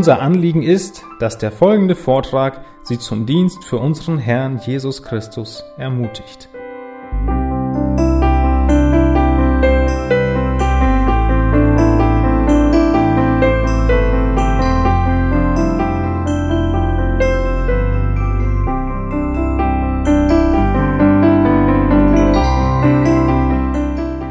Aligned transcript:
Unser 0.00 0.22
Anliegen 0.22 0.62
ist, 0.62 1.04
dass 1.18 1.36
der 1.36 1.52
folgende 1.52 1.94
Vortrag 1.94 2.64
Sie 2.84 2.98
zum 2.98 3.26
Dienst 3.26 3.64
für 3.64 3.76
unseren 3.76 4.16
Herrn 4.16 4.58
Jesus 4.64 5.02
Christus 5.02 5.62
ermutigt. 5.76 6.48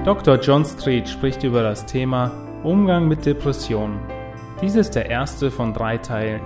Dr. 0.04 0.40
John 0.42 0.66
Street 0.66 1.08
spricht 1.08 1.44
über 1.44 1.62
das 1.62 1.86
Thema 1.86 2.32
Umgang 2.64 3.08
mit 3.08 3.24
Depressionen. 3.28 4.00
Dies 4.62 4.76
ist 4.76 4.94
der 4.94 5.10
erste 5.10 5.52
von 5.52 5.74
drei 5.74 5.98
Teilen. 5.98 6.42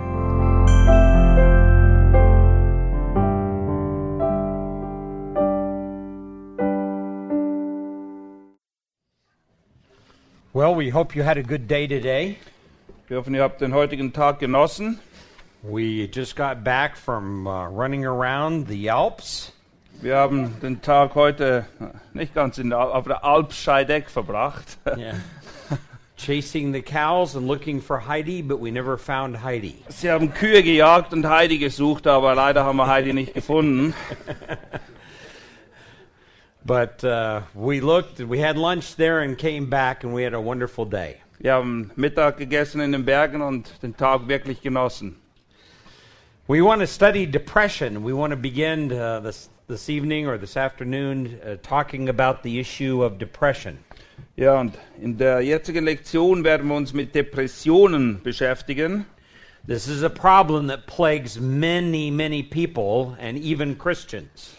Well, 10.52 10.76
we 10.76 10.92
hope 10.92 11.16
you 11.16 11.24
had 11.24 11.36
a 11.38 11.42
good 11.42 11.68
day 11.68 11.88
today. 11.88 12.36
Wir 13.08 13.16
hoffen, 13.16 13.34
ihr 13.34 13.42
habt 13.42 13.60
den 13.60 13.74
heutigen 13.74 14.12
Tag 14.12 14.38
genossen. 14.38 15.00
We 15.62 16.08
just 16.12 16.36
got 16.36 16.62
back 16.62 16.96
from 16.96 17.48
uh, 17.48 17.66
running 17.66 18.06
around 18.06 18.68
the 18.68 18.88
Alps. 18.88 19.52
Wir 20.00 20.16
haben 20.18 20.60
den 20.60 20.80
Tag 20.80 21.16
heute 21.16 21.66
nicht 22.12 22.32
ganz 22.32 22.58
in 22.58 22.70
der, 22.70 22.78
auf 22.78 23.06
der 23.06 23.24
Alp 23.24 23.52
Scheideck 23.52 24.08
verbracht. 24.08 24.78
Yeah. 24.86 25.14
Chasing 26.24 26.72
the 26.72 26.80
cows 26.80 27.36
and 27.36 27.46
looking 27.46 27.82
for 27.82 27.98
Heidi, 27.98 28.40
but 28.40 28.58
we 28.58 28.70
never 28.70 28.96
found 28.96 29.36
Heidi. 29.36 29.76
Sie 29.90 30.08
haben 30.08 30.32
Kühe 30.32 30.62
gejagt 30.62 31.12
und 31.12 31.26
Heidi 31.26 31.58
gesucht, 31.58 32.06
aber 32.06 32.34
leider 32.34 32.64
haben 32.64 32.78
wir 32.78 32.86
Heidi 32.86 33.12
nicht 33.12 33.34
gefunden. 33.34 33.92
But 36.64 37.04
uh, 37.04 37.42
we 37.54 37.82
looked, 37.82 38.20
we 38.20 38.38
had 38.38 38.56
lunch 38.56 38.96
there 38.96 39.20
and 39.20 39.36
came 39.36 39.66
back, 39.66 40.02
and 40.02 40.14
we 40.14 40.22
had 40.22 40.32
a 40.32 40.40
wonderful 40.40 40.86
day. 40.86 41.20
Wir 41.40 41.52
haben 41.52 41.90
Mittag 41.94 42.38
gegessen 42.38 42.80
in 42.80 42.92
den 42.92 43.04
Bergen 43.04 43.42
und 43.42 43.82
den 43.82 43.94
Tag 43.94 44.26
wirklich 44.26 44.62
genossen. 44.62 45.16
We 46.48 46.62
want 46.62 46.80
to 46.80 46.86
study 46.86 47.26
depression. 47.26 48.02
We 48.02 48.14
want 48.14 48.30
to 48.30 48.38
begin 48.38 48.90
uh, 48.90 49.20
this, 49.20 49.50
this 49.68 49.90
evening 49.90 50.26
or 50.26 50.38
this 50.38 50.56
afternoon 50.56 51.38
uh, 51.44 51.56
talking 51.62 52.08
about 52.08 52.42
the 52.42 52.58
issue 52.58 53.02
of 53.02 53.18
depression. 53.18 53.78
Ja, 54.36 54.60
und 54.60 54.76
in 55.00 55.16
der 55.16 55.40
jetzigen 55.40 55.84
Lektion 55.84 56.42
werden 56.44 56.68
wir 56.68 56.74
uns 56.74 56.92
mit 56.92 57.14
Depressionen 57.14 58.20
beschäftigen. 58.22 59.06
This 59.66 59.88
is 59.88 60.02
a 60.02 60.08
problem 60.08 60.68
that 60.68 60.86
plagues 60.86 61.40
many, 61.40 62.10
many 62.10 62.42
people 62.42 63.16
and 63.20 63.38
even 63.38 63.78
Christians. 63.78 64.54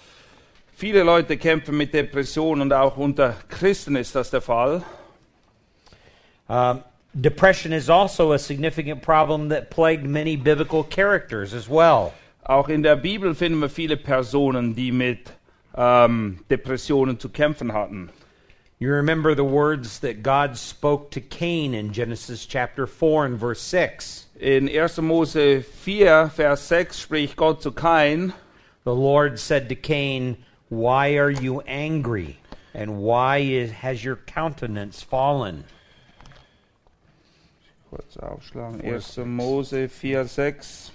Viele 0.78 1.04
Leute 1.04 1.38
kämpfen 1.38 1.78
mit 1.78 1.94
Depressionen 1.94 2.64
und 2.64 2.74
auch 2.74 2.98
unter 2.98 3.36
Christen 3.50 3.96
ist 3.96 4.16
das 4.16 4.30
der 4.30 4.42
Fall. 4.42 4.84
Um, 6.48 6.84
depression 7.14 7.72
is 7.72 7.90
also 7.90 8.34
a 8.34 8.38
significant 8.38 9.02
problem 9.02 9.50
that 9.50 9.70
plagued 9.70 10.06
many 10.06 10.36
biblical 10.36 10.84
characters 10.84 11.54
as 11.54 11.70
well. 11.70 12.14
Auch 12.44 12.70
in 12.70 12.84
der 12.84 12.96
Bibel 12.96 13.34
finden 13.34 13.60
wir 13.60 13.70
viele 13.70 13.98
Personen, 13.98 14.76
die 14.76 14.92
mit 14.92 15.34
ähm, 15.76 16.40
Depressionen 16.50 17.20
zu 17.20 17.30
kämpfen 17.30 17.74
hatten. 17.74 18.10
You 18.78 18.92
remember 18.92 19.34
the 19.34 19.46
words 19.46 20.00
that 20.00 20.22
God 20.22 20.58
spoke 20.58 21.10
to 21.12 21.22
Cain 21.22 21.74
in 21.74 21.94
Genesis 21.94 22.46
chapter 22.46 22.86
4 22.86 23.26
and 23.26 23.38
verse 23.38 23.62
6. 23.62 24.26
In 24.38 24.68
1. 24.68 24.90
Mose 25.02 25.64
4, 25.64 26.26
Vers 26.26 26.60
6 26.60 26.96
spricht 26.98 27.38
Gott 27.38 27.62
zu 27.62 27.72
Kain. 27.72 28.34
The 28.84 28.94
Lord 28.94 29.40
said 29.40 29.70
to 29.70 29.76
Cain, 29.76 30.44
Why 30.68 31.16
are 31.16 31.30
you 31.30 31.62
angry? 31.62 32.40
And 32.74 32.98
why 32.98 33.38
is, 33.38 33.72
has 33.72 34.04
your 34.04 34.18
countenance 34.18 35.02
fallen? 35.02 35.64
Kurz 37.90 38.18
aufschlagen. 38.18 38.84
1. 38.84 39.26
Mose 39.26 39.88
4, 39.90 40.28
6. 40.28 40.92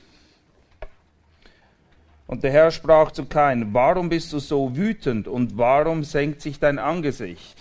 Und 2.30 2.44
der 2.44 2.52
Herr 2.52 2.70
sprach 2.70 3.10
zu 3.10 3.24
Kain, 3.24 3.74
warum 3.74 4.08
bist 4.08 4.32
du 4.32 4.38
so 4.38 4.76
wütend 4.76 5.26
und 5.26 5.58
warum 5.58 6.04
senkt 6.04 6.40
sich 6.40 6.60
dein 6.60 6.78
Angesicht? 6.78 7.58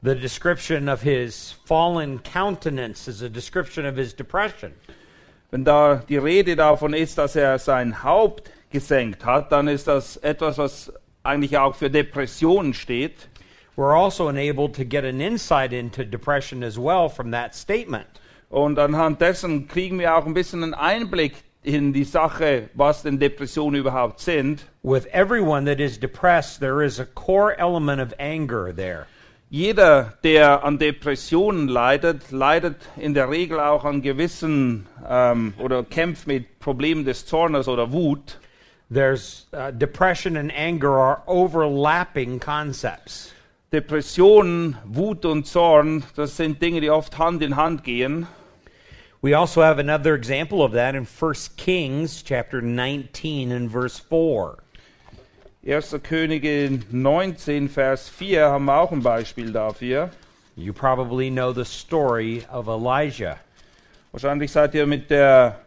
The 0.00 0.14
description 0.14 0.88
of 0.88 1.02
his 1.02 1.54
fallen 1.66 2.22
countenance 2.22 3.10
is 3.10 3.22
a 3.22 3.28
description 3.28 3.84
of 3.84 3.96
his 3.96 4.16
depression. 4.16 4.72
Wenn 5.50 5.66
da 5.66 5.96
die 6.08 6.16
Rede 6.16 6.56
davon 6.56 6.94
ist, 6.94 7.18
dass 7.18 7.36
er 7.36 7.58
sein 7.58 8.02
Haupt 8.02 8.50
gesenkt 8.70 9.22
hat, 9.26 9.52
dann 9.52 9.68
ist 9.68 9.86
das 9.86 10.16
etwas, 10.16 10.56
was 10.56 10.90
eigentlich 11.22 11.58
auch 11.58 11.74
für 11.74 11.90
Depressionen 11.90 12.72
steht. 12.72 13.28
We're 13.76 13.94
also 13.94 14.30
enabled 14.30 14.74
to 14.76 14.86
get 14.86 15.04
an 15.04 15.20
insight 15.20 15.74
into 15.74 16.04
depression 16.04 16.64
as 16.64 16.78
well 16.78 17.10
from 17.10 17.30
that 17.32 17.54
statement. 17.54 18.06
Und 18.48 18.78
anhand 18.78 19.20
dessen 19.20 19.68
kriegen 19.68 19.98
wir 19.98 20.16
auch 20.16 20.24
ein 20.24 20.32
bisschen 20.32 20.62
einen 20.62 20.72
Einblick 20.72 21.34
in 21.64 21.92
die 21.92 22.04
Sache, 22.04 22.68
was 22.74 23.02
denn 23.02 23.18
Depressionen 23.18 23.80
überhaupt 23.80 24.20
sind. 24.20 24.64
With 24.82 25.06
everyone 25.06 25.64
that 25.64 25.80
is 25.80 25.98
depressed, 25.98 26.60
there 26.60 26.84
is 26.84 27.00
a 27.00 27.06
core 27.06 27.58
element 27.58 28.00
of 28.00 28.14
anger 28.18 28.72
there. 28.72 29.06
Jeder, 29.50 30.14
der 30.22 30.64
an 30.64 30.78
Depressionen 30.78 31.68
leidet, 31.68 32.30
leidet 32.32 32.76
in 32.96 33.14
der 33.14 33.30
Regel 33.30 33.60
auch 33.60 33.84
an 33.84 34.02
gewissen 34.02 34.86
ähm, 35.08 35.54
oder 35.58 35.84
kämpft 35.84 36.26
mit 36.26 36.58
Problemen 36.58 37.04
des 37.04 37.24
Zornes 37.26 37.68
oder 37.68 37.92
Wut. 37.92 38.38
There's 38.90 39.46
uh, 39.52 39.70
depression 39.70 40.36
and 40.36 40.52
anger 40.52 40.98
are 40.98 41.22
overlapping 41.26 42.40
concepts. 42.40 43.32
Depressionen, 43.72 44.76
Wut 44.84 45.24
und 45.24 45.46
Zorn, 45.46 46.04
das 46.14 46.36
sind 46.36 46.60
Dinge, 46.60 46.80
die 46.80 46.90
oft 46.90 47.18
Hand 47.18 47.42
in 47.42 47.56
Hand 47.56 47.82
gehen. 47.82 48.26
We 49.24 49.32
also 49.32 49.62
have 49.62 49.78
another 49.78 50.14
example 50.14 50.62
of 50.62 50.72
that 50.72 50.94
in 50.94 51.06
1 51.06 51.34
Kings 51.56 52.22
chapter 52.22 52.60
19 52.60 53.52
and 53.52 53.70
verse 53.70 53.98
4. 53.98 54.62
1. 55.62 55.80
Könige 56.02 56.92
19, 56.92 57.68
Vers 57.68 58.06
4 58.10 58.50
haben 58.50 58.66
wir 58.66 58.74
auch 58.74 58.92
ein 58.92 59.00
Beispiel 59.00 59.50
dafür. 59.50 60.10
You 60.56 60.74
probably 60.74 61.30
know 61.30 61.54
the 61.54 61.64
story 61.64 62.44
of 62.50 62.68
Elijah. 62.68 63.40
Wahrscheinlich 64.12 64.52
seid 64.52 64.74
ihr 64.74 64.86
mit 64.86 65.08
der 65.08 65.58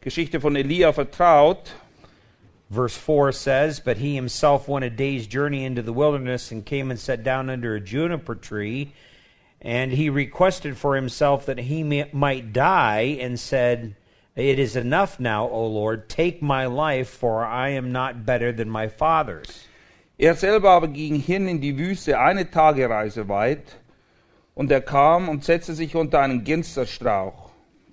Geschichte 0.00 0.40
von 0.40 0.56
Elia 0.56 0.90
vertraut. 0.92 1.70
Verse 2.70 2.96
4 2.96 3.32
says, 3.32 3.78
But 3.78 3.98
he 3.98 4.14
himself 4.14 4.68
went 4.68 4.86
a 4.86 4.88
day's 4.88 5.26
journey 5.26 5.66
into 5.66 5.82
the 5.82 5.92
wilderness 5.92 6.50
and 6.50 6.64
came 6.64 6.90
and 6.90 6.98
sat 6.98 7.22
down 7.22 7.50
under 7.50 7.74
a 7.74 7.80
juniper 7.80 8.34
tree. 8.34 8.94
And 9.64 9.92
he 9.92 10.10
requested 10.10 10.76
for 10.76 10.96
himself 10.96 11.46
that 11.46 11.58
he 11.58 11.84
mi- 11.84 12.10
might 12.12 12.52
die 12.52 13.18
and 13.20 13.38
said, 13.38 13.94
It 14.34 14.58
is 14.58 14.76
enough 14.76 15.20
now, 15.20 15.48
O 15.48 15.66
Lord, 15.66 16.08
take 16.08 16.42
my 16.42 16.66
life, 16.66 17.08
for 17.08 17.44
I 17.44 17.70
am 17.70 17.92
not 17.92 18.26
better 18.26 18.52
than 18.52 18.68
my 18.68 18.88
fathers. 18.88 19.66
Er 20.18 20.34
selber 20.34 20.70
aber 20.70 20.88
ging 20.88 21.16
hin 21.16 21.48
in 21.48 21.60
die 21.60 21.78
Wüste 21.78 22.18
eine 22.18 22.50
Tagereise 22.50 23.28
weit, 23.28 23.78
und 24.54 24.70
er 24.70 24.80
kam 24.80 25.28
und 25.28 25.44
setzte 25.44 25.74
sich 25.74 25.94
unter 25.94 26.20
einen 26.20 26.44
Ginsterstrauch. 26.44 27.52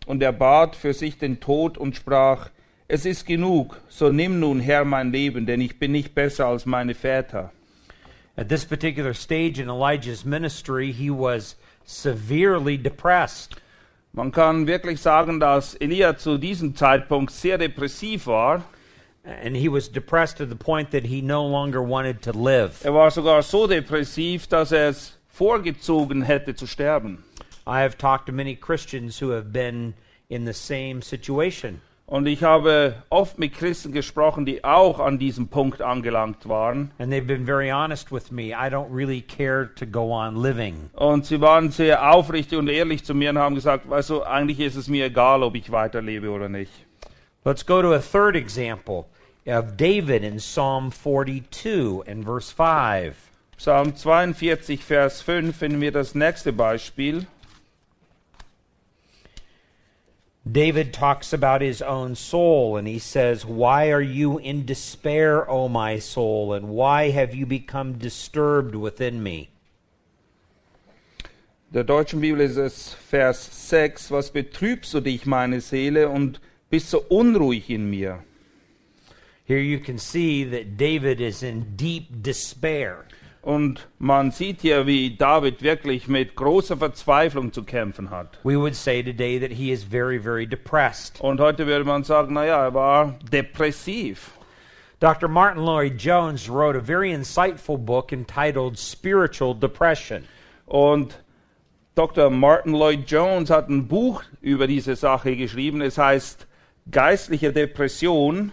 und 0.09 0.23
er 0.23 0.33
bat 0.33 0.75
für 0.75 0.91
sich 0.91 1.19
den 1.19 1.39
Tod 1.39 1.77
und 1.77 1.95
sprach, 1.95 2.49
es 2.87 3.05
ist 3.05 3.27
genug, 3.27 3.79
so 3.89 4.11
nimm 4.11 4.39
nun 4.39 4.59
Herr 4.59 4.83
mein 4.83 5.11
Leben, 5.11 5.45
denn 5.45 5.61
ich 5.61 5.77
bin 5.77 5.91
nicht 5.91 6.15
besser 6.15 6.47
als 6.47 6.65
meine 6.65 6.95
Väter. 6.95 7.51
At 8.39 8.47
this 8.47 8.63
particular 8.63 9.13
stage 9.13 9.59
in 9.59 9.67
Elijah's 9.67 10.23
ministry, 10.23 10.93
he 10.93 11.09
was 11.09 11.57
severely 11.83 12.77
depressed. 12.77 13.57
Man 14.13 14.31
kann 14.31 14.65
wirklich 14.65 15.01
sagen, 15.01 15.41
dass 15.41 15.75
Elia 15.81 16.15
zu 16.15 16.37
diesem 16.37 16.73
Zeitpunkt 16.73 17.33
sehr 17.33 17.57
depressiv 17.57 18.27
war. 18.27 18.63
And 19.25 19.57
he 19.57 19.67
was 19.67 19.89
depressed 19.89 20.37
to 20.37 20.45
the 20.45 20.55
point 20.55 20.91
that 20.91 21.07
he 21.07 21.21
no 21.21 21.45
longer 21.45 21.83
wanted 21.83 22.21
to 22.21 22.31
live. 22.31 22.81
Er 22.85 22.93
war 22.93 23.11
sogar 23.11 23.41
so 23.41 23.67
depressiv, 23.67 24.47
dass 24.47 24.71
er 24.71 24.87
es 24.87 25.17
vorgezogen 25.27 26.21
hätte 26.21 26.55
zu 26.55 26.65
sterben. 26.65 27.21
I 27.67 27.81
have 27.81 27.97
talked 27.97 28.27
to 28.27 28.31
many 28.31 28.55
Christians 28.55 29.19
who 29.19 29.31
have 29.31 29.51
been 29.51 29.95
in 30.29 30.45
the 30.45 30.53
same 30.53 31.01
situation. 31.01 31.81
Und 32.09 32.25
ich 32.25 32.41
habe 32.41 32.95
oft 33.11 33.37
mit 33.37 33.53
Christen 33.53 33.91
gesprochen, 33.91 34.43
die 34.43 34.63
auch 34.63 34.99
an 34.99 35.19
diesem 35.19 35.47
Punkt 35.47 35.83
angelangt 35.83 36.49
waren. 36.49 36.89
And 36.97 37.13
they've 37.13 37.27
been 37.27 37.45
very 37.45 37.69
honest 37.69 38.11
with 38.11 38.31
me. 38.31 38.47
I 38.47 38.67
don't 38.67 38.91
really 38.91 39.21
care 39.21 39.69
to 39.75 39.85
go 39.85 40.11
on 40.11 40.35
living. 40.35 40.89
Und 40.95 41.27
sie 41.27 41.39
waren 41.39 41.69
sehr 41.69 42.11
aufrichtig 42.11 42.57
und 42.57 42.67
ehrlich 42.67 43.05
zu 43.05 43.13
mir 43.13 43.29
und 43.29 43.37
haben 43.37 43.53
gesagt, 43.53 43.87
weißt 43.87 44.09
du, 44.09 44.23
eigentlich 44.23 44.59
ist 44.59 44.75
es 44.75 44.87
mir 44.87 45.05
egal, 45.05 45.43
ob 45.43 45.53
ich 45.53 45.71
weiterlebe 45.71 46.31
oder 46.31 46.49
nicht. 46.49 46.71
Let's 47.45 47.63
go 47.63 47.79
to 47.83 47.93
a 47.93 47.99
third 47.99 48.35
example 48.35 49.05
of 49.45 49.77
David 49.77 50.23
in 50.23 50.37
Psalm 50.37 50.91
42 50.91 52.01
and 52.07 52.25
verse 52.25 52.51
5. 52.51 53.15
Psalm 53.55 53.95
42, 53.95 54.83
Vers 54.83 55.21
5 55.21 55.55
finden 55.55 55.79
wir 55.79 55.91
das 55.91 56.15
nächste 56.15 56.53
Beispiel. 56.53 57.27
David 60.51 60.93
talks 60.93 61.33
about 61.33 61.61
his 61.61 61.81
own 61.81 62.15
soul 62.15 62.77
and 62.77 62.87
he 62.87 62.99
says, 62.99 63.45
Why 63.45 63.91
are 63.91 64.01
you 64.01 64.37
in 64.37 64.65
despair, 64.65 65.49
O 65.49 65.67
my 65.67 65.99
soul, 65.99 66.53
and 66.53 66.69
why 66.69 67.09
have 67.09 67.35
you 67.35 67.45
become 67.45 67.97
disturbed 67.97 68.73
within 68.73 69.21
me? 69.21 69.49
Der 71.71 71.83
deutschen 71.83 72.19
Bibel 72.19 72.41
ist 72.41 72.57
es 72.57 72.93
Vers 72.93 73.47
6, 73.69 74.09
was 74.09 74.31
betrübst 74.31 74.91
du 74.93 75.01
dich, 75.01 75.27
meine 75.27 75.61
Seele, 75.61 76.09
und 76.09 76.39
bist 76.71 76.89
so 76.89 77.05
unruhig 77.09 77.69
in 77.69 77.89
mir? 77.89 78.23
Here 79.45 79.59
you 79.59 79.79
can 79.79 79.99
see 79.99 80.43
that 80.45 80.77
David 80.77 81.21
is 81.21 81.43
in 81.43 81.75
deep 81.75 82.23
despair. 82.23 83.05
Und 83.41 83.87
man 83.99 84.31
sieht 84.31 84.61
hier, 84.61 84.85
wie 84.85 85.15
David 85.15 85.61
wirklich 85.61 86.07
mit 86.07 86.35
großer 86.35 86.77
Verzweiflung 86.77 87.53
zu 87.53 87.63
kämpfen 87.63 88.09
hat. 88.09 88.37
We 88.43 88.59
would 88.59 88.75
say 88.75 89.01
today 89.01 89.39
that 89.39 89.51
he 89.51 89.71
is 89.71 89.83
very, 89.83 90.19
very 90.19 90.45
depressed. 90.45 91.21
Und 91.21 91.39
heute 91.39 91.65
würde 91.65 91.85
man 91.85 92.03
sagen, 92.03 92.33
naja, 92.33 92.65
er 92.65 92.73
war 92.73 93.15
depressiv. 93.31 94.31
Dr. 94.99 95.29
Martin 95.29 95.63
Lloyd 95.63 95.97
Jones 95.97 96.49
wrote 96.49 96.75
a 96.75 96.81
very 96.81 97.13
insightful 97.13 97.77
book 97.77 98.11
entitled 98.11 98.77
Spiritual 98.77 99.53
Depression. 99.53 100.25
Und 100.65 101.17
Dr. 101.95 102.29
Martin 102.29 102.73
Lloyd 102.73 103.09
Jones 103.09 103.49
hat 103.49 103.69
ein 103.69 103.87
Buch 103.87 104.23
über 104.41 104.67
diese 104.67 104.97
Sache 104.97 105.37
geschrieben. 105.37 105.81
Es 105.81 105.97
heißt 105.97 106.47
Geistliche 106.91 107.53
Depression. 107.53 108.51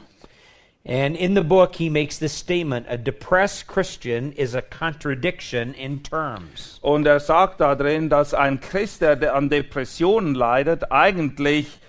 And 0.88 1.16
in 1.16 1.34
the 1.34 1.42
book, 1.42 1.74
he 1.74 1.90
makes 1.90 2.18
this 2.18 2.32
statement 2.32 2.86
a 2.88 2.96
depressed 2.96 3.66
Christian 3.66 4.30
is 4.32 4.54
a 4.54 4.62
contradiction 4.62 5.74
in 5.74 5.98
terms. 5.98 6.78
Und 6.80 7.08
er 7.08 7.18
sagt 7.18 7.60
da 7.60 7.74
drin, 7.74 8.08
dass 8.08 8.32
ein 8.32 8.60
Christ, 8.60 9.00
der 9.00 9.34
an 9.34 9.48
Depressionen 9.48 10.36
leidet, 10.36 10.92
eigentlich 10.92 11.80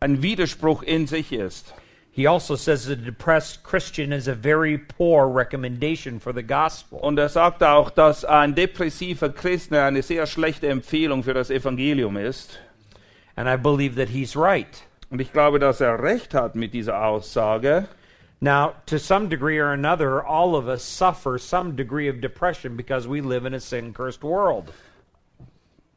ein 0.00 0.20
Widerspruch 0.20 0.82
in 0.82 1.06
sich 1.06 1.32
ist. 1.32 1.72
He 2.10 2.26
also 2.26 2.54
says 2.54 2.86
a 2.86 2.94
depressed 2.94 3.64
Christian 3.64 4.12
is 4.12 4.28
a 4.28 4.34
very 4.34 4.76
poor 4.76 5.26
recommendation 5.26 6.20
for 6.20 6.34
the 6.34 6.42
gospel. 6.42 6.98
Und 6.98 7.18
er 7.18 7.30
sagt 7.30 7.62
auch, 7.62 7.88
dass 7.88 8.26
ein 8.26 8.54
depressiver 8.54 9.30
Christ 9.30 9.72
eine 9.72 10.02
sehr 10.02 10.26
schlechte 10.26 10.68
Empfehlung 10.68 11.22
für 11.22 11.32
das 11.32 11.48
Evangelium 11.48 12.18
ist. 12.18 12.60
And 13.36 13.48
I 13.48 13.56
believe 13.56 13.96
that 13.96 14.10
he's 14.10 14.36
right. 14.36 14.84
Und 15.08 15.22
ich 15.22 15.32
glaube, 15.32 15.58
dass 15.58 15.80
er 15.80 16.02
recht 16.02 16.34
hat 16.34 16.54
mit 16.54 16.74
dieser 16.74 17.02
Aussage. 17.02 17.88
Now, 18.40 18.74
to 18.86 18.98
some 18.98 19.28
degree 19.28 19.58
or 19.58 19.72
another, 19.72 20.22
all 20.22 20.54
of 20.54 20.68
us 20.68 20.82
suffer 20.82 21.38
some 21.38 21.76
degree 21.76 22.08
of 22.08 22.20
depression 22.20 22.76
because 22.76 23.08
we 23.08 23.20
live 23.20 23.46
in 23.46 23.54
a 23.54 23.60
sin 23.60 23.92
cursed 23.92 24.22
world. 24.22 24.72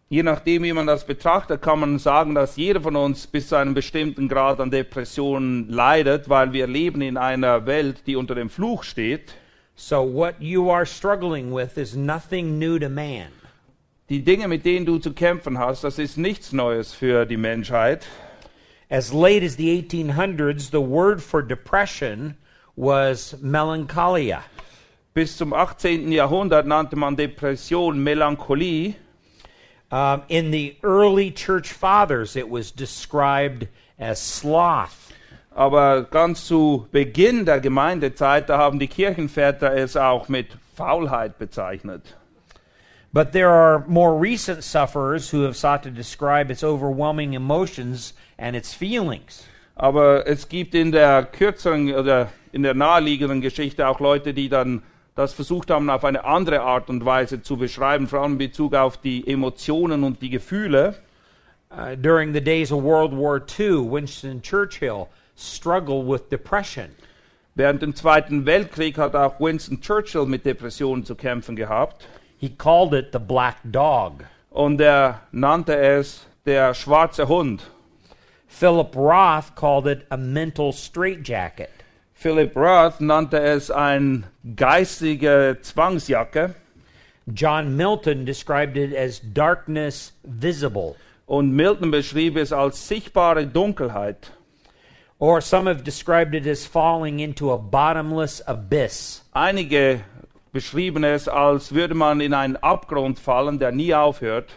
Je 0.10 0.24
nachdem, 0.24 0.64
wie 0.64 0.72
man 0.72 0.88
das 0.88 1.06
betrachtet, 1.06 1.62
kann 1.62 1.80
man 1.80 2.00
sagen, 2.00 2.34
dass 2.34 2.56
jeder 2.56 2.80
von 2.80 2.96
uns 2.96 3.28
bis 3.28 3.50
zu 3.50 3.58
einem 3.58 3.74
bestimmten 3.74 4.30
Grad 4.30 4.62
an 4.62 4.72
Depressionen 4.72 5.68
leidet, 5.68 6.30
weil 6.30 6.54
wir 6.54 6.66
leben 6.66 7.02
in 7.02 7.18
einer 7.18 7.66
Welt, 7.66 8.04
die 8.08 8.16
unter 8.16 8.34
dem 8.34 8.50
Fluch 8.50 8.84
steht. 8.84 9.34
So, 9.76 10.02
what 10.02 10.36
you 10.40 10.72
are 10.72 10.86
struggling 10.86 11.54
with 11.54 11.78
is 11.78 11.96
nothing 11.96 12.58
new 12.58 12.80
to 12.80 12.88
man. 12.88 13.28
Die 14.10 14.24
Dinge, 14.24 14.48
mit 14.48 14.64
denen 14.64 14.86
du 14.86 15.00
zu 15.00 15.12
kämpfen 15.12 15.60
hast, 15.60 15.84
das 15.84 16.00
ist 16.00 16.18
nichts 16.18 16.54
Neues 16.54 16.94
für 16.94 17.26
die 17.26 17.36
Menschheit. 17.36 18.08
As 18.90 19.14
late 19.14 19.44
as 19.44 19.58
the 19.58 19.82
1800s, 19.82 20.70
the 20.70 20.80
word 20.80 21.22
for 21.22 21.42
depression 21.42 22.38
was 22.78 23.36
melancholia. 23.42 24.46
Bis 25.14 25.36
zum 25.36 25.52
18. 25.52 26.10
Jahrhundert 26.12 26.66
nannte 26.66 26.96
man 26.96 27.16
Depression 27.16 28.02
Melancholie. 28.04 28.96
Um, 29.92 30.24
in 30.30 30.52
the 30.52 30.78
early 30.84 31.32
church 31.32 31.74
fathers, 31.74 32.36
it 32.36 32.50
was 32.50 32.72
described 32.72 33.68
as 34.00 34.22
sloth. 34.22 35.12
Aber 35.54 36.04
ganz 36.04 36.46
zu 36.46 36.88
Beginn 36.92 37.46
der 37.46 37.60
Gemeindezeit, 37.60 38.48
da 38.48 38.58
haben 38.58 38.80
die 38.80 38.88
Kirchenväter 38.88 39.76
es 39.76 39.98
auch 39.98 40.30
mit 40.30 40.56
Faulheit 40.76 41.38
bezeichnet. 41.40 42.16
But 43.12 43.32
there 43.32 43.50
are 43.50 43.84
more 43.88 44.16
recent 44.16 44.64
sufferers 44.64 45.32
who 45.32 45.42
have 45.42 45.58
sought 45.58 45.84
to 45.84 45.90
describe 45.90 46.52
its 46.52 46.64
overwhelming 46.64 47.34
emotions 47.34 48.14
and 48.38 48.56
its 48.56 48.74
feelings. 48.74 49.46
Aber 49.76 50.26
es 50.26 50.50
gibt 50.50 50.74
in 50.74 50.92
der 50.92 51.24
kürzeren 51.24 51.94
oder 51.94 52.30
in 52.52 52.64
der 52.64 52.74
naheliegenden 52.74 53.42
Geschichte 53.42 53.88
auch 53.88 54.00
Leute, 54.00 54.34
die 54.34 54.50
dann 54.50 54.82
das 55.16 55.34
versucht 55.34 55.72
haben, 55.72 55.90
auf 55.90 56.06
eine 56.06 56.24
andere 56.26 56.62
Art 56.62 56.90
und 56.90 57.06
Weise 57.06 57.42
zu 57.42 57.58
beschreiben, 57.58 58.08
vor 58.08 58.22
allem 58.22 58.34
in 58.34 58.38
Bezug 58.38 58.76
auf 58.76 58.98
die 58.98 59.28
Emotionen 59.28 60.04
und 60.04 60.22
die 60.22 60.30
Gefühle. 60.30 60.96
Uh, 61.70 61.96
during 61.98 62.34
the 62.34 62.40
days 62.40 62.72
of 62.72 62.82
World 62.82 63.12
War 63.12 63.42
II, 63.60 63.92
Winston 63.92 64.42
Churchill 64.42 65.08
struggled 65.36 66.08
with 66.08 66.22
depression. 66.30 66.90
Während 67.56 67.82
dem 67.82 67.94
Zweiten 67.96 68.46
Weltkrieg 68.46 68.98
hat 68.98 69.16
auch 69.16 69.40
Winston 69.40 69.82
Churchill 69.82 70.26
mit 70.26 70.46
Depressionen 70.46 71.04
zu 71.04 71.16
kämpfen 71.16 71.56
gehabt. 71.56 72.08
He 72.38 72.50
called 72.50 72.94
it 72.94 73.08
the 73.12 73.20
black 73.20 73.58
dog. 73.64 74.24
Und 74.52 74.80
er 74.80 75.22
nannte 75.32 75.76
es 75.76 76.26
der 76.46 76.74
schwarze 76.74 77.28
Hund. 77.28 77.70
Philip 78.58 78.96
Roth 78.96 79.54
called 79.54 79.86
it 79.86 80.08
a 80.10 80.18
mental 80.18 80.72
straitjacket. 80.72 81.70
Philip 82.16 82.56
Roth 82.56 83.00
nannte 83.00 83.40
es 83.40 83.70
ein 83.70 84.26
geistige 84.56 85.60
Zwangsjacke. 85.62 86.56
John 87.32 87.78
Milton 87.78 88.26
described 88.26 88.76
it 88.76 88.96
as 88.96 89.20
darkness 89.20 90.12
visible. 90.24 90.96
Und 91.28 91.56
Milton 91.56 91.92
beschrieb 91.92 92.36
es 92.36 92.52
als 92.52 92.88
sichtbare 92.88 93.46
Dunkelheit. 93.46 94.32
Or 95.20 95.40
some 95.40 95.68
have 95.68 95.84
described 95.84 96.34
it 96.34 96.48
as 96.48 96.66
falling 96.66 97.20
into 97.20 97.52
a 97.52 97.60
bottomless 97.60 98.42
abyss. 98.48 99.22
Einige 99.36 100.02
beschrieben 100.52 101.04
es, 101.04 101.28
als 101.28 101.76
würde 101.76 101.94
man 101.94 102.22
in 102.22 102.34
einen 102.34 102.56
Abgrund 102.56 103.20
fallen, 103.20 103.60
der 103.60 103.72
nie 103.72 103.94
aufhört. 103.94 104.50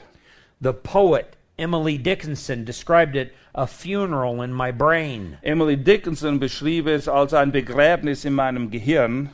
The 0.58 0.72
poet 0.72 1.36
Emily 1.60 1.98
Dickinson 1.98 2.64
described 2.64 3.14
it 3.14 3.34
a 3.54 3.66
funeral 3.66 4.42
in 4.42 4.52
my 4.52 4.72
brain. 4.72 5.36
Emily 5.44 5.76
Dickinson 5.76 6.38
beschrieb 6.38 6.86
es 6.86 7.06
als 7.06 7.34
ein 7.34 7.52
Begräbnis 7.52 8.24
in 8.24 8.32
meinem 8.32 8.70
Gehirn. 8.70 9.30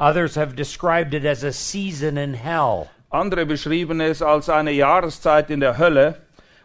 Others 0.00 0.34
have 0.34 0.56
described 0.56 1.14
it 1.14 1.24
as 1.24 1.44
a 1.44 1.52
season 1.52 2.18
in 2.18 2.34
hell 2.34 2.88
Andere 3.10 3.46
beschrieben 3.46 4.00
es 4.00 4.20
als 4.20 4.50
eine 4.50 4.70
Jahreszeit 4.70 5.50
in 5.50 5.60
der 5.60 5.78
Hölle 5.78 6.20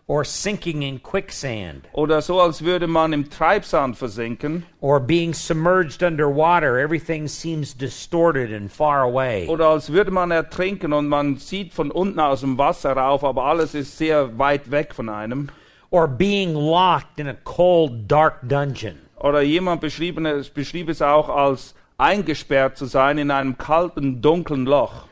or 0.07 0.25
sinking 0.25 0.83
in 0.83 0.99
quicksand 0.99 1.87
oder 1.93 2.21
so, 2.21 2.39
als 2.39 2.61
würde 2.63 2.87
man 2.87 3.13
im 3.13 3.29
Treibsand 3.29 3.97
versinken 3.97 4.65
or 4.81 4.99
being 4.99 5.33
submerged 5.33 6.03
underwater. 6.03 6.77
Everything 6.77 7.27
seems 7.27 7.73
distorted 7.73 8.51
and 8.51 8.71
far 8.71 9.03
away. 9.03 9.47
oder 9.47 9.67
als 9.67 9.91
würde 9.91 10.11
man 10.11 10.31
ertrinken 10.31 10.93
und 10.93 11.07
man 11.07 11.37
sieht 11.37 11.73
von 11.73 11.91
unten 11.91 12.19
aus 12.19 12.41
dem 12.41 12.57
Wasser 12.57 12.93
rauf, 12.93 13.23
aber 13.23 13.45
alles 13.45 13.73
ist 13.73 13.97
sehr 13.97 14.37
weit 14.37 14.71
weg 14.71 14.93
von 14.93 15.09
einem. 15.09 15.49
Or 15.89 16.07
being 16.07 16.55
locked 16.55 17.19
in 17.19 17.27
a 17.27 17.35
cold, 17.43 18.07
dark 18.07 18.39
dungeon. 18.41 18.97
Oder 19.17 19.41
jemand 19.41 19.79
beschrieb 19.79 20.19
es, 20.19 20.49
beschrieb 20.49 20.89
es 20.89 21.01
auch 21.01 21.29
als 21.29 21.75
eingesperrt 21.97 22.77
zu 22.77 22.85
sein 22.85 23.17
in 23.17 23.31
einem 23.31 23.57
kalten, 23.57 24.21
dunklen 24.21 24.65
Loch. 24.65 25.07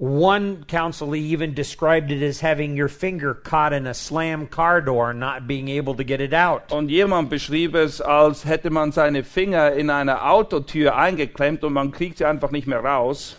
One 0.00 0.62
counselee 0.68 1.18
even 1.18 1.54
described 1.54 2.12
it 2.12 2.22
as 2.22 2.38
having 2.38 2.76
your 2.76 2.86
finger 2.86 3.34
caught 3.34 3.72
in 3.72 3.84
a 3.84 3.94
slam 3.94 4.46
car 4.46 4.80
door 4.80 5.10
and 5.10 5.18
not 5.18 5.48
being 5.48 5.68
able 5.68 5.96
to 5.96 6.04
get 6.04 6.20
it 6.20 6.32
out. 6.32 6.70
Und 6.70 6.88
jemand 6.88 7.30
beschrieb 7.30 7.74
es, 7.74 8.00
als 8.00 8.44
hätte 8.44 8.70
man 8.70 8.92
seine 8.92 9.24
Finger 9.24 9.72
in 9.72 9.90
eine 9.90 10.22
Autotür 10.22 10.94
eingeklemmt 10.94 11.64
und 11.64 11.72
man 11.72 11.90
kriegt 11.90 12.18
sie 12.18 12.24
einfach 12.26 12.52
nicht 12.52 12.68
mehr 12.68 12.78
raus. 12.78 13.38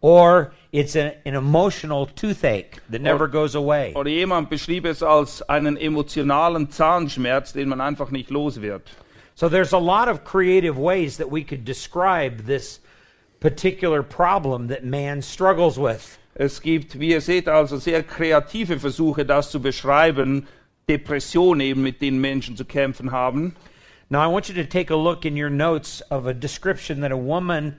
Or 0.00 0.52
it's 0.72 0.96
a, 0.96 1.12
an 1.26 1.34
emotional 1.34 2.06
toothache 2.06 2.80
that 2.90 3.02
never 3.02 3.28
goes 3.28 3.54
away. 3.54 3.92
Oder 3.94 4.08
jemand 4.08 4.48
beschrieb 4.48 4.86
es 4.86 5.02
als 5.02 5.42
einen 5.50 5.76
emotionalen 5.76 6.70
Zahnschmerz, 6.70 7.52
den 7.52 7.68
man 7.68 7.82
einfach 7.82 8.10
nicht 8.10 8.30
los 8.30 8.62
wird. 8.62 8.90
So 9.34 9.50
there's 9.50 9.74
a 9.74 9.78
lot 9.78 10.08
of 10.08 10.24
creative 10.24 10.78
ways 10.78 11.18
that 11.18 11.30
we 11.30 11.44
could 11.44 11.66
describe 11.66 12.46
this 12.46 12.80
particular 13.40 14.02
problem 14.02 14.68
that 14.68 14.84
man 14.84 15.22
struggles 15.22 15.78
with. 15.78 16.18
Es 16.34 16.60
gibt, 16.60 16.98
wie 17.00 17.10
ihr 17.10 17.20
seht, 17.20 17.48
also 17.48 17.76
sehr 17.76 18.02
kreative 18.02 18.78
Versuche, 18.78 19.24
das 19.24 19.50
zu 19.50 19.60
beschreiben. 19.60 20.46
Depressionen 20.88 21.60
eben, 21.60 21.82
mit 21.82 22.00
denen 22.00 22.20
Menschen 22.20 22.56
zu 22.56 22.64
kämpfen 22.64 23.10
haben. 23.10 23.54
Now, 24.08 24.22
I 24.22 24.26
want 24.26 24.48
you 24.48 24.54
to 24.54 24.64
take 24.64 24.90
a 24.90 24.96
look 24.96 25.24
in 25.24 25.36
your 25.36 25.50
notes 25.50 26.02
of 26.10 26.26
a 26.26 26.34
description 26.34 27.00
that 27.02 27.12
a 27.12 27.16
woman 27.16 27.76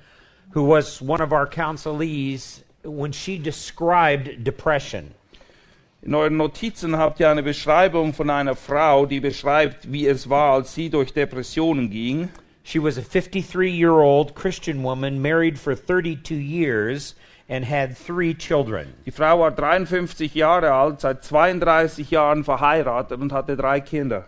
who 0.53 0.63
was 0.63 1.01
one 1.01 1.21
of 1.21 1.33
our 1.33 1.45
counselees, 1.45 2.63
when 2.83 3.11
she 3.11 3.37
described 3.37 4.43
depression. 4.43 5.11
In 6.03 6.15
euren 6.15 6.37
Notizen 6.37 6.97
habt 6.97 7.19
ihr 7.19 7.29
eine 7.29 7.43
Beschreibung 7.43 8.13
von 8.13 8.29
einer 8.29 8.55
Frau, 8.55 9.05
die 9.05 9.19
beschreibt, 9.19 9.91
wie 9.91 10.07
es 10.07 10.29
war, 10.29 10.53
als 10.53 10.73
sie 10.73 10.89
durch 10.89 11.13
Depressionen 11.13 11.91
ging. 11.91 12.29
She 12.63 12.79
was 12.79 12.97
a 12.97 13.01
53 13.01 13.71
year 13.71 13.99
old 13.99 14.35
Christian 14.35 14.83
woman, 14.83 15.21
married 15.21 15.59
for 15.59 15.75
32 15.75 16.35
years, 16.35 17.15
and 17.49 17.65
had 17.65 17.97
three 17.97 18.33
children. 18.33 18.93
Die 19.05 19.11
Frau 19.11 19.37
war 19.37 19.51
53 19.51 20.33
Jahre 20.33 20.71
alt, 20.71 21.01
seit 21.01 21.23
32 21.23 22.09
Jahren 22.11 22.43
verheiratet 22.43 23.19
und 23.19 23.31
hatte 23.31 23.57
drei 23.57 23.81
Kinder. 23.81 24.25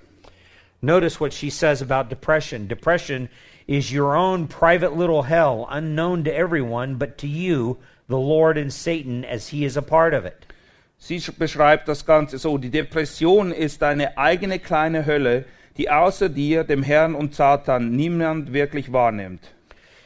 Notice 0.81 1.19
what 1.19 1.31
she 1.31 1.49
says 1.49 1.81
about 1.81 2.09
depression. 2.09 2.67
Depression 2.67 3.29
is 3.67 3.93
your 3.93 4.15
own 4.15 4.47
private 4.47 4.97
little 4.97 5.23
hell, 5.23 5.65
unknown 5.69 6.25
to 6.25 6.35
everyone, 6.35 6.95
but 6.95 7.17
to 7.19 7.27
you, 7.27 7.77
the 8.09 8.17
Lord 8.17 8.57
and 8.57 8.73
Satan, 8.73 9.23
as 9.23 9.49
he 9.49 9.63
is 9.63 9.77
a 9.77 9.81
part 9.81 10.13
of 10.13 10.25
it. 10.25 10.45
Sie 10.97 11.19
beschreibt 11.19 11.87
das 11.87 12.03
Ganze 12.03 12.37
so, 12.37 12.57
die 12.57 12.69
Depression 12.69 13.53
ist 13.53 13.81
deine 13.81 14.17
eigene 14.17 14.59
kleine 14.59 15.05
Hölle, 15.05 15.45
die 15.77 15.89
außer 15.89 16.29
dir, 16.29 16.63
dem 16.63 16.83
Herrn 16.83 17.15
und 17.15 17.35
Satan, 17.35 17.95
niemand 17.95 18.53
wirklich 18.53 18.91
wahrnimmt. 18.91 19.41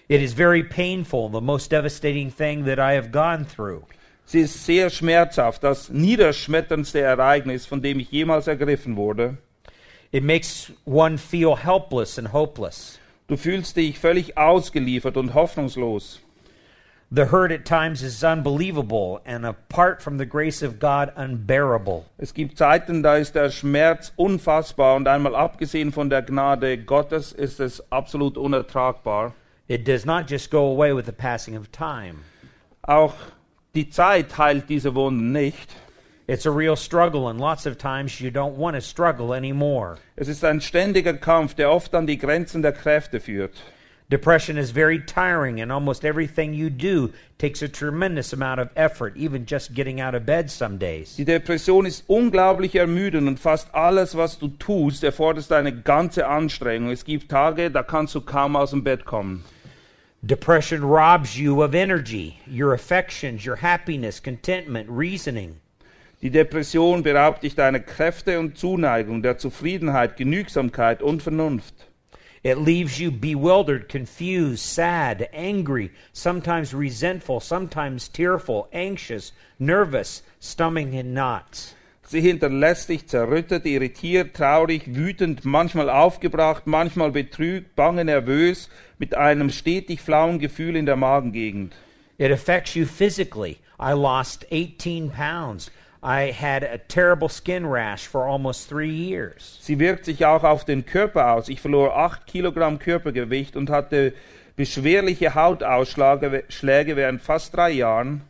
It 0.08 0.22
is 0.22 0.34
very 0.34 0.64
painful, 0.64 1.30
the 1.32 1.42
most 1.42 1.72
devastating 1.72 2.32
thing 2.32 2.66
that 2.66 2.80
I 2.80 2.96
have 2.96 3.10
gone 3.10 3.46
through. 3.46 3.84
Sie 4.26 4.40
ist 4.42 4.66
sehr 4.66 4.90
schmerzhaft, 4.90 5.64
das 5.64 5.90
niederschmetterndste 5.90 7.00
Ereignis, 7.00 7.66
von 7.66 7.82
dem 7.82 8.00
ich 8.00 8.12
jemals 8.12 8.48
ergriffen 8.48 8.96
wurde. 8.96 9.38
It 10.12 10.24
makes 10.24 10.72
one 10.86 11.18
feel 11.18 11.56
helpless 11.56 12.18
and 12.18 12.32
hopeless. 12.32 13.00
Du 13.28 13.36
fühlst 13.36 13.76
dich 13.76 14.00
völlig 14.00 14.38
ausgeliefert 14.38 15.18
und 15.18 15.34
hoffnungslos. 15.34 16.22
The 17.10 17.28
hurt 17.28 17.54
at 17.54 17.64
times 17.64 18.04
is 18.04 18.22
unbelievable, 18.22 19.22
and 19.26 19.46
apart 19.46 20.02
from 20.02 20.18
the 20.18 20.26
grace 20.26 20.62
of 20.62 20.78
God, 20.78 21.14
unbearable. 21.16 22.06
Es 22.18 22.34
gibt 22.34 22.58
Zeiten, 22.58 23.02
da 23.02 23.16
ist 23.16 23.34
der 23.34 23.50
Schmerz 23.50 24.12
unfassbar 24.18 24.98
und 24.98 25.08
einmal 25.08 25.34
abgesehen 25.34 25.94
von 25.94 26.10
der 26.10 26.22
Gnade 26.22 26.78
Gottes 26.78 27.32
ist 27.32 27.62
es 27.62 27.82
absolut 27.94 28.38
unertragbar. 28.38 29.34
It 29.70 29.86
does 29.86 30.06
not 30.06 30.30
just 30.30 30.52
go 30.52 30.70
away 30.70 30.94
with 30.94 31.06
the 31.06 31.14
passing 31.14 31.56
of 31.56 31.72
time. 31.72 32.26
Auch 32.82 33.14
die 33.74 33.90
Zeit 33.90 34.38
heilt 34.38 34.68
diese 34.68 34.94
Wunden 34.94 35.32
nicht. 35.32 35.76
It's 36.28 36.46
a 36.46 36.52
real 36.52 36.76
struggle, 36.76 37.30
and 37.30 37.40
lots 37.40 37.66
of 37.66 37.78
times 37.78 38.20
you 38.20 38.30
don't 38.30 38.58
want 38.58 38.76
to 38.76 38.82
struggle 38.82 39.34
anymore. 39.34 39.98
Es 40.18 40.28
ist 40.28 40.44
ein 40.44 40.60
ständiger 40.60 41.14
Kampf, 41.14 41.54
der 41.54 41.72
oft 41.72 41.96
an 41.96 42.06
die 42.06 42.18
Grenzen 42.18 42.62
der 42.62 42.74
Kräfte 42.74 43.22
führt. 43.22 43.54
Depression 44.10 44.58
is 44.58 44.72
very 44.72 45.00
tiring, 45.00 45.60
and 45.60 45.70
almost 45.70 46.06
everything 46.06 46.54
you 46.54 46.70
do 46.70 47.12
takes 47.38 47.62
a 47.62 47.68
tremendous 47.68 48.32
amount 48.32 48.62
of 48.62 48.70
effort, 48.78 49.18
even 49.18 49.46
just 49.46 49.74
getting 49.74 50.00
out 50.00 50.16
of 50.16 50.26
bed 50.26 50.50
some 50.50 50.78
days. 50.78 51.18
Die 51.18 51.26
Depression 51.26 51.86
ist 51.86 52.06
unglaublich 52.08 52.76
ermüdend 52.76 53.28
und 53.28 53.38
fast 53.38 53.68
alles, 53.74 54.16
was 54.16 54.40
du 54.40 54.48
tust, 54.48 55.04
erfordert 55.04 55.52
eine 55.52 55.74
ganze 55.74 56.26
Anstrengung. 56.26 56.90
Es 56.90 57.04
gibt 57.04 57.30
Tage, 57.30 57.70
da 57.70 57.84
kannst 57.84 58.16
du 58.16 58.22
kaum 58.22 58.56
aus 58.56 58.70
dem 58.70 58.82
Bett 58.82 59.04
kommen. 59.04 59.44
Depression 60.22 60.84
robs 60.84 61.36
you 61.36 61.62
of 61.62 61.76
energy, 61.76 62.40
your 62.48 62.74
affections, 62.74 63.46
your 63.46 63.58
happiness, 63.58 64.24
contentment, 64.24 64.88
reasoning. 64.90 65.60
Die 66.22 66.30
Depression 66.30 67.04
beraubt 67.04 67.44
dich 67.44 67.56
deiner 67.56 67.82
Kräfte 67.82 68.40
und 68.40 68.58
Zuneigung, 68.58 69.22
der 69.22 69.38
Zufriedenheit, 69.38 70.16
Genügsamkeit 70.16 71.04
und 71.04 71.22
Vernunft. 71.22 71.87
It 72.44 72.58
leaves 72.58 73.00
you 73.00 73.12
bewildered, 73.12 73.90
confused, 73.90 74.64
sad, 74.64 75.30
angry, 75.34 75.92
sometimes 76.14 76.74
resentful, 76.74 77.40
sometimes 77.40 78.08
tearful, 78.08 78.68
anxious, 78.72 79.32
nervous, 79.60 80.24
stomach 80.40 80.94
in 80.94 81.14
knots. 81.14 81.74
Sie 82.10 82.22
hinterlässt 82.22 82.88
dich 82.88 83.06
zerrüttet, 83.08 83.66
irritiert, 83.66 84.34
traurig, 84.34 84.96
wütend, 84.96 85.44
manchmal 85.44 85.90
aufgebracht, 85.90 86.66
manchmal 86.66 87.12
betrübt, 87.12 87.76
bange, 87.76 88.06
nervös, 88.06 88.70
mit 88.98 89.14
einem 89.14 89.50
stetig 89.50 90.02
flauen 90.02 90.40
Gefühl 90.40 90.78
in 90.78 90.86
der 90.86 90.96
Magengegend. 90.96 91.76
It 92.18 92.32
affects 92.32 92.76
you 92.76 92.86
physically. 92.86 93.58
I 93.78 93.92
lost 93.92 94.46
18 94.52 95.12
pounds. 95.12 95.70
I 96.08 96.32
had 96.32 96.64
a 96.64 96.78
terrible 96.78 97.28
skin 97.28 97.66
rash 97.66 98.08
for 98.08 98.30
almost 98.30 98.70
three 98.70 98.90
years. 98.90 99.58
Sie 99.60 99.78
wirkt 99.78 100.06
sich 100.06 100.26
auch 100.26 100.46
auf 100.46 100.64
den 100.64 100.86
Körper 100.86 101.34
aus. 101.34 101.50
Ich 101.50 101.60
verlor 101.60 101.98
acht 101.98 102.26
Kilogramm 102.28 102.80
Körpergewicht 102.80 103.58
und 103.58 103.70
hatte 103.70 104.14
beschwerliche 104.56 105.36
Hautausschläge 105.36 106.46
Schläge 106.48 106.96
während 106.96 107.22
fast 107.22 107.54
drei 107.54 107.72
Jahren. 107.72 108.22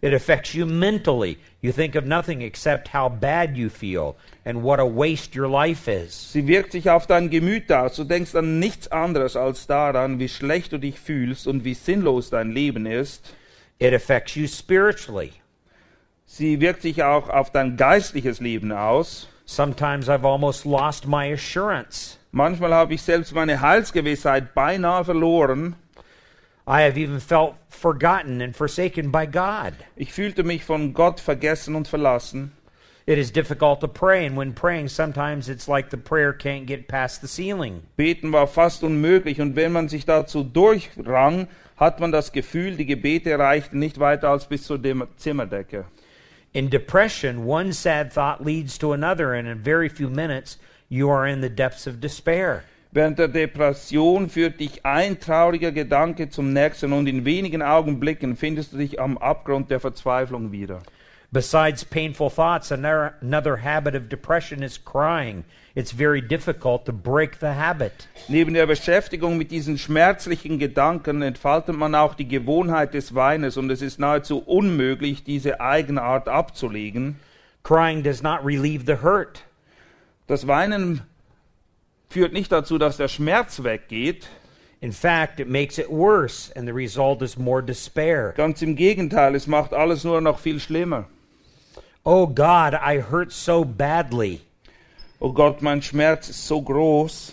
It 0.00 0.14
affects 0.14 0.52
you 0.52 0.64
mentally. 0.64 1.36
You 1.60 1.72
think 1.72 1.96
of 1.96 2.04
nothing 2.04 2.40
except 2.40 2.94
how 2.94 3.08
bad 3.08 3.56
you 3.56 3.68
feel 3.68 4.14
and 4.44 4.62
what 4.62 4.78
a 4.78 4.84
waste 4.84 5.36
your 5.36 5.48
life 5.48 5.90
is. 5.90 6.32
Sie 6.32 6.46
wirkt 6.46 6.70
sich 6.70 6.88
auf 6.88 7.08
dein 7.08 7.30
Gemüt 7.30 7.72
aus. 7.72 7.96
Du 7.96 8.04
denkst 8.04 8.36
an 8.36 8.60
nichts 8.60 8.86
anderes 8.92 9.34
als 9.34 9.66
daran, 9.66 10.20
wie 10.20 10.28
schlecht 10.28 10.70
du 10.70 10.78
dich 10.78 11.00
fühlst 11.00 11.48
und 11.48 11.64
wie 11.64 11.74
sinnlos 11.74 12.30
dein 12.30 12.52
Leben 12.52 12.86
ist. 12.86 13.34
It 13.80 13.92
affects 13.92 14.36
you 14.36 14.46
spiritually. 14.46 15.32
Sie 16.26 16.60
wirkt 16.60 16.82
sich 16.82 17.02
auch 17.02 17.28
auf 17.28 17.50
dein 17.50 17.76
geistliches 17.76 18.40
Leben 18.40 18.72
aus. 18.72 19.28
Sometimes 19.44 20.08
I've 20.08 20.24
almost 20.24 20.64
lost 20.64 21.06
my 21.06 21.32
assurance. 21.32 22.18
Manchmal 22.32 22.72
habe 22.74 22.94
ich 22.94 23.02
selbst 23.02 23.34
meine 23.34 23.60
Heilsgewissheit 23.60 24.54
beinahe 24.54 25.04
verloren. 25.04 25.76
I 26.66 26.80
have 26.82 26.98
even 26.98 27.20
felt 27.20 27.54
forgotten 27.68 28.40
and 28.40 28.56
forsaken 28.56 29.12
by 29.12 29.26
God. 29.26 29.74
Ich 29.96 30.12
fühlte 30.12 30.42
mich 30.42 30.64
von 30.64 30.94
Gott 30.94 31.20
vergessen 31.20 31.74
und 31.74 31.86
verlassen. 31.86 32.52
It 33.06 33.18
is 33.18 33.30
difficult 33.30 33.80
to 33.80 33.86
pray, 33.86 34.26
and 34.26 34.34
when 34.34 34.54
praying, 34.54 34.88
sometimes 34.88 35.50
it's 35.50 35.68
like 35.68 35.90
the 35.90 35.98
prayer 35.98 36.32
can't 36.32 36.64
get 36.64 36.88
past 36.88 37.20
the 37.20 37.28
ceiling. 37.28 37.82
Beten 37.98 38.32
war 38.32 38.46
fast 38.46 38.82
unmöglich 38.82 39.42
und 39.42 39.56
wenn 39.56 39.72
man 39.72 39.90
sich 39.90 40.06
dazu 40.06 40.42
durchrang, 40.42 41.48
hat 41.76 42.00
man 42.00 42.12
das 42.12 42.32
Gefühl, 42.32 42.76
die 42.76 42.86
Gebete 42.86 43.38
reichten 43.38 43.78
nicht 43.78 44.00
weiter 44.00 44.30
als 44.30 44.46
bis 44.46 44.64
zur 44.64 44.80
Zimmerdecke. 45.18 45.84
In 46.54 46.68
depression, 46.68 47.46
one 47.46 47.72
sad 47.72 48.12
thought 48.12 48.44
leads 48.44 48.78
to 48.78 48.92
another, 48.92 49.34
and 49.34 49.48
in 49.48 49.58
very 49.58 49.88
few 49.88 50.08
minutes, 50.08 50.56
you 50.88 51.10
are 51.10 51.26
in 51.26 51.40
the 51.40 51.48
depths 51.48 51.88
of 51.88 52.00
despair. 52.00 52.62
Während 52.92 53.18
der 53.18 53.26
Depression 53.26 54.28
führt 54.28 54.60
dich 54.60 54.86
ein 54.86 55.18
trauriger 55.18 55.72
Gedanke 55.72 56.30
zum 56.30 56.52
nächsten 56.52 56.92
und 56.92 57.08
in 57.08 57.24
wenigen 57.24 57.60
Augenblicken 57.60 58.36
findest 58.36 58.72
du 58.72 58.76
dich 58.76 59.00
am 59.00 59.18
Abgrund 59.18 59.68
der 59.68 59.80
Verzweiflung 59.80 60.52
wieder. 60.52 60.80
Besides 61.34 61.82
painful 61.82 62.30
thoughts, 62.30 62.70
another, 62.70 63.16
another 63.20 63.56
habit 63.56 63.96
of 63.96 64.08
depression 64.08 64.62
is 64.62 64.78
crying. 64.78 65.42
It's 65.74 65.90
very 65.90 66.20
difficult 66.20 66.86
to 66.86 66.92
break 66.92 67.40
the 67.40 67.54
habit. 67.54 68.06
Neben 68.28 68.54
der 68.54 68.66
Beschäftigung 68.66 69.36
mit 69.36 69.50
diesen 69.50 69.76
schmerzlichen 69.76 70.60
Gedanken 70.60 71.22
entfaltet 71.22 71.74
man 71.76 71.96
auch 71.96 72.14
die 72.14 72.28
Gewohnheit 72.28 72.94
des 72.94 73.16
Weines 73.16 73.56
und 73.56 73.68
es 73.70 73.82
ist 73.82 73.98
nahezu 73.98 74.44
unmöglich, 74.46 75.24
diese 75.24 75.60
Eigenart 75.60 76.28
abzulegen. 76.28 77.16
Crying 77.64 78.04
does 78.04 78.22
not 78.22 78.44
relieve 78.44 78.84
the 78.86 79.02
hurt. 79.02 79.42
Das 80.28 80.46
Weinen 80.46 81.00
führt 82.08 82.32
nicht 82.32 82.52
dazu, 82.52 82.78
dass 82.78 82.96
der 82.96 83.08
Schmerz 83.08 83.64
weggeht. 83.64 84.28
In 84.80 84.92
fact, 84.92 85.40
it 85.40 85.48
makes 85.48 85.78
it 85.78 85.90
worse, 85.90 86.52
and 86.54 86.68
the 86.68 86.72
result 86.72 87.22
is 87.22 87.36
more 87.36 87.60
despair. 87.60 88.34
Ganz 88.36 88.62
im 88.62 88.76
Gegenteil, 88.76 89.34
es 89.34 89.48
macht 89.48 89.74
alles 89.74 90.04
nur 90.04 90.20
noch 90.20 90.38
viel 90.38 90.60
schlimmer. 90.60 91.08
Oh 92.06 92.26
God, 92.26 92.74
I 92.74 92.98
hurt 92.98 93.32
so 93.32 93.64
badly. 93.64 94.42
Oh 95.22 95.32
Gott, 95.32 95.62
mein 95.62 95.80
Schmerz 95.80 96.28
ist 96.28 96.46
so 96.46 96.60
groß. 96.60 97.32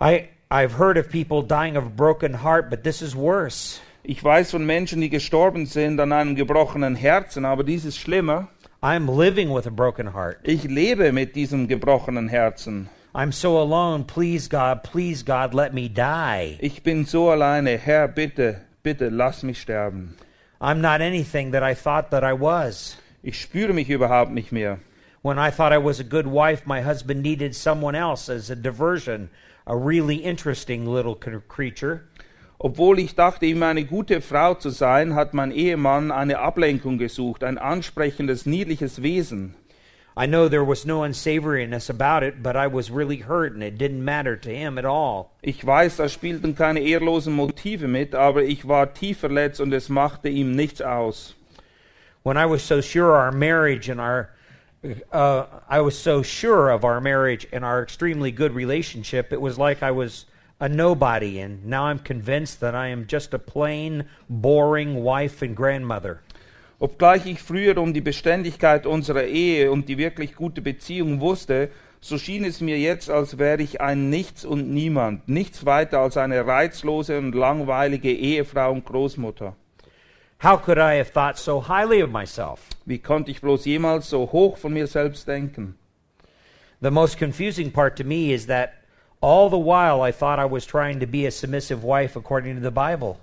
I, 0.00 0.28
I've 0.48 0.74
heard 0.74 0.96
of 0.96 1.10
people 1.10 1.42
dying 1.42 1.76
of 1.76 1.84
a 1.84 1.90
broken 1.90 2.34
heart, 2.34 2.70
but 2.70 2.84
this 2.84 3.02
is 3.02 3.16
worse. 3.16 3.80
Ich 4.04 4.22
weiß 4.22 4.52
von 4.52 4.64
Menschen, 4.64 5.00
die 5.00 5.08
gestorben 5.08 5.66
sind 5.66 5.98
an 5.98 6.12
einem 6.12 6.36
gebrochenen 6.36 6.94
Herzen, 6.94 7.44
aber 7.44 7.64
dies 7.64 7.84
ist 7.84 7.98
schlimmer. 7.98 8.46
I'm 8.80 9.08
living 9.08 9.52
with 9.52 9.66
a 9.66 9.70
broken 9.70 10.12
heart. 10.14 10.38
Ich 10.44 10.62
lebe 10.62 11.10
mit 11.10 11.34
diesem 11.34 11.66
gebrochenen 11.66 12.28
Herzen. 12.28 12.88
I'm 13.12 13.32
so 13.32 13.58
alone. 13.58 14.04
Please, 14.04 14.48
God, 14.48 14.84
please, 14.84 15.24
God, 15.24 15.52
let 15.52 15.74
me 15.74 15.88
die. 15.88 16.58
Ich 16.60 16.84
bin 16.84 17.06
so 17.06 17.28
alleine. 17.30 17.76
Herr, 17.76 18.06
bitte, 18.06 18.60
bitte, 18.84 19.08
lass 19.08 19.42
mich 19.42 19.60
sterben. 19.60 20.14
I'm 20.60 20.80
not 20.80 21.00
anything 21.00 21.50
that 21.50 21.64
I 21.64 21.74
thought 21.74 22.12
that 22.12 22.22
I 22.22 22.34
was. 22.34 22.98
Ich 23.26 23.40
spüre 23.40 23.72
mich 23.72 23.88
überhaupt 23.88 24.32
nicht 24.32 24.52
mehr. 24.52 24.80
When 25.22 25.38
I 25.38 25.50
thought 25.50 25.72
I 25.72 25.78
was 25.82 25.98
a 25.98 26.04
good 26.04 26.26
wife, 26.26 26.66
my 26.66 26.82
husband 26.82 27.22
needed 27.22 27.54
someone 27.54 27.96
else 27.96 28.28
as 28.28 28.50
a 28.50 28.54
diversion, 28.54 29.30
a 29.66 29.74
really 29.74 30.16
interesting 30.16 30.86
little 30.86 31.14
cr- 31.14 31.38
creature. 31.48 32.02
Obwohl 32.58 32.98
ich 32.98 33.14
dachte, 33.14 33.46
ihm 33.46 33.62
eine 33.62 33.86
gute 33.86 34.20
Frau 34.20 34.52
zu 34.52 34.68
sein, 34.68 35.14
hat 35.14 35.32
mein 35.32 35.52
Ehemann 35.52 36.10
eine 36.10 36.38
Ablenkung 36.38 36.98
gesucht, 36.98 37.44
ein 37.44 37.56
ansprechendes, 37.56 38.44
niedliches 38.44 39.02
Wesen. 39.02 39.54
I 40.18 40.26
know 40.26 40.46
there 40.50 40.68
was 40.68 40.84
no 40.84 41.02
unsavoriness 41.02 41.88
about 41.88 42.22
it, 42.22 42.42
but 42.42 42.56
I 42.56 42.66
was 42.66 42.90
really 42.90 43.22
hurt 43.26 43.54
and 43.54 43.62
it 43.62 43.78
didn't 43.78 44.04
matter 44.04 44.38
to 44.38 44.50
him 44.50 44.76
at 44.76 44.84
all. 44.84 45.30
Ich 45.40 45.64
weiß, 45.64 45.96
da 45.96 46.10
spielten 46.10 46.54
keine 46.54 46.80
ehrlosen 46.80 47.32
Motive 47.32 47.88
mit, 47.88 48.14
aber 48.14 48.42
ich 48.42 48.68
war 48.68 48.92
tief 48.92 49.20
verletzt 49.20 49.62
und 49.62 49.72
es 49.72 49.88
machte 49.88 50.28
ihm 50.28 50.54
nichts 50.54 50.82
aus. 50.82 51.34
When 52.24 52.38
I 52.38 52.46
was 52.46 52.62
so 52.62 52.80
sure 52.80 53.14
our 53.16 53.30
marriage 53.30 53.90
and 53.90 54.00
our 54.00 54.30
uh, 55.12 55.44
I 55.68 55.82
was 55.82 55.98
so 55.98 56.22
sure 56.22 56.70
of 56.70 56.82
our 56.82 56.98
marriage 56.98 57.46
and 57.52 57.62
our 57.62 57.82
extremely 57.82 58.32
good 58.32 58.54
relationship, 58.54 59.30
it 59.30 59.42
was 59.42 59.58
like 59.58 59.82
I 59.82 59.90
was 59.90 60.24
a 60.58 60.66
nobody, 60.66 61.40
and 61.40 61.66
now 61.66 61.84
I'm 61.84 61.98
convinced 61.98 62.60
that 62.60 62.74
I 62.74 62.88
am 62.88 63.06
just 63.06 63.34
a 63.34 63.38
plain, 63.38 64.06
boring 64.30 65.04
wife 65.04 65.42
and 65.42 65.54
grandmother. 65.54 66.22
Obgleich 66.80 67.26
ich 67.26 67.42
früher 67.42 67.76
um 67.76 67.92
die 67.92 68.00
Beständigkeit 68.00 68.86
unserer 68.86 69.24
Ehe 69.24 69.70
und 69.70 69.86
die 69.90 69.98
wirklich 69.98 70.34
gute 70.34 70.62
Beziehung 70.62 71.20
wusste, 71.20 71.68
so 72.00 72.16
schien 72.16 72.46
es 72.46 72.62
mir 72.62 72.78
jetzt, 72.78 73.10
als 73.10 73.36
wäre 73.36 73.60
ich 73.60 73.82
ein 73.82 74.08
Nichts 74.08 74.46
und 74.46 74.70
Niemand, 74.70 75.28
nichts 75.28 75.66
weiter 75.66 75.98
als 75.98 76.16
eine 76.16 76.46
reizlose 76.46 77.18
und 77.18 77.34
langweilige 77.34 78.10
Ehefrau 78.10 78.72
und 78.72 78.86
Großmutter. 78.86 79.54
How 80.38 80.56
could 80.56 80.78
I 80.78 80.94
have 80.94 81.10
thought 81.10 81.38
so 81.38 81.60
highly 81.60 82.00
of 82.00 82.10
myself? 82.10 82.68
Wie 82.86 82.98
konnte 82.98 83.30
ich 83.30 83.40
bloß 83.40 83.64
jemals 83.64 84.08
so 84.08 84.26
hoch 84.26 84.58
von 84.58 84.72
mir 84.72 84.86
selbst 84.86 85.26
denken? 85.26 85.74
The 86.80 86.90
most 86.90 87.18
confusing 87.18 87.70
part 87.70 87.96
to 87.96 88.04
me 88.04 88.32
is 88.32 88.46
that 88.46 88.74
all 89.22 89.48
the 89.48 89.56
while 89.56 90.02
I 90.02 90.12
thought 90.12 90.38
I 90.38 90.44
was 90.44 90.66
trying 90.66 91.00
to 91.00 91.06
be 91.06 91.24
a 91.24 91.30
submissive 91.30 91.82
wife 91.82 92.14
according 92.14 92.56
to 92.56 92.60
the 92.60 92.70
Bible. 92.70 93.18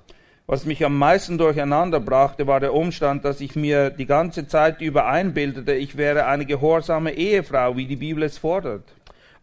Was 0.48 0.65
mich 0.65 0.84
am 0.84 0.98
meisten 0.98 1.38
durcheinander 1.38 2.00
brachte, 2.00 2.48
war 2.48 2.60
der 2.60 2.74
Umstand, 2.74 3.24
dass 3.24 3.39
ich 3.39 3.56
mir 3.56 3.91
die 3.91 4.08
ganze 4.08 4.48
Zeit 4.48 4.82
über 4.82 5.06
einbildete, 5.06 5.74
ich 5.74 5.96
wäre 5.96 6.25
eine 6.25 6.46
gehorsame 6.46 7.13
Ehefrau, 7.13 7.77
wie 7.77 7.86
die 7.86 7.96
Bibel 7.96 8.24
es 8.24 8.39
fordert. 8.39 8.84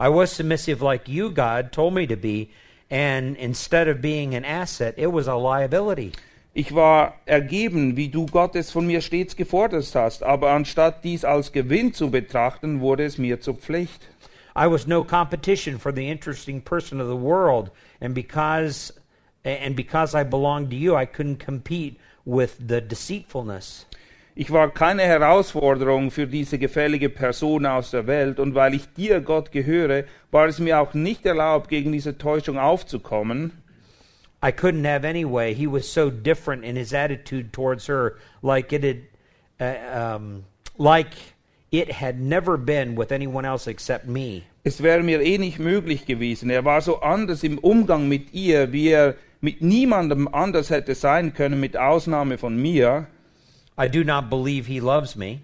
I 0.01 0.09
was 0.09 0.37
submissive 0.37 0.85
like 0.85 1.09
you, 1.09 1.31
God, 1.31 1.73
told 1.73 1.95
me 1.95 2.07
to 2.07 2.17
be, 2.17 2.49
and 2.91 3.37
instead 3.37 3.89
of 3.89 4.03
being 4.03 4.35
an 4.35 4.45
asset, 4.45 4.95
it 4.99 5.13
was 5.13 5.29
a 5.29 5.37
liability. 5.37 6.13
Ich 6.55 6.75
war 6.75 7.15
ergeben, 7.27 7.97
wie 7.97 8.09
du 8.09 8.27
Gott 8.27 8.57
es 8.57 8.71
von 8.71 8.87
mir 8.87 9.01
stets 9.01 9.37
gefordert 9.37 9.95
hast, 9.95 10.23
aber 10.23 10.51
anstatt 10.51 11.05
dies 11.05 11.25
als 11.25 11.53
Gewinn 11.53 11.93
zu 11.93 12.11
betrachten, 12.11 12.81
wurde 12.81 13.05
es 13.05 13.19
mir 13.19 13.41
zur 13.41 13.55
Pflicht. 13.55 14.09
I 14.57 14.67
was 14.69 14.87
no 14.87 15.05
competition 15.05 15.79
for 15.79 15.93
the 15.95 16.09
interesting 16.09 16.61
person 16.61 17.01
of 17.01 17.07
the 17.07 17.23
world, 17.23 17.71
and 18.01 18.15
because 18.15 18.93
and 19.45 19.77
because 19.77 20.19
I 20.19 20.25
belonged 20.25 20.71
to 20.71 20.77
you, 20.77 20.97
I 20.97 21.07
couldn't 21.07 21.39
compete 21.39 21.97
with 22.25 22.57
the 22.59 22.81
deceitfulness. 22.81 23.87
Ich 24.35 24.51
war 24.51 24.71
keine 24.71 25.03
Herausforderung 25.03 26.11
für 26.11 26.27
diese 26.27 26.59
gefällige 26.59 27.09
Person 27.09 27.67
aus 27.67 27.91
der 27.91 28.07
Welt, 28.07 28.41
und 28.41 28.55
weil 28.55 28.75
ich 28.75 28.93
dir, 28.95 29.21
Gott, 29.21 29.53
gehöre, 29.53 30.05
war 30.31 30.47
es 30.47 30.59
mir 30.59 30.81
auch 30.81 30.95
nicht 30.95 31.27
erlaubt, 31.27 31.69
gegen 31.69 31.93
diese 31.93 32.19
Täuschung 32.19 32.59
aufzukommen. 32.59 33.53
I 34.43 34.53
couldn't 34.53 34.85
have 34.85 35.05
anyway. 35.05 35.55
He 35.55 35.67
was 35.67 35.91
so 35.91 36.11
different 36.11 36.65
in 36.65 36.77
his 36.77 36.93
attitude 36.93 37.53
towards 37.53 37.87
her, 37.87 38.19
like 38.43 38.73
it 38.73 38.85
had, 38.85 39.03
uh, 39.61 40.15
um, 40.17 40.45
like 40.77 41.15
it 41.73 41.91
had 41.91 42.21
never 42.21 42.57
been 42.57 42.95
with 42.95 43.11
anyone 43.11 43.45
else 43.45 43.67
except 43.67 44.07
me. 44.07 44.45
Es 44.65 44.81
wäre 44.81 45.03
mir 45.03 45.21
eh 45.21 45.39
nicht 45.39 45.59
möglich 45.59 46.07
gewesen. 46.07 46.51
Er 46.51 46.65
war 46.65 46.81
so 46.81 47.01
anders 47.01 47.43
im 47.43 47.59
Umgang 47.59 48.09
mit 48.09 48.33
ihr, 48.33 48.73
wie 48.73 48.89
er 48.89 49.17
mit 49.41 49.61
niemandem 49.63 50.29
anders 50.29 50.71
hätte 50.71 50.95
sein 50.95 51.35
können, 51.35 51.59
mit 51.61 51.77
Ausnahme 51.77 52.39
von 52.39 52.57
mir. 52.61 53.07
I 53.77 53.89
do 53.89 54.05
not 54.05 54.29
believe 54.29 54.67
he 54.67 54.81
loves 54.81 55.17
me. 55.17 55.41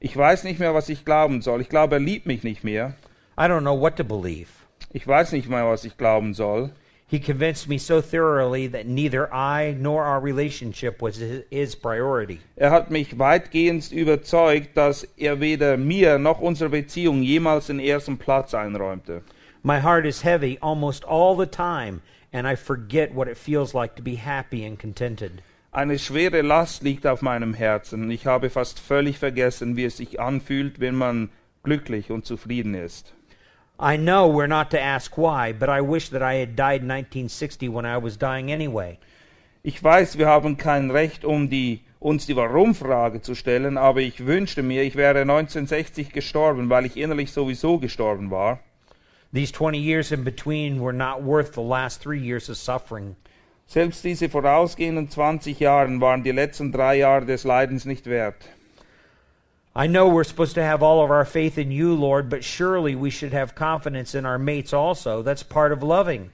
Ich 0.00 0.16
weiß 0.16 0.44
nicht 0.44 0.60
mehr, 0.60 0.74
was 0.74 0.88
ich 0.88 1.04
glauben 1.04 1.40
soll. 1.40 1.60
Ich 1.60 1.68
glaube, 1.68 1.96
er 1.96 2.00
liebt 2.00 2.26
mich 2.26 2.42
nicht 2.42 2.64
mehr. 2.64 2.94
I 3.38 3.42
don't 3.42 3.62
know 3.62 3.78
what 3.78 3.96
to 3.96 4.04
believe. 4.04 4.48
Ich 4.92 5.06
weiß 5.06 5.32
nicht 5.32 5.48
mehr, 5.48 5.66
was 5.66 5.84
ich 5.84 5.96
glauben 5.96 6.34
soll. 6.34 6.70
He 7.14 7.20
convinced 7.20 7.68
me 7.68 7.78
so 7.78 8.00
thoroughly 8.00 8.66
that 8.66 8.88
neither 8.88 9.32
I 9.32 9.76
nor 9.78 10.04
our 10.04 10.18
relationship 10.20 11.00
was 11.00 11.18
his- 11.48 11.76
priority. 11.76 12.40
Er 12.56 12.72
hat 12.72 12.90
mich 12.90 13.16
weitgehend 13.20 13.92
überzeugt, 13.92 14.76
dass 14.76 15.04
er 15.16 15.38
weder 15.38 15.76
mir 15.76 16.18
noch 16.18 16.40
unserer 16.40 16.70
Beziehung 16.70 17.22
jemals 17.22 17.68
den 17.68 17.78
ersten 17.78 18.18
Platz 18.18 18.52
einräumte. 18.52 19.22
My 19.62 19.80
heart 19.80 20.06
is 20.06 20.24
heavy 20.24 20.58
almost 20.60 21.04
all 21.04 21.36
the 21.38 21.46
time, 21.46 22.00
and 22.32 22.48
I 22.48 22.56
forget 22.56 23.14
what 23.14 23.28
it 23.28 23.38
feels 23.38 23.74
like 23.74 23.94
to 23.94 24.02
be 24.02 24.16
happy 24.16 24.66
and 24.66 24.76
contented. 24.76 25.40
Eine 25.70 26.00
schwere 26.00 26.42
Last 26.42 26.82
liegt 26.82 27.06
auf 27.06 27.22
meinem 27.22 27.54
Herzen. 27.54 28.10
Ich 28.10 28.26
habe 28.26 28.50
fast 28.50 28.80
völlig 28.80 29.20
vergessen, 29.20 29.76
wie 29.76 29.84
es 29.84 29.98
sich 29.98 30.18
anfühlt, 30.18 30.80
wenn 30.80 30.96
man 30.96 31.30
glücklich 31.62 32.10
und 32.10 32.26
zufrieden 32.26 32.74
ist. 32.74 33.14
I 33.78 33.96
know 33.96 34.28
we're 34.28 34.46
not 34.46 34.70
to 34.70 34.80
ask 34.80 35.18
why, 35.18 35.52
but 35.52 35.68
I 35.68 35.80
wish 35.80 36.08
that 36.10 36.22
I 36.22 36.34
had 36.34 36.54
died 36.54 36.82
in 36.82 36.88
1960 36.88 37.68
when 37.68 37.84
I 37.84 37.98
was 37.98 38.16
dying 38.16 38.52
anyway. 38.52 38.98
Ich 39.64 39.82
weiß, 39.82 40.16
wir 40.16 40.26
haben 40.28 40.56
kein 40.56 40.92
Recht, 40.92 41.24
um 41.24 41.48
die, 41.48 41.80
uns 41.98 42.26
die 42.26 42.36
Warum-Frage 42.36 43.20
zu 43.20 43.34
stellen, 43.34 43.76
aber 43.76 44.00
ich 44.00 44.26
wünschte 44.26 44.62
mir, 44.62 44.82
ich 44.84 44.94
wäre 44.94 45.22
1960 45.22 46.12
gestorben, 46.12 46.70
weil 46.70 46.86
ich 46.86 46.96
innerlich 46.96 47.32
sowieso 47.32 47.78
gestorben 47.78 48.30
war. 48.30 48.60
These 49.32 49.52
20 49.52 49.80
years 49.80 50.12
in 50.12 50.22
between 50.22 50.80
were 50.80 50.92
not 50.92 51.24
worth 51.24 51.54
the 51.54 51.62
last 51.62 52.00
three 52.00 52.20
years 52.20 52.48
of 52.48 52.56
suffering. 52.56 53.16
Selbst 53.66 54.04
diese 54.04 54.28
vorausgehenden 54.28 55.10
20 55.10 55.58
Jahre 55.58 56.00
waren 56.00 56.22
die 56.22 56.30
letzten 56.30 56.70
drei 56.70 56.98
Jahre 56.98 57.26
des 57.26 57.42
Leidens 57.42 57.86
nicht 57.86 58.06
wert. 58.06 58.36
I 59.76 59.88
know 59.88 60.08
we're 60.08 60.22
supposed 60.22 60.54
to 60.54 60.62
have 60.62 60.84
all 60.84 61.02
of 61.02 61.10
our 61.10 61.24
faith 61.24 61.58
in 61.58 61.72
you, 61.72 61.94
Lord, 61.94 62.30
but 62.30 62.44
surely 62.44 62.94
we 62.94 63.10
should 63.10 63.32
have 63.32 63.56
confidence 63.56 64.14
in 64.14 64.24
our 64.24 64.38
mates 64.38 64.72
also. 64.72 65.20
That's 65.22 65.42
part 65.42 65.72
of 65.72 65.82
loving. 65.82 66.30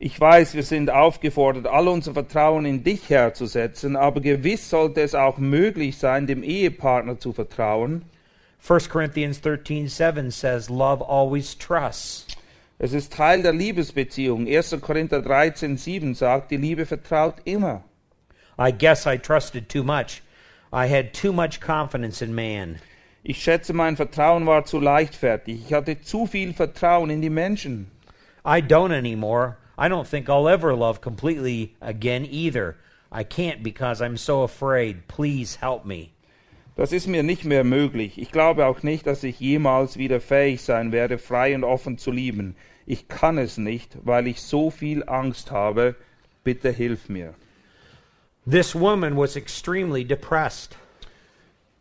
Ich 0.00 0.18
weiß, 0.18 0.54
wir 0.54 0.64
sind 0.64 0.90
aufgefordert, 0.90 1.66
all 1.66 1.86
unser 1.86 2.14
Vertrauen 2.14 2.66
in 2.66 2.82
dich 2.82 3.08
herzusetzen, 3.08 3.94
aber 3.94 4.20
gewiss 4.20 4.68
sollte 4.68 5.02
es 5.02 5.14
auch 5.14 5.38
möglich 5.38 5.98
sein, 5.98 6.26
dem 6.26 6.42
Ehepartner 6.42 7.20
zu 7.20 7.32
vertrauen. 7.32 8.06
1 8.66 8.88
Corinthians 8.88 9.40
13:7 9.40 10.32
says 10.32 10.68
love 10.68 11.04
always 11.06 11.56
trusts. 11.56 12.26
Es 12.80 12.92
ist 12.92 13.12
Teil 13.12 13.42
der 13.42 13.52
Liebesbeziehung. 13.52 14.48
1. 14.48 14.80
Korinther 14.80 15.22
13, 15.22 15.76
7 15.76 16.14
sagt, 16.14 16.50
die 16.50 16.56
Liebe 16.56 16.86
vertraut 16.86 17.36
immer. 17.44 17.84
I 18.58 18.72
guess 18.72 19.06
I 19.06 19.16
trusted 19.16 19.68
too 19.68 19.84
much. 19.84 20.22
I 20.72 20.86
had 20.86 21.12
too 21.12 21.32
much 21.32 21.60
confidence 21.60 22.22
in 22.22 22.32
man. 22.32 22.78
Ich 23.24 23.42
schätze, 23.42 23.72
mein 23.72 23.96
Vertrauen 23.96 24.46
war 24.46 24.64
zu 24.64 24.78
leichtfertig. 24.78 25.62
Ich 25.66 25.72
hatte 25.72 26.00
zu 26.00 26.26
viel 26.26 26.54
Vertrauen 26.54 27.10
in 27.10 27.20
die 27.20 27.30
Menschen. 27.30 27.90
I 28.44 28.62
don't 28.62 28.92
anymore. 28.92 29.56
I 29.76 29.88
don't 29.88 30.08
think 30.08 30.28
I'll 30.28 30.48
ever 30.48 30.74
love 30.74 31.00
completely 31.00 31.74
again 31.80 32.24
either. 32.24 32.76
I 33.10 33.24
can't 33.24 33.62
because 33.62 34.00
I'm 34.00 34.16
so 34.16 34.44
afraid. 34.44 35.08
Please 35.08 35.58
help 35.60 35.84
me. 35.84 36.10
Das 36.76 36.92
ist 36.92 37.08
mir 37.08 37.24
nicht 37.24 37.44
mehr 37.44 37.64
möglich. 37.64 38.16
Ich 38.16 38.30
glaube 38.30 38.66
auch 38.66 38.84
nicht, 38.84 39.06
dass 39.06 39.24
ich 39.24 39.40
jemals 39.40 39.98
wieder 39.98 40.20
fähig 40.20 40.62
sein 40.62 40.92
werde, 40.92 41.18
frei 41.18 41.54
und 41.54 41.64
offen 41.64 41.98
zu 41.98 42.12
lieben. 42.12 42.54
Ich 42.86 43.08
kann 43.08 43.38
es 43.38 43.58
nicht, 43.58 43.98
weil 44.04 44.28
ich 44.28 44.40
so 44.40 44.70
viel 44.70 45.02
Angst 45.06 45.50
habe. 45.50 45.96
Bitte 46.44 46.70
hilf 46.70 47.08
mir. 47.08 47.34
This 48.46 48.74
woman 48.74 49.16
was 49.16 49.36
extremely 49.36 50.02
depressed. 50.02 50.74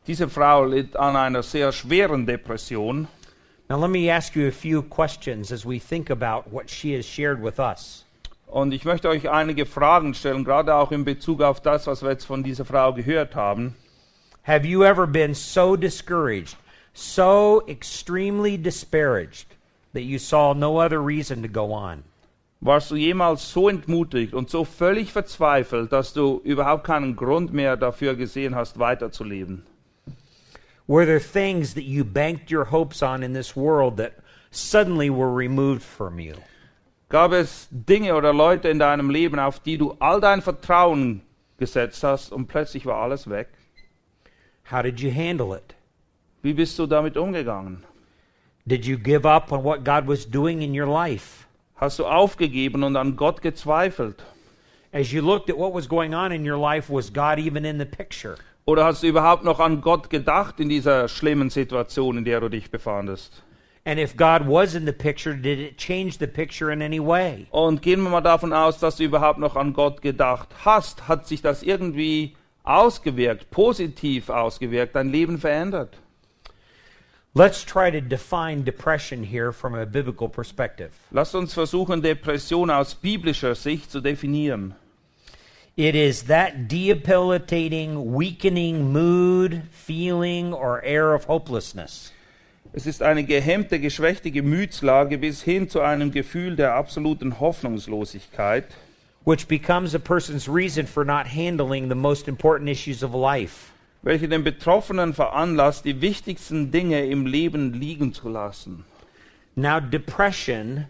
Diese 0.06 0.28
Frau 0.28 0.66
litt 0.66 0.96
an 0.96 1.16
einer 1.16 1.42
sehr 1.42 1.72
schweren 1.72 2.26
Depression. 2.26 3.08
Now, 3.70 3.78
let 3.78 3.92
me 3.92 4.10
ask 4.10 4.36
you 4.36 4.48
a 4.48 4.52
few 4.52 4.82
questions 4.82 5.52
as 5.52 5.64
we 5.64 5.80
think 5.80 6.10
about 6.10 6.52
what 6.52 6.70
she 6.70 6.94
has 6.96 7.06
shared 7.06 7.42
with 7.42 7.60
us. 7.60 8.04
Und 8.48 8.74
ich 8.74 8.84
möchte 8.84 9.08
euch 9.08 9.30
einige 9.30 9.66
Fragen 9.66 10.14
stellen, 10.14 10.44
gerade 10.44 10.74
auch 10.74 10.92
in 10.92 11.06
Bezug 11.06 11.42
auf 11.42 11.62
das, 11.62 11.86
was 11.86 12.02
wir 12.02 12.10
jetzt 12.10 12.26
von 12.26 12.44
dieser 12.44 12.66
Frau 12.66 12.94
gehört 12.94 13.36
haben. 13.36 13.76
Have 14.44 14.66
you 14.66 14.84
ever 14.84 15.06
been 15.06 15.36
so 15.36 15.76
discouraged, 15.76 16.58
so 16.94 17.62
extremely 17.68 18.58
disparaged, 18.58 19.46
that 19.94 20.02
you 20.02 20.18
saw 20.18 20.54
no 20.54 20.78
other 20.78 21.00
reason 21.00 21.44
to 21.44 21.48
go 21.48 21.72
on? 21.72 22.04
Warst 22.62 22.92
du 22.92 22.98
jemals 22.98 23.52
so 23.52 23.70
entmutigt 23.70 24.34
und 24.34 24.50
so 24.50 24.66
völlig 24.66 25.14
verzweifelt, 25.14 25.94
dass 25.94 26.14
du 26.14 26.42
überhaupt 26.44 26.84
keinen 26.84 27.16
Grund 27.16 27.54
mehr 27.54 27.78
dafür 27.78 28.16
gesehen 28.16 28.54
hast, 28.54 28.80
weiterzuleben? 28.80 29.66
Were 30.86 31.06
there 31.06 31.22
things 31.22 31.74
that 31.76 31.84
you 31.84 32.04
banked 32.04 32.52
your 32.52 32.72
hopes 32.72 33.02
on 33.02 33.24
in 33.24 33.34
this 33.34 33.56
world 33.56 33.96
that 33.98 34.14
suddenly 34.52 35.10
were 35.10 35.34
removed 35.34 35.84
from 35.84 36.20
you? 36.20 36.34
Gab 37.08 37.32
es 37.32 37.68
Dinge 37.72 38.14
oder 38.16 38.34
Leute 38.34 38.68
in 38.70 38.80
deinem 38.80 39.10
Leben, 39.10 39.40
auf 39.40 39.60
die 39.60 39.78
du 39.78 39.96
all 40.00 40.20
dein 40.20 40.42
Vertrauen 40.42 41.22
gesetzt 41.58 42.04
hast 42.04 42.32
und 42.32 42.48
plötzlich 42.48 42.86
war 42.86 43.02
alles 43.02 43.30
weg? 43.30 43.50
How 44.70 44.82
did 44.82 45.00
you 45.00 45.12
handle 45.12 45.56
it? 45.56 45.76
Wie 46.42 46.54
bist 46.54 46.78
du 46.78 46.88
damit 46.88 47.16
umgegangen? 47.16 47.86
Did 48.66 48.86
you 48.86 48.98
give 48.98 49.28
up 49.28 49.52
on 49.52 49.64
what 49.64 49.86
God 49.86 50.08
was 50.08 50.30
doing 50.30 50.62
in 50.62 50.78
your 50.78 50.88
life? 50.88 51.46
Hast 51.80 51.98
du 51.98 52.06
aufgegeben 52.06 52.84
und 52.84 52.98
an 52.98 53.16
Gott 53.16 53.42
gezweifelt? 53.42 54.26
As 54.92 55.14
you 55.14 55.22
looked 55.22 55.50
at 55.50 55.58
what 55.58 55.74
was 55.74 55.88
going 55.88 56.14
on 56.14 56.34
in 56.34 56.46
your 56.46 56.58
life, 56.60 56.94
was 56.94 57.14
God 57.14 57.40
even 57.40 57.64
in 57.64 57.80
the 57.80 57.86
picture? 57.86 58.36
Oder 58.66 58.84
hast 58.84 59.02
du 59.02 59.08
überhaupt 59.08 59.46
noch 59.46 59.62
an 59.62 59.80
Gott 59.80 60.10
gedacht 60.10 60.60
in 60.60 60.68
dieser 60.68 61.08
schlimmen 61.08 61.50
Situation, 61.50 62.18
in 62.18 62.26
der 62.26 62.42
du 62.42 62.50
dich 62.50 62.70
befandest? 62.70 63.44
And 63.86 63.98
if 63.98 64.18
God 64.18 64.42
was 64.46 64.76
in 64.76 64.86
the 64.86 64.92
picture, 64.92 65.34
did 65.34 65.58
it 65.58 65.78
change 65.78 66.18
the 66.20 66.28
picture 66.28 66.70
in 66.70 66.82
any 66.82 67.00
way? 67.00 67.48
Und 67.50 67.82
gehen 67.82 68.02
wir 68.04 68.10
mal 68.10 68.20
davon 68.20 68.52
aus, 68.52 68.80
dass 68.80 68.98
du 68.98 69.06
überhaupt 69.06 69.40
noch 69.40 69.56
an 69.56 69.72
Gott 69.72 70.02
gedacht 70.02 70.50
hast. 70.66 71.08
Hat 71.08 71.28
sich 71.28 71.42
das 71.42 71.64
irgendwie 71.64 72.36
ausgewirkt, 72.64 73.52
positiv 73.52 74.28
ausgewirkt, 74.28 74.98
dein 74.98 75.14
Leben 75.14 75.38
verändert? 75.38 75.98
Let's 77.40 77.64
try 77.64 77.90
to 77.90 78.02
define 78.02 78.66
depression 78.66 79.24
here 79.24 79.54
from 79.54 79.74
a 79.74 79.86
biblical 79.86 80.28
perspective. 80.28 80.92
Lasst 81.10 81.34
uns 81.36 81.54
versuchen, 81.54 82.02
Depression 82.02 82.70
aus 82.70 82.94
biblischer 82.94 83.56
Sicht 83.56 83.90
zu 83.90 84.02
definieren. 84.02 84.76
It 85.78 85.96
is 85.96 86.24
that 86.24 86.68
debilitating, 86.68 88.12
weakening 88.12 88.92
mood, 88.92 89.64
feeling, 89.72 90.52
or 90.54 90.84
air 90.84 91.14
of 91.14 91.30
hopelessness 91.30 92.12
Es 92.74 92.86
ist 92.86 93.02
eine 93.02 93.24
gehemmte, 93.24 93.80
geschwächte 93.80 94.32
Gemütslage 94.32 95.18
bis 95.18 95.42
hin 95.42 95.70
zu 95.70 95.80
einem 95.80 96.12
Gefühl 96.12 96.58
der 96.58 96.74
absoluten 96.74 97.40
Hoffnungslosigkeit, 97.40 98.66
which 99.24 99.48
becomes 99.48 99.96
a 99.96 100.00
person's 100.00 100.50
reason 100.50 100.86
for 100.86 101.06
not 101.06 101.26
handling 101.26 101.88
the 101.88 101.96
most 101.96 102.28
important 102.28 102.70
issues 102.70 103.02
of 103.02 103.14
life. 103.14 103.69
Welche 104.02 104.30
den 104.30 104.44
Betroffenen 104.44 105.14
veranlasst, 105.14 105.86
die 105.86 106.02
wichtigsten 106.02 106.72
Dinge 106.72 107.06
im 107.06 107.26
Leben 107.26 107.74
liegen 107.74 108.14
zu 108.14 108.30
lassen. 108.30 108.86
Now, 109.56 109.80
depression 109.80 110.88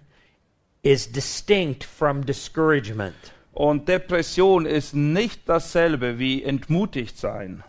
is 0.83 1.11
distinct 1.11 1.83
from 1.83 2.25
discouragement. 2.25 3.15
Und 3.53 3.87
Depression 3.89 4.65
ist 4.65 4.95
nicht 4.95 5.41
dasselbe 5.49 6.17
wie 6.19 6.43
entmutigt 6.43 7.17
sein. 7.17 7.63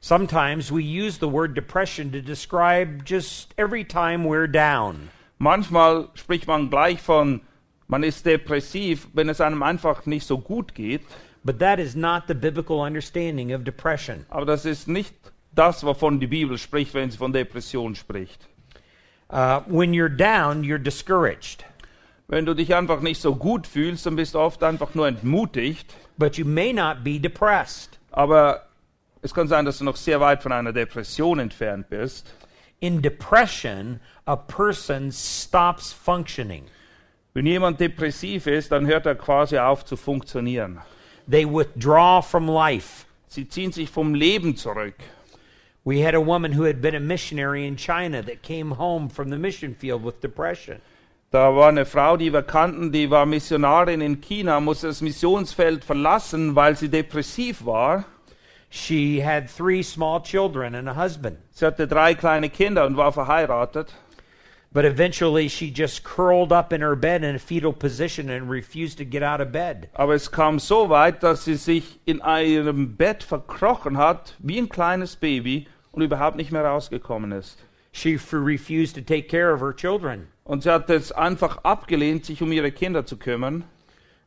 Sometimes 0.00 0.70
we 0.70 0.82
use 0.82 1.18
the 1.18 1.32
word 1.32 1.56
depression 1.56 2.12
to 2.12 2.20
describe 2.20 3.04
just 3.06 3.54
every 3.56 3.82
time 3.82 4.24
we're 4.24 4.46
down. 4.46 5.08
Manchmal 5.38 6.08
spricht 6.14 6.46
man 6.46 6.70
gleich 6.70 7.00
von, 7.00 7.40
man 7.88 8.02
ist 8.02 8.26
depressiv, 8.26 9.08
wenn 9.14 9.28
es 9.28 9.40
einem 9.40 9.62
einfach 9.62 10.06
nicht 10.06 10.26
so 10.26 10.38
gut 10.38 10.74
geht. 10.74 11.02
But 11.46 11.60
that 11.60 11.78
is 11.78 11.94
not 11.94 12.26
the 12.26 12.34
biblical 12.34 12.80
understanding 12.80 13.52
of 13.52 13.62
depression. 13.62 14.26
Aber 14.30 14.44
das 14.44 14.64
ist 14.64 14.88
nicht 14.88 15.14
das, 15.54 15.84
wovon 15.84 16.18
die 16.18 16.26
Bibel 16.26 16.58
spricht, 16.58 16.92
wenn 16.92 17.08
sie 17.08 17.18
von 17.18 17.32
Depression 17.32 17.94
spricht. 17.94 18.48
Uh, 19.30 19.60
when 19.68 19.92
you're 19.92 20.08
down, 20.08 20.64
you're 20.64 20.82
discouraged. 20.82 21.64
Wenn 22.26 22.46
du 22.46 22.54
dich 22.54 22.74
einfach 22.74 23.00
nicht 23.00 23.20
so 23.20 23.36
gut 23.36 23.68
fühlst, 23.68 24.06
dann 24.06 24.16
bist 24.16 24.34
du 24.34 24.40
oft 24.40 24.64
einfach 24.64 24.96
nur 24.96 25.06
entmutigt. 25.06 25.94
But 26.18 26.36
you 26.36 26.44
may 26.44 26.72
not 26.72 27.04
be 27.04 27.20
depressed. 27.20 28.00
Aber 28.10 28.66
es 29.22 29.32
kann 29.32 29.46
sein, 29.46 29.64
dass 29.64 29.78
du 29.78 29.84
noch 29.84 29.94
sehr 29.94 30.20
weit 30.20 30.42
von 30.42 30.50
einer 30.50 30.72
Depression 30.72 31.38
entfernt 31.38 31.88
bist. 31.88 32.34
In 32.80 33.00
depression, 33.00 34.00
a 34.24 34.34
person 34.34 35.12
stops 35.12 35.92
functioning. 35.92 36.64
Wenn 37.34 37.46
jemand 37.46 37.78
depressiv 37.78 38.48
ist, 38.48 38.72
dann 38.72 38.84
hört 38.88 39.06
er 39.06 39.14
quasi 39.14 39.58
auf 39.58 39.84
zu 39.84 39.96
funktionieren. 39.96 40.80
They 41.28 41.44
withdraw 41.44 42.20
from 42.20 42.46
life. 42.48 43.06
Sie 43.28 43.48
ziehen 43.48 43.72
sich 43.72 43.90
vom 43.90 44.14
Leben 44.14 44.56
zurück. 44.56 44.94
We 45.84 46.00
had 46.00 46.14
a 46.14 46.20
woman 46.20 46.52
who 46.52 46.64
had 46.64 46.80
been 46.80 46.94
a 46.94 47.00
missionary 47.00 47.66
in 47.66 47.76
China 47.76 48.22
that 48.22 48.42
came 48.42 48.72
home 48.72 49.08
from 49.08 49.30
the 49.30 49.38
mission 49.38 49.74
field 49.74 50.04
with 50.04 50.20
depression. 50.20 50.80
Da 51.32 51.50
war 51.54 51.68
eine 51.68 51.84
Frau, 51.84 52.16
die 52.16 52.32
wir 52.32 52.42
kannten, 52.42 52.92
die 52.92 53.10
war 53.10 53.26
Missionarin 53.26 54.00
in 54.00 54.20
China, 54.20 54.60
musste 54.60 54.86
das 54.86 55.00
Missionsfeld 55.00 55.84
verlassen, 55.84 56.54
weil 56.54 56.76
sie 56.76 56.88
depressiv 56.88 57.64
war. 57.64 58.04
She 58.70 59.20
had 59.20 59.48
three 59.48 59.82
small 59.82 60.20
children 60.22 60.74
and 60.74 60.88
a 60.88 60.94
husband. 60.94 61.38
Sie 61.50 61.66
hatte 61.66 61.88
drei 61.88 62.14
kleine 62.14 62.50
Kinder 62.50 62.86
und 62.86 62.96
war 62.96 63.12
verheiratet. 63.12 63.92
But 64.76 64.84
eventually 64.84 65.48
she 65.48 65.70
just 65.70 66.04
curled 66.04 66.52
up 66.52 66.70
in 66.70 66.82
her 66.82 66.94
bed 66.94 67.24
in 67.24 67.34
a 67.34 67.38
fetal 67.38 67.72
position 67.72 68.28
and 68.28 68.50
refused 68.50 68.98
to 68.98 69.06
get 69.06 69.22
out 69.22 69.40
of 69.40 69.50
bed. 69.50 69.88
Aber 69.96 70.12
es 70.12 70.28
kam 70.28 70.58
so 70.58 70.86
weit, 70.90 71.22
dass 71.22 71.46
sie 71.46 71.54
sich 71.54 71.98
in 72.04 72.20
ihrem 72.20 72.94
Bett 72.94 73.22
verkrochen 73.22 73.96
hat, 73.96 74.34
wie 74.38 74.58
ein 74.58 74.68
kleines 74.68 75.16
Baby, 75.16 75.66
und 75.92 76.02
überhaupt 76.02 76.36
nicht 76.36 76.52
mehr 76.52 76.66
rausgekommen 76.66 77.32
ist. 77.32 77.58
She 77.90 78.18
refused 78.30 78.96
to 78.96 79.00
take 79.00 79.28
care 79.28 79.50
of 79.50 79.62
her 79.62 79.72
children. 79.72 80.26
Und 80.44 80.64
sie 80.64 80.70
hat 80.70 80.90
es 80.90 81.10
einfach 81.10 81.64
abgelehnt, 81.64 82.26
sich 82.26 82.42
um 82.42 82.52
ihre 82.52 82.70
Kinder 82.70 83.06
zu 83.06 83.16
kümmern. 83.16 83.64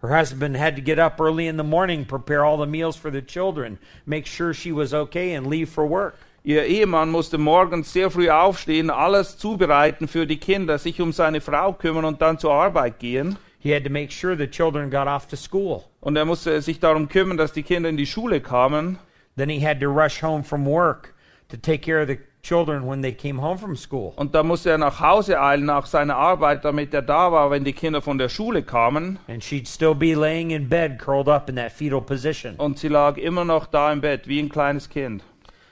Her 0.02 0.10
husband 0.10 0.58
had 0.58 0.76
to 0.76 0.82
get 0.82 0.98
up 0.98 1.22
early 1.22 1.46
in 1.46 1.58
the 1.58 1.64
morning, 1.64 2.06
prepare 2.06 2.44
all 2.44 2.58
the 2.58 2.66
meals 2.66 2.96
for 2.96 3.12
the 3.12 3.22
children, 3.22 3.78
make 4.08 4.26
sure 4.26 4.56
she 4.56 4.72
was 4.72 4.96
okay, 4.96 5.36
and 5.36 5.46
leave 5.46 5.70
for 5.70 5.86
work. 5.86 6.16
Ihr 6.50 6.66
Ehemann 6.66 7.12
musste 7.12 7.38
morgens 7.38 7.94
sehr 7.94 8.10
früh 8.10 8.32
aufstehen, 8.32 8.90
alles 8.90 9.38
zubereiten 9.38 10.08
für 10.08 10.26
die 10.26 10.40
Kinder, 10.40 10.80
sich 10.80 11.00
um 11.00 11.14
seine 11.14 11.42
Frau 11.42 11.74
kümmern 11.74 12.06
und 12.06 12.24
dann 12.24 12.40
zur 12.40 12.52
Arbeit 12.52 12.98
gehen. 12.98 13.38
He 13.60 13.72
had 13.72 13.84
to 13.84 13.92
make 13.92 14.12
sure 14.12 14.36
the 14.36 14.48
children 14.48 14.90
got 14.90 15.06
off 15.06 15.28
to 15.28 15.36
school. 15.36 15.84
Und 16.02 16.16
er 16.16 16.26
musste 16.26 16.60
sich 16.64 16.80
darum 16.80 17.08
kümmern, 17.08 17.38
dass 17.38 17.54
die 17.54 17.62
Kinder 17.62 17.88
in 17.88 17.98
die 17.98 18.08
Schule 18.08 18.42
kamen. 18.42 18.98
Then 19.38 19.48
he 19.48 19.64
had 19.64 19.80
to 19.80 19.92
rush 19.92 20.24
home 20.24 20.44
from 20.44 20.66
work 20.66 21.14
to 21.50 21.56
take 21.56 21.84
care 21.84 22.02
of 22.02 22.08
the 22.08 22.18
children 22.42 22.90
when 22.90 23.04
they 23.04 23.14
came 23.14 23.40
home 23.40 23.60
from 23.60 23.76
school. 23.76 24.14
Und 24.16 24.34
da 24.34 24.42
musste 24.42 24.72
er 24.72 24.80
nach 24.80 25.00
Hause 25.00 25.40
eilen 25.40 25.66
nach 25.66 25.86
seiner 25.86 26.16
Arbeit, 26.16 26.66
damit 26.66 26.96
er 26.96 27.04
da 27.04 27.32
war, 27.32 27.52
wenn 27.52 27.64
die 27.64 27.74
Kinder 27.74 28.02
von 28.02 28.18
der 28.18 28.30
Schule 28.30 28.64
kamen. 28.64 29.20
And 29.28 29.44
she'd 29.44 29.68
still 29.68 29.94
be 29.94 30.16
laying 30.16 30.50
in 30.50 30.68
bed, 30.68 30.98
curled 30.98 31.28
up 31.28 31.48
in 31.48 31.58
that 31.58 31.72
fetal 31.72 32.02
position. 32.02 32.56
Und 32.56 32.80
sie 32.80 32.88
lag 32.88 33.18
immer 33.18 33.46
noch 33.46 33.68
da 33.68 33.94
im 33.94 34.02
Bett, 34.02 34.28
wie 34.28 34.40
ein 34.40 34.50
kleines 34.50 34.90
Kind. 34.90 35.22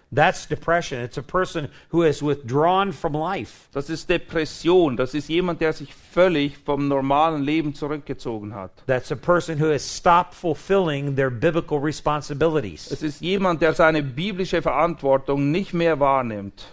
That's 0.09 0.47
depression. 0.47 1.01
It's 1.01 1.17
a 1.17 1.21
person 1.21 1.67
who 1.89 2.03
has 2.03 2.21
withdrawn 2.21 2.93
from 2.93 3.13
life. 3.13 3.67
Das 3.73 3.89
ist 3.89 4.09
Depression. 4.09 4.95
Das 4.95 5.13
ist 5.13 5.27
jemand, 5.27 5.59
der 5.59 5.73
sich 5.73 5.93
völlig 5.93 6.57
vom 6.57 6.87
normalen 6.87 7.43
Leben 7.43 7.73
zurückgezogen 7.73 8.55
hat. 8.55 8.71
That's 8.87 9.11
a 9.11 9.17
person 9.17 9.59
who 9.59 9.69
has 9.69 9.83
stopped 9.83 10.33
fulfilling 10.33 11.15
their 11.15 11.29
biblical 11.29 11.79
responsibilities. 11.79 12.89
Es 12.89 13.03
ist 13.03 13.21
jemand, 13.21 13.61
der 13.61 13.73
seine 13.73 14.01
biblische 14.01 14.61
Verantwortung 14.61 15.51
nicht 15.51 15.73
mehr 15.73 15.99
wahrnimmt. 15.99 16.67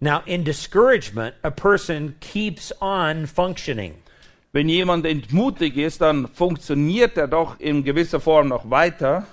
Now, 0.00 0.20
in 0.26 0.44
discouragement, 0.44 1.34
a 1.42 1.50
person 1.50 2.16
keeps 2.20 2.70
on 2.82 3.26
functioning. 3.26 3.94
Wenn 4.52 4.68
jemand 4.68 5.06
entmutigt 5.06 5.78
ist, 5.78 6.02
dann 6.02 6.28
funktioniert 6.28 7.16
er 7.16 7.28
doch 7.28 7.58
in 7.58 7.82
gewisser 7.82 8.20
Form 8.20 8.48
noch 8.48 8.68
weiter. 8.70 9.26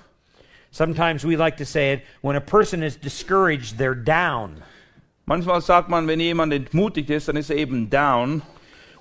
Sometimes 0.71 1.25
we 1.25 1.35
like 1.35 1.57
to 1.57 1.65
say 1.65 1.91
it 1.93 2.03
when 2.21 2.35
a 2.35 2.41
person 2.41 2.81
is 2.81 2.95
discouraged, 2.95 3.77
they're 3.77 3.93
down. 3.93 4.63
Manchmal 5.27 5.61
sagt 5.61 5.89
man, 5.89 6.07
wenn 6.07 6.19
jemand 6.19 6.53
entmutigt 6.53 7.09
ist, 7.09 7.27
dann 7.27 7.35
ist 7.37 7.49
er 7.49 7.57
eben 7.57 7.89
down. 7.89 8.41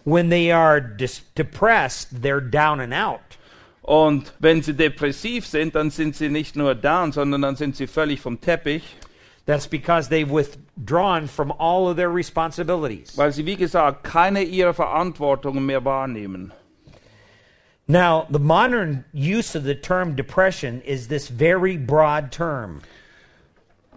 When 0.04 0.30
they 0.30 0.50
are 0.50 0.80
depressed, 0.80 2.22
they're 2.22 2.40
down 2.40 2.80
and 2.80 2.92
out. 2.92 3.38
Und 3.82 4.32
wenn 4.40 4.62
sie 4.62 4.74
depressiv 4.74 5.46
sind, 5.46 5.74
dann 5.74 5.90
sind 5.90 6.16
sie 6.16 6.28
nicht 6.28 6.56
nur 6.56 6.74
down, 6.74 7.12
sondern 7.12 7.42
dann 7.42 7.56
sind 7.56 7.76
sie 7.76 7.86
völlig 7.86 8.20
vom 8.20 8.40
Teppich, 8.40 8.82
That's 9.46 9.66
because 9.66 10.08
they've 10.08 10.30
withdrawn 10.30 11.26
from 11.26 11.52
all 11.58 11.88
of 11.88 11.96
their 11.96 12.10
responsibilities. 12.10 13.16
weil 13.16 13.32
sie, 13.32 13.46
wie 13.46 13.56
gesagt, 13.56 14.04
keine 14.04 14.42
ihrer 14.42 14.74
Verantwortungen 14.74 15.64
mehr 15.66 15.84
wahrnehmen. 15.84 16.52
Now, 17.90 18.28
the 18.30 18.38
modern 18.38 19.04
use 19.12 19.56
of 19.56 19.64
the 19.64 19.74
term 19.74 20.14
depression 20.14 20.80
is 20.82 21.08
this 21.08 21.26
very 21.26 21.76
broad 21.76 22.30
term. 22.30 22.82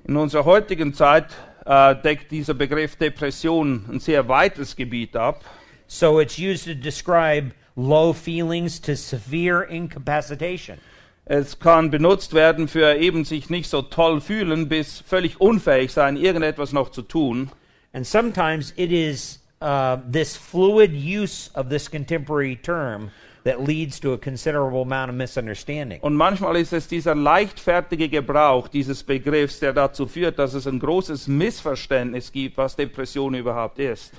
In 0.06 0.16
unserer 0.16 0.46
heutigen 0.46 0.96
Zeit 0.96 1.28
äh, 1.64 1.94
deckt 2.02 2.32
dieser 2.32 2.56
Begriff 2.56 2.96
Depression 2.96 3.86
ein 3.88 4.00
sehr 4.00 4.28
weites 4.28 4.76
Gebiet 4.76 5.16
ab. 5.16 5.44
So 5.86 6.18
it's 6.18 6.40
used 6.40 6.66
to 6.66 6.74
describe 6.74 7.54
low 7.76 8.14
feelings 8.14 8.80
to 8.82 8.96
severe 8.96 9.62
incapacitation. 9.62 10.80
Es 11.26 11.60
kann 11.60 11.92
benutzt 11.92 12.34
werden 12.34 12.68
für 12.68 12.96
eben 12.96 13.26
sich 13.26 13.52
nicht 13.52 13.70
so 13.70 13.84
toll 13.84 14.22
fühlen, 14.22 14.70
bis 14.70 15.02
völlig 15.02 15.40
unfähig 15.40 15.92
sein, 15.92 16.18
irgendetwas 16.18 16.74
noch 16.74 16.90
zu 16.90 17.04
tun. 17.04 17.52
And 17.94 18.08
sometimes 18.08 18.74
it 18.76 18.92
is 18.92 19.40
uh, 19.62 19.98
this 20.12 20.36
fluid 20.36 20.94
use 20.94 21.52
of 21.54 21.70
this 21.70 21.88
contemporary 21.88 22.56
term 22.56 23.12
that 23.44 23.62
leads 23.62 24.00
to 24.00 24.14
a 24.14 24.18
considerable 24.18 24.82
amount 24.82 25.10
of 25.10 25.16
misunderstanding. 25.16 26.00
Und 26.02 26.16
manchmal 26.16 26.56
ist 26.58 26.74
es 26.74 26.88
dieser 26.88 27.16
leichtfertige 27.16 28.10
Gebrauch 28.10 28.68
dieses 28.68 29.04
Begriffs, 29.04 29.60
der 29.60 29.74
dazu 29.74 30.08
führt, 30.08 30.40
dass 30.40 30.54
es 30.54 30.68
ein 30.68 30.80
großes 30.80 31.28
Missverständnis 31.28 32.32
gibt, 32.32 32.58
was 32.58 32.76
Depression 32.76 33.36
überhaupt 33.36 33.80
ist. 33.80 34.14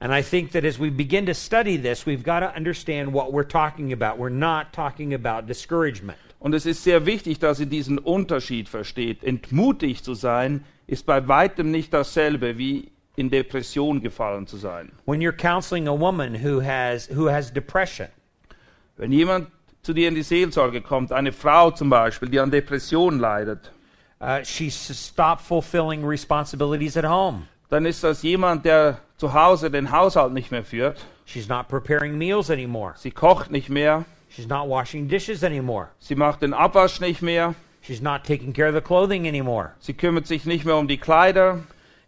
And 0.00 0.12
I 0.12 0.22
think 0.22 0.52
that 0.52 0.64
as 0.64 0.78
we 0.78 0.90
begin 0.90 1.26
to 1.26 1.34
study 1.34 1.76
this, 1.76 2.06
we've 2.06 2.22
got 2.22 2.40
to 2.40 2.56
understand 2.56 3.12
what 3.12 3.32
we're 3.32 3.48
talking 3.48 3.92
about. 3.92 4.16
We're 4.16 4.30
not 4.30 4.72
talking 4.72 5.12
about 5.12 5.48
discouragement. 5.48 6.18
Und 6.38 6.54
es 6.54 6.66
ist 6.66 6.84
sehr 6.84 7.04
wichtig, 7.04 7.40
dass 7.40 7.58
ihr 7.58 7.66
diesen 7.66 7.98
Unterschied 7.98 8.68
versteht. 8.68 9.24
Entmutigt 9.24 10.04
zu 10.04 10.14
sein, 10.14 10.64
ist 10.86 11.04
bei 11.04 11.26
weitem 11.26 11.72
nicht 11.72 11.92
dasselbe 11.92 12.58
wie 12.58 12.92
in 13.16 13.28
Depression 13.28 14.00
gefallen 14.00 14.46
zu 14.46 14.56
sein. 14.56 14.92
When 15.04 15.20
you're 15.20 15.36
counseling 15.36 15.88
a 15.88 15.98
woman 15.98 16.36
who 16.44 16.62
has 16.62 17.08
who 17.12 17.28
has 17.28 17.52
depression, 17.52 18.06
Wenn 18.98 19.12
jemand 19.12 19.48
zu 19.82 19.92
dir 19.94 20.08
in 20.08 20.14
die 20.16 20.22
Seelsorge 20.22 20.82
kommt, 20.82 21.12
eine 21.12 21.32
Frau 21.32 21.70
zum 21.70 21.88
Beispiel, 21.88 22.28
die 22.28 22.40
an 22.40 22.50
Depression 22.50 23.18
leidet, 23.20 23.70
uh, 24.20 24.42
she's 24.44 24.74
stopped 24.74 25.40
fulfilling 25.40 26.04
responsibilities 26.04 26.96
at 26.96 27.04
home. 27.08 27.44
dann 27.70 27.86
ist 27.86 28.02
das 28.02 28.22
jemand, 28.22 28.64
der 28.64 28.98
zu 29.16 29.32
Hause 29.32 29.70
den 29.70 29.92
Haushalt 29.92 30.32
nicht 30.32 30.50
mehr 30.50 30.64
führt. 30.64 30.98
She's 31.26 31.48
not 31.48 31.68
preparing 31.68 32.18
meals 32.18 32.50
anymore. 32.50 32.94
Sie 32.96 33.10
kocht 33.12 33.50
nicht 33.50 33.68
mehr, 33.68 34.04
She's 34.30 34.48
not 34.48 34.68
washing 34.68 35.08
dishes 35.08 35.42
anymore. 35.44 35.88
sie 36.00 36.14
macht 36.16 36.42
den 36.42 36.52
Abwasch 36.52 37.00
nicht 37.00 37.22
mehr, 37.22 37.54
She's 37.82 38.02
not 38.02 38.24
taking 38.24 38.52
care 38.52 38.68
of 38.68 38.74
the 38.74 38.80
clothing 38.80 39.26
anymore. 39.28 39.70
sie 39.78 39.94
kümmert 39.94 40.26
sich 40.26 40.44
nicht 40.44 40.64
mehr 40.64 40.76
um 40.76 40.88
die 40.88 40.98
Kleider. 40.98 41.60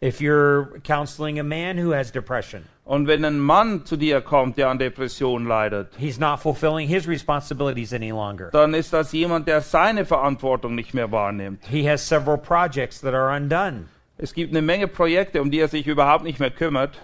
If 0.02 0.20
you're 0.20 0.80
counseling 0.82 1.38
a 1.38 1.42
man 1.44 1.78
who 1.78 1.92
has 1.94 2.10
depression, 2.10 2.64
Und 2.90 3.06
wenn 3.06 3.24
ein 3.24 3.38
Mann 3.38 3.86
zu 3.86 3.96
dir 3.96 4.20
kommt, 4.20 4.56
der 4.56 4.68
an 4.68 4.80
Depression 4.80 5.46
leidet, 5.46 5.92
he's 5.96 6.18
not 6.18 6.40
fulfilling 6.40 6.88
his 6.88 7.06
responsibilities 7.06 7.92
any 7.92 8.10
longer. 8.10 8.50
dann 8.50 8.74
ist 8.74 8.92
das 8.92 9.12
jemand, 9.12 9.46
der 9.46 9.60
seine 9.60 10.04
Verantwortung 10.04 10.74
nicht 10.74 10.92
mehr 10.92 11.12
wahrnimmt. 11.12 11.64
He 11.70 11.88
has 11.88 12.04
several 12.04 12.36
projects 12.36 13.00
that 13.02 13.14
are 13.14 13.32
undone. 13.32 13.84
Es 14.18 14.34
gibt 14.34 14.50
eine 14.50 14.60
Menge 14.60 14.88
Projekte, 14.88 15.40
um 15.40 15.52
die 15.52 15.60
er 15.60 15.68
sich 15.68 15.86
überhaupt 15.86 16.24
nicht 16.24 16.40
mehr 16.40 16.50
kümmert. 16.50 16.98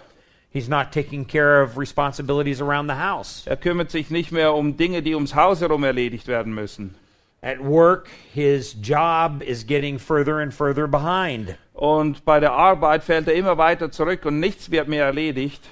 He's 0.52 0.66
not 0.66 0.90
taking 0.90 1.24
care 1.24 1.62
of 1.62 1.78
responsibilities 1.78 2.60
around 2.60 2.90
the 2.90 2.96
house. 2.96 3.44
Er 3.46 3.56
kümmert 3.56 3.92
sich 3.92 4.10
nicht 4.10 4.32
mehr 4.32 4.54
um 4.54 4.76
Dinge, 4.76 5.02
die 5.02 5.14
ums 5.14 5.36
Haus 5.36 5.60
herum 5.60 5.84
erledigt 5.84 6.26
werden 6.26 6.52
müssen. 6.52 6.96
At 7.42 7.60
work, 7.60 8.08
his 8.34 8.74
job 8.82 9.40
is 9.40 9.64
getting 9.64 10.00
further 10.00 10.38
and 10.40 10.52
further 10.52 10.88
behind. 10.88 11.56
Und 11.74 12.24
bei 12.24 12.40
der 12.40 12.54
Arbeit 12.54 13.04
fällt 13.04 13.28
er 13.28 13.34
immer 13.34 13.56
weiter 13.56 13.92
zurück 13.92 14.24
und 14.24 14.40
nichts 14.40 14.72
wird 14.72 14.88
mehr 14.88 15.04
erledigt. 15.04 15.62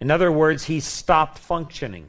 In 0.00 0.10
other 0.10 0.30
words, 0.32 0.64
he's 0.64 0.86
stopped 0.86 1.38
functioning. 1.38 2.06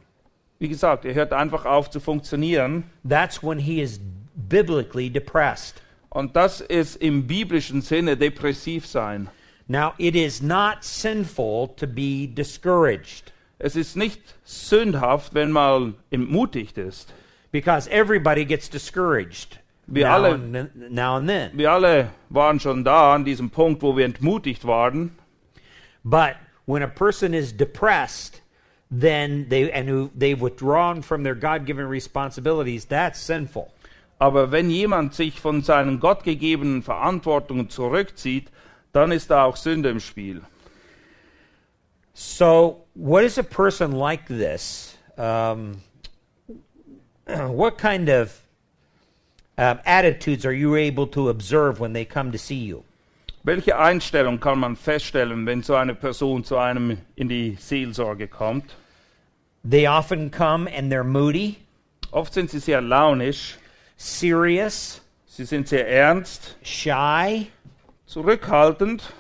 Wie 0.60 0.67
gesagt, 0.69 1.06
er 1.06 1.13
hört 1.13 1.34
einfach 1.34 1.65
auf 1.65 1.89
zu 1.89 1.99
funktionieren. 1.99 2.84
That's 3.08 3.43
when 3.43 3.60
he 3.60 3.82
is 3.82 3.99
biblically 4.36 5.10
depressed. 5.10 5.82
Und 6.10 6.36
das 6.36 6.62
ist 6.62 6.97
im 6.97 7.25
biblischen 7.27 7.82
Sinne 7.82 8.15
depressiv 8.17 8.86
sein. 8.86 9.30
Now, 9.67 9.93
it 9.97 10.15
is 10.15 10.41
not 10.41 10.84
sinful 10.84 11.69
to 11.77 11.88
be 11.88 12.27
discouraged 12.27 13.32
Es 13.60 13.75
ist 13.75 13.95
nicht 13.95 14.19
sündhaft, 14.43 15.34
wenn 15.34 15.51
man 15.51 15.95
entmutigt 16.12 16.77
ist. 16.77 17.13
because 17.51 17.89
everybody 17.89 18.43
gets 18.45 18.69
discouraged 18.69 19.60
Wir 19.88 20.08
now, 20.08 20.13
alle- 20.13 20.34
and, 20.36 20.91
now 20.91 21.15
and 21.17 21.27
then. 21.27 21.51
Wir 21.54 21.71
alle 21.71 22.10
waren 22.30 22.60
schon 22.60 22.84
da 22.84 23.13
an 23.15 23.23
diesem 23.25 23.49
Punkt, 23.49 23.82
wo 23.82 23.95
wir 23.97 24.06
entmutigt 24.06 24.65
waren. 24.65 25.12
But 26.04 26.36
when 26.71 26.84
a 26.84 26.88
person 26.88 27.34
is 27.34 27.51
depressed, 27.51 28.39
then 28.89 29.49
they 29.49 29.69
and 29.73 29.89
who 29.89 30.10
they've 30.15 30.39
withdrawn 30.39 31.01
from 31.01 31.23
their 31.23 31.36
God-given 31.36 31.86
responsibilities, 31.86 32.86
that's 32.86 33.19
sinful. 33.19 33.73
Aber 34.21 34.47
wenn 34.47 34.69
jemand 34.69 35.13
sich 35.13 35.38
von 35.38 35.63
seinen 35.63 35.99
gottgegebenen 35.99 36.81
Verantwortungen 36.81 37.69
zurückzieht, 37.69 38.47
dann 38.93 39.12
ist 39.12 39.31
da 39.31 39.43
auch 39.43 39.57
Sünde 39.57 39.89
im 39.89 39.99
Spiel. 39.99 40.43
So, 42.13 42.86
what 42.93 43.25
is 43.25 43.38
a 43.38 43.43
person 43.43 43.91
like 43.91 44.27
this? 44.27 44.95
Um, 45.17 45.81
what 47.25 47.77
kind 47.77 48.07
of 48.07 48.39
um, 49.57 49.81
attitudes 49.86 50.45
are 50.45 50.53
you 50.53 50.75
able 50.77 51.07
to 51.07 51.27
observe 51.27 51.81
when 51.81 51.91
they 51.91 52.05
come 52.05 52.31
to 52.31 52.38
see 52.38 52.63
you? 52.63 52.86
Welche 53.43 53.77
Einstellung 53.77 54.39
kann 54.39 54.60
man 54.60 54.75
feststellen, 54.75 55.45
wenn 55.45 55.63
so 55.63 55.75
eine 55.75 55.95
Person 55.95 56.43
zu 56.43 56.58
einem 56.58 56.97
in 57.15 57.27
die 57.27 57.58
Seelsorge 57.60 58.27
kommt? 58.27 58.75
They 59.69 59.88
often 59.88 60.32
come 60.32 60.69
and 60.71 60.91
they're 60.91 61.04
moody, 61.04 61.58
Oft 62.12 62.34
sind 62.34 62.49
sie 62.49 62.60
sehr 62.60 62.82
launisch, 62.82 63.58
serious, 63.95 65.01
sie 65.25 65.45
sind 65.45 65.69
sehr 65.69 65.88
ernst, 65.88 66.58
shy, 66.62 67.47
zurückhaltend, 68.06 69.13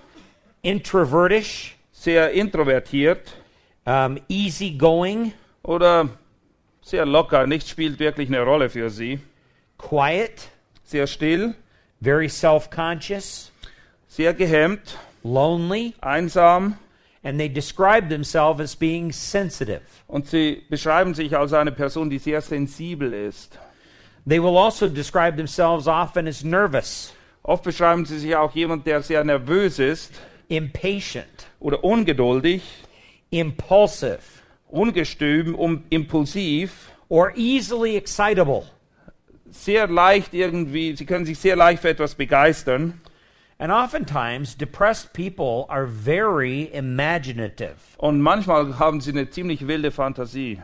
introvertish, 0.61 1.77
sehr 1.93 2.31
introvertiert 2.31 3.33
um, 3.85 4.19
easygoing, 4.27 5.33
oder 5.63 6.09
sehr 6.81 7.05
locker. 7.05 7.47
Nichts 7.47 7.69
spielt 7.69 7.99
wirklich 7.99 8.27
eine 8.27 8.41
Rolle 8.41 8.69
für 8.69 8.89
sie. 8.89 9.19
quiet, 9.77 10.49
Sehr 10.83 11.07
still, 11.07 11.55
very 12.01 12.27
self-conscious, 12.27 13.50
sehr 14.11 14.33
gehemmt, 14.33 14.97
lonely, 15.23 15.93
einsam 16.01 16.77
and 17.23 17.39
they 17.39 17.47
describe 17.47 18.09
themselves 18.09 18.59
as 18.59 18.75
being 18.75 19.11
sensitive. 19.11 19.81
und 20.07 20.27
sie 20.27 20.63
beschreiben 20.69 21.13
sich 21.13 21.37
als 21.37 21.53
eine 21.53 21.71
Person, 21.71 22.09
die 22.09 22.17
sehr 22.19 22.41
sensibel 22.41 23.13
ist. 23.13 23.57
They 24.27 24.41
will 24.41 24.57
also 24.57 24.89
describe 24.89 25.37
themselves 25.37 25.87
often 25.87 26.27
as 26.27 26.43
nervous, 26.43 27.13
Oft 27.43 27.63
beschreiben 27.63 28.05
sie 28.05 28.19
sich 28.19 28.35
auch 28.35 28.53
jemand, 28.53 28.85
der 28.85 29.01
sehr 29.01 29.23
nervös 29.23 29.79
ist 29.79 30.11
impatient, 30.47 31.47
oder 31.61 31.81
ungeduldig, 31.81 32.61
impulsive, 33.29 34.19
ungestüm, 34.67 35.55
um, 35.55 35.85
impulsiv, 35.89 36.91
or 37.07 37.31
easily 37.37 37.95
excitable. 37.95 38.63
sehr 39.49 39.87
leicht 39.87 40.33
irgendwie, 40.33 40.95
sie 40.97 41.05
können 41.05 41.25
sich 41.25 41.39
sehr 41.39 41.55
leicht 41.55 41.81
für 41.81 41.89
etwas 41.89 42.15
begeistern. 42.15 42.99
And 43.61 43.71
oftentimes, 43.71 44.55
depressed 44.55 45.13
people 45.13 45.67
are 45.69 45.85
very 45.85 46.71
imaginative. 46.73 47.95
Und 47.99 48.19
manchmal 48.19 48.79
haben 48.79 49.01
sie 49.01 49.11
eine 49.11 49.29
ziemlich 49.29 49.67
wilde 49.67 49.91
Fantasie. 49.91 50.59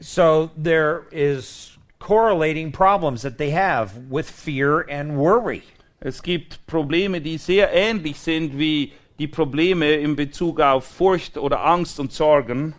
So 0.00 0.50
there 0.56 1.02
is 1.10 1.76
correlating 1.98 2.72
problems 2.72 3.20
that 3.20 3.36
they 3.36 3.50
have 3.50 4.10
with 4.10 4.30
fear 4.30 4.86
and 4.88 5.18
worry. 5.18 5.64
Es 6.00 6.22
gibt 6.22 6.66
Probleme, 6.66 7.20
die 7.20 7.36
sehr 7.36 7.70
ähnlich 7.70 8.20
sind 8.20 8.58
wie 8.58 8.94
die 9.18 9.28
Probleme 9.28 9.96
in 9.96 10.16
Bezug 10.16 10.60
auf 10.60 10.86
Furcht 10.86 11.36
oder 11.36 11.62
Angst 11.62 12.00
und 12.00 12.10
Sorgen. 12.10 12.74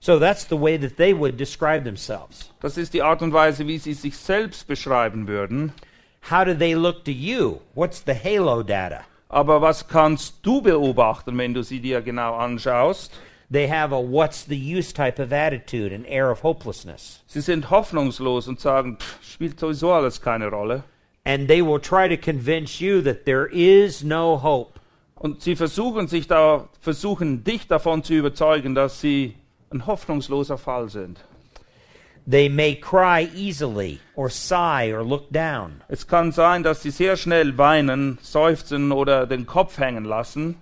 So 0.00 0.18
that's 0.18 0.48
the 0.48 0.58
way 0.58 0.78
that 0.78 0.96
they 0.96 1.12
would 1.12 1.38
describe 1.38 1.84
themselves. 1.84 2.50
Das 2.60 2.78
ist 2.78 2.94
die 2.94 3.02
Art 3.02 3.20
und 3.20 3.34
Weise, 3.34 3.66
wie 3.66 3.76
sie 3.76 3.92
sich 3.92 4.16
selbst 4.16 4.66
beschreiben 4.66 5.28
würden. 5.28 5.74
How 6.30 6.42
do 6.42 6.54
they 6.54 6.74
look 6.74 7.04
to 7.04 7.12
you? 7.12 7.60
What's 7.74 8.00
the 8.00 8.14
halo 8.14 8.62
data? 8.62 9.04
Aber 9.28 9.60
was 9.60 9.82
kannst 9.82 10.42
du 10.42 10.62
beobachten, 10.62 11.36
wenn 11.36 11.52
du 11.52 11.62
sie 11.62 11.80
dir 11.80 12.00
genau 12.00 12.36
anschaust? 12.36 13.12
They 13.50 13.68
have 13.68 13.92
a 13.92 14.00
what's 14.00 14.42
the 14.42 14.56
use 14.56 14.90
type 14.90 15.18
of 15.18 15.34
attitude, 15.34 15.92
an 15.92 16.06
air 16.06 16.30
of 16.30 16.42
hopelessness. 16.42 17.22
Sie 17.26 17.42
sind 17.42 17.68
hoffnungslos 17.68 18.48
und 18.48 18.58
sagen, 18.58 18.96
"Pff, 18.98 19.22
spielt 19.22 19.60
sowieso 19.60 19.92
alles 19.92 20.22
keine 20.22 20.48
Rolle. 20.48 20.84
And 21.24 21.46
they 21.46 21.60
will 21.60 21.78
try 21.78 22.08
to 22.08 22.16
convince 22.16 22.80
you 22.80 23.02
that 23.02 23.26
there 23.26 23.46
is 23.52 24.02
no 24.02 24.38
hope. 24.42 24.80
Und 25.16 25.42
sie 25.42 25.56
versuchen 25.56 26.08
sich 26.08 26.26
da, 26.26 26.68
versuchen 26.80 27.44
dich 27.44 27.68
davon 27.68 28.02
zu 28.02 28.14
überzeugen, 28.14 28.74
dass 28.74 29.00
sie 29.00 29.34
ein 29.70 29.86
hoffnungsloser 29.86 30.56
Fall 30.56 30.88
sind. 30.88 31.18
They 32.26 32.48
may 32.48 32.74
cry 32.74 33.28
easily, 33.34 34.00
or 34.16 34.30
sigh, 34.30 34.90
or 34.92 35.04
look 35.04 35.30
down. 35.30 35.82
Es 35.88 36.06
kann 36.06 36.32
sein, 36.32 36.62
dass 36.62 36.82
sie 36.82 36.90
sehr 36.90 37.16
schnell 37.16 37.58
weinen, 37.58 38.18
seufzen 38.22 38.92
oder 38.92 39.26
den 39.26 39.44
Kopf 39.46 39.78
hängen 39.78 40.04
lassen. 40.04 40.56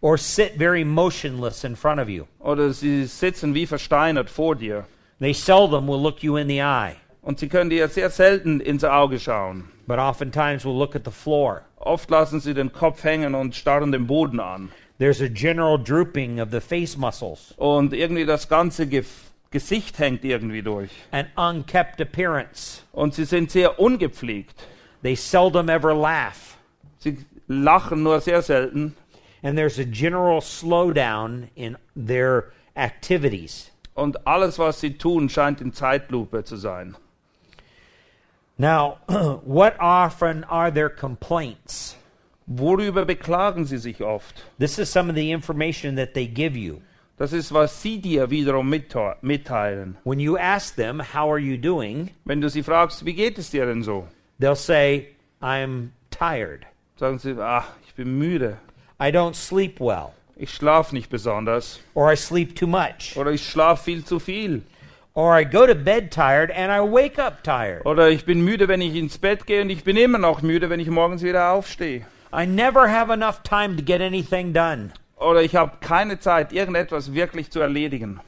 or 0.00 0.16
sit 0.18 0.56
very 0.58 0.82
motionless 0.84 1.62
in 1.64 1.76
front 1.76 2.00
of 2.00 2.08
you. 2.08 2.24
Oder 2.40 2.72
sie 2.72 3.04
sitzen 3.06 3.54
wie 3.54 3.66
versteinert 3.66 4.28
vor 4.30 4.56
dir. 4.56 4.84
They 5.20 5.32
seldom 5.32 5.86
will 5.86 6.00
look 6.00 6.22
you 6.24 6.36
in 6.36 6.48
the 6.48 6.58
eye, 6.60 6.96
Und 7.22 7.38
sie 7.38 7.48
können 7.48 7.70
dir 7.70 7.86
sehr 7.88 8.10
selten 8.10 8.60
ins 8.60 8.82
Auge 8.84 9.18
schauen. 9.20 9.68
but 9.86 9.98
oftentimes 9.98 10.64
will 10.64 10.76
look 10.76 10.94
at 10.96 11.04
the 11.04 11.10
floor. 11.12 11.62
Oft 11.76 12.10
lassen 12.10 12.40
sie 12.40 12.54
den 12.54 12.72
Kopf 12.72 13.02
hängen 13.04 13.34
und 13.34 13.54
starren 13.56 13.90
den 13.92 14.06
Boden 14.06 14.38
an. 14.40 14.70
There's 14.98 15.20
a 15.20 15.28
general 15.28 15.78
drooping 15.78 16.40
of 16.40 16.50
the 16.52 16.60
face 16.60 16.96
muscles, 16.96 17.54
Und 17.56 17.92
irgendwie 17.92 18.24
das 18.24 18.48
ganze 18.48 18.86
Ge 18.86 19.04
Gesicht 19.52 19.98
hängt 19.98 20.24
irgendwie 20.24 20.62
durch. 20.62 20.90
an 21.12 21.26
unkept 21.36 22.00
appearance. 22.00 22.82
Und 22.92 23.14
sie 23.14 23.24
sind 23.24 23.50
sehr 23.50 23.78
ungepflegt. 23.78 24.66
They 25.02 25.14
seldom 25.14 25.68
ever 25.68 25.94
laugh, 25.94 26.56
Sie 26.98 27.18
lachen 27.48 28.02
nur 28.02 28.20
sehr 28.20 28.42
selten. 28.42 28.96
and 29.44 29.56
there's 29.58 29.78
a 29.78 29.84
general 29.84 30.40
slowdown 30.40 31.48
in 31.56 31.76
their 31.96 32.52
activities. 32.76 33.70
Und 33.94 34.16
alles, 34.26 34.58
was 34.58 34.80
sie 34.80 34.90
tun, 34.96 35.28
scheint 35.28 35.60
in 35.60 35.72
Zeitlupe 35.72 36.44
zu 36.44 36.56
sein. 36.56 36.96
Now, 38.56 38.98
what 39.44 39.76
often 39.80 40.44
are 40.44 40.70
their 40.70 40.88
complaints? 40.88 41.96
Worüber 42.46 43.04
beklagen 43.04 43.64
sie 43.66 43.78
sich 43.78 44.00
oft? 44.02 44.42
This 44.58 44.78
is 44.78 44.90
some 44.90 45.08
of 45.10 45.16
the 45.16 45.32
information 45.32 45.96
that 45.96 46.14
they 46.14 46.26
give 46.26 46.56
you. 46.56 46.80
Das 47.18 47.32
ist, 47.32 47.52
was 47.52 47.80
sie 47.82 48.00
dir 48.00 48.30
wiederum 48.30 48.68
mitte- 48.68 49.16
mitteilen. 49.20 49.96
When 50.04 50.18
you 50.18 50.36
ask 50.36 50.74
them, 50.76 51.00
How 51.14 51.30
are 51.30 51.38
you 51.38 51.56
doing? 51.56 52.10
Wenn 52.24 52.40
du 52.40 52.48
sie 52.48 52.62
fragst, 52.62 53.04
wie 53.04 53.14
geht 53.14 53.38
es 53.38 53.50
dir 53.50 53.66
denn 53.66 53.82
so? 53.82 54.08
they'll 54.40 54.56
say, 54.56 55.08
I'm 55.40 55.88
tired. 56.10 56.64
Sagen 56.96 57.18
sie, 57.18 57.36
ach, 57.40 57.66
ich 57.86 57.94
bin 57.94 58.18
müde. 58.18 58.56
I 59.00 59.10
don't 59.10 59.34
sleep 59.34 59.78
well. 59.80 60.12
Ich 60.36 60.50
schlafe 60.50 60.94
nicht 60.94 61.10
besonders. 61.10 61.78
Or 61.94 62.10
I 62.12 62.16
sleep 62.16 62.56
too 62.56 62.66
much. 62.66 63.16
Oder 63.16 63.30
ich 63.32 63.46
schlafe 63.48 63.84
viel 63.84 64.04
zu 64.04 64.18
viel. 64.18 64.62
Or 65.14 65.38
I 65.38 65.44
go 65.44 65.66
to 65.66 65.74
bed 65.74 66.10
tired 66.10 66.50
and 66.50 66.72
I 66.72 66.80
wake 66.80 67.18
up 67.18 67.44
tired. 67.44 67.84
Oder 67.84 68.08
ich 68.08 68.24
bin 68.24 68.42
müde, 68.42 68.66
wenn 68.66 68.80
ich 68.80 68.94
ins 68.94 69.18
Bett 69.18 69.46
gehe 69.46 69.60
und 69.62 69.70
ich 69.70 69.84
bin 69.84 69.96
immer 69.96 70.18
noch 70.18 70.40
müde, 70.42 70.70
wenn 70.70 70.80
ich 70.80 70.88
morgens 70.88 71.22
wieder 71.22 71.50
aufstehe. 71.52 72.06
I 72.34 72.46
never 72.46 72.88
have 72.90 73.12
enough 73.12 73.42
time 73.42 73.76
to 73.76 73.82
get 73.82 74.00
anything 74.00 74.54
done. 74.54 74.90
Oder 75.22 75.42
ich 75.42 75.56
habe 75.56 75.78
keine 75.80 76.18
Zeit, 76.18 76.52
irgendetwas 76.52 77.14
wirklich 77.14 77.50
zu 77.50 77.60
erledigen. 77.60 78.20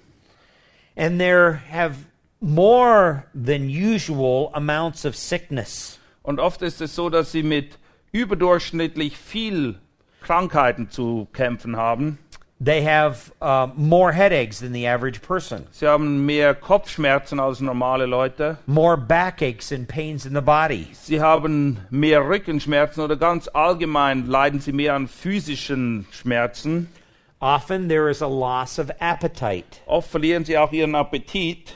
And 0.96 1.18
there 1.18 1.60
have 1.70 1.96
more 2.40 3.24
than 3.34 3.68
usual 3.68 4.50
amounts 4.52 5.04
of 5.04 5.16
sickness. 5.16 5.98
Und 6.22 6.40
oft 6.40 6.62
ist 6.62 6.80
es 6.80 6.94
so, 6.94 7.10
dass 7.10 7.32
sie 7.32 7.42
mit 7.42 7.78
überdurchschnittlich 8.12 9.16
viel 9.16 9.80
Krankheiten 10.22 10.88
zu 10.88 11.28
kämpfen 11.32 11.76
haben. 11.76 12.18
They 12.64 12.80
have 12.82 13.30
uh, 13.42 13.68
more 13.76 14.12
headaches 14.12 14.60
than 14.60 14.72
the 14.72 14.86
average 14.86 15.20
person, 15.20 15.66
Sie 15.70 15.86
haben 15.86 16.24
mehr 16.24 16.54
Kopfschmerzen 16.54 17.38
als 17.38 17.60
normale 17.60 18.06
Leute. 18.06 18.56
more 18.66 18.96
backaches 18.96 19.70
and 19.70 19.86
pains 19.86 20.24
in 20.24 20.32
the 20.32 20.40
body. 20.40 20.88
Sie 20.94 21.20
haben 21.20 21.78
mehr 21.90 22.22
Rückenschmerzen 22.22 23.02
oder 23.04 23.16
ganz 23.16 23.48
allgemein 23.48 24.26
leiden 24.28 24.60
sie 24.60 24.72
mehr 24.72 24.94
an 24.94 25.08
physischen 25.08 26.06
Schmerzen. 26.10 26.88
Often 27.40 27.88
there 27.88 28.08
is 28.08 28.22
a 28.22 28.26
loss 28.28 28.78
of 28.78 28.90
appetite. 28.98 29.80
Oft 29.86 30.10
verlieren 30.10 30.46
sie 30.46 30.56
auch 30.56 30.72
ihren 30.72 30.94
Appetit. 30.94 31.74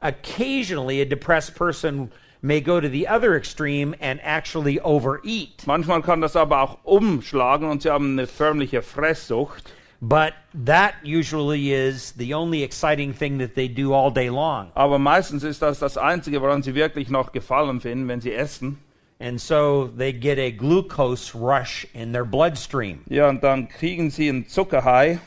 Occasionally, 0.00 1.02
a 1.02 1.04
depressed 1.04 1.54
person 1.54 2.10
may 2.40 2.60
go 2.62 2.80
to 2.80 2.88
the 2.88 3.06
other 3.06 3.34
extreme 3.36 3.94
and 4.00 4.18
actually 4.22 4.80
overeat. 4.80 5.66
Manchmal 5.66 6.00
kann 6.00 6.22
das 6.22 6.36
aber 6.36 6.62
auch 6.62 6.78
umschlagen 6.84 7.68
und 7.68 7.82
sie 7.82 7.90
haben 7.90 8.12
eine 8.18 8.26
förmliche 8.26 8.80
Fresssucht. 8.80 9.74
But 10.04 10.34
that 10.66 10.94
usually 11.04 11.72
is 11.72 12.12
the 12.16 12.34
only 12.34 12.64
exciting 12.64 13.14
thing 13.14 13.38
that 13.38 13.54
they 13.54 13.68
do 13.68 13.92
all 13.92 14.10
day 14.10 14.30
long. 14.30 14.72
Aber 14.74 14.98
meistens 14.98 15.44
ist 15.44 15.62
das 15.62 15.78
das 15.78 15.96
Einzige, 15.96 16.42
woran 16.42 16.62
sie 16.64 16.74
wirklich 16.74 17.08
noch 17.08 17.30
Gefallen 17.30 17.80
finden, 17.80 18.08
wenn 18.08 18.20
sie 18.20 18.34
essen. 18.34 18.78
And 19.20 19.40
so 19.40 19.88
they 19.96 20.12
get 20.12 20.38
a 20.40 20.50
glucose 20.50 21.32
rush 21.36 21.86
in 21.94 22.12
their 22.12 22.24
bloodstream, 22.24 23.02
Ja, 23.08 23.28
und 23.28 23.44
dann 23.44 23.68
kriegen 23.68 24.10
sie 24.10 24.28
einen 24.28 24.48
Zuckerhai. 24.48 25.20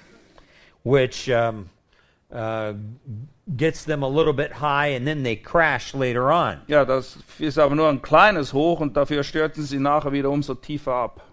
which 0.83 1.29
um, 1.29 1.69
uh, 2.31 2.73
gets 3.55 3.85
them 3.85 4.03
a 4.03 4.07
little 4.07 4.33
bit 4.33 4.51
high 4.51 4.87
and 4.95 5.07
then 5.07 5.23
they 5.23 5.35
crash 5.37 5.93
later 5.93 6.29
on. 6.31 6.59
Ja, 6.67 6.83
das 6.83 7.17
ist 7.39 7.57
aber 7.57 7.75
nur 7.75 7.87
ein 7.87 8.01
kleines 8.01 8.51
Hoch 8.51 8.81
und 8.81 8.97
dafür 8.97 9.23
stürzen 9.23 9.63
sie 9.63 9.79
nachher 9.79 10.11
wieder 10.11 10.29
umso 10.29 10.53
tiefer 10.53 10.93
ab. 10.93 11.24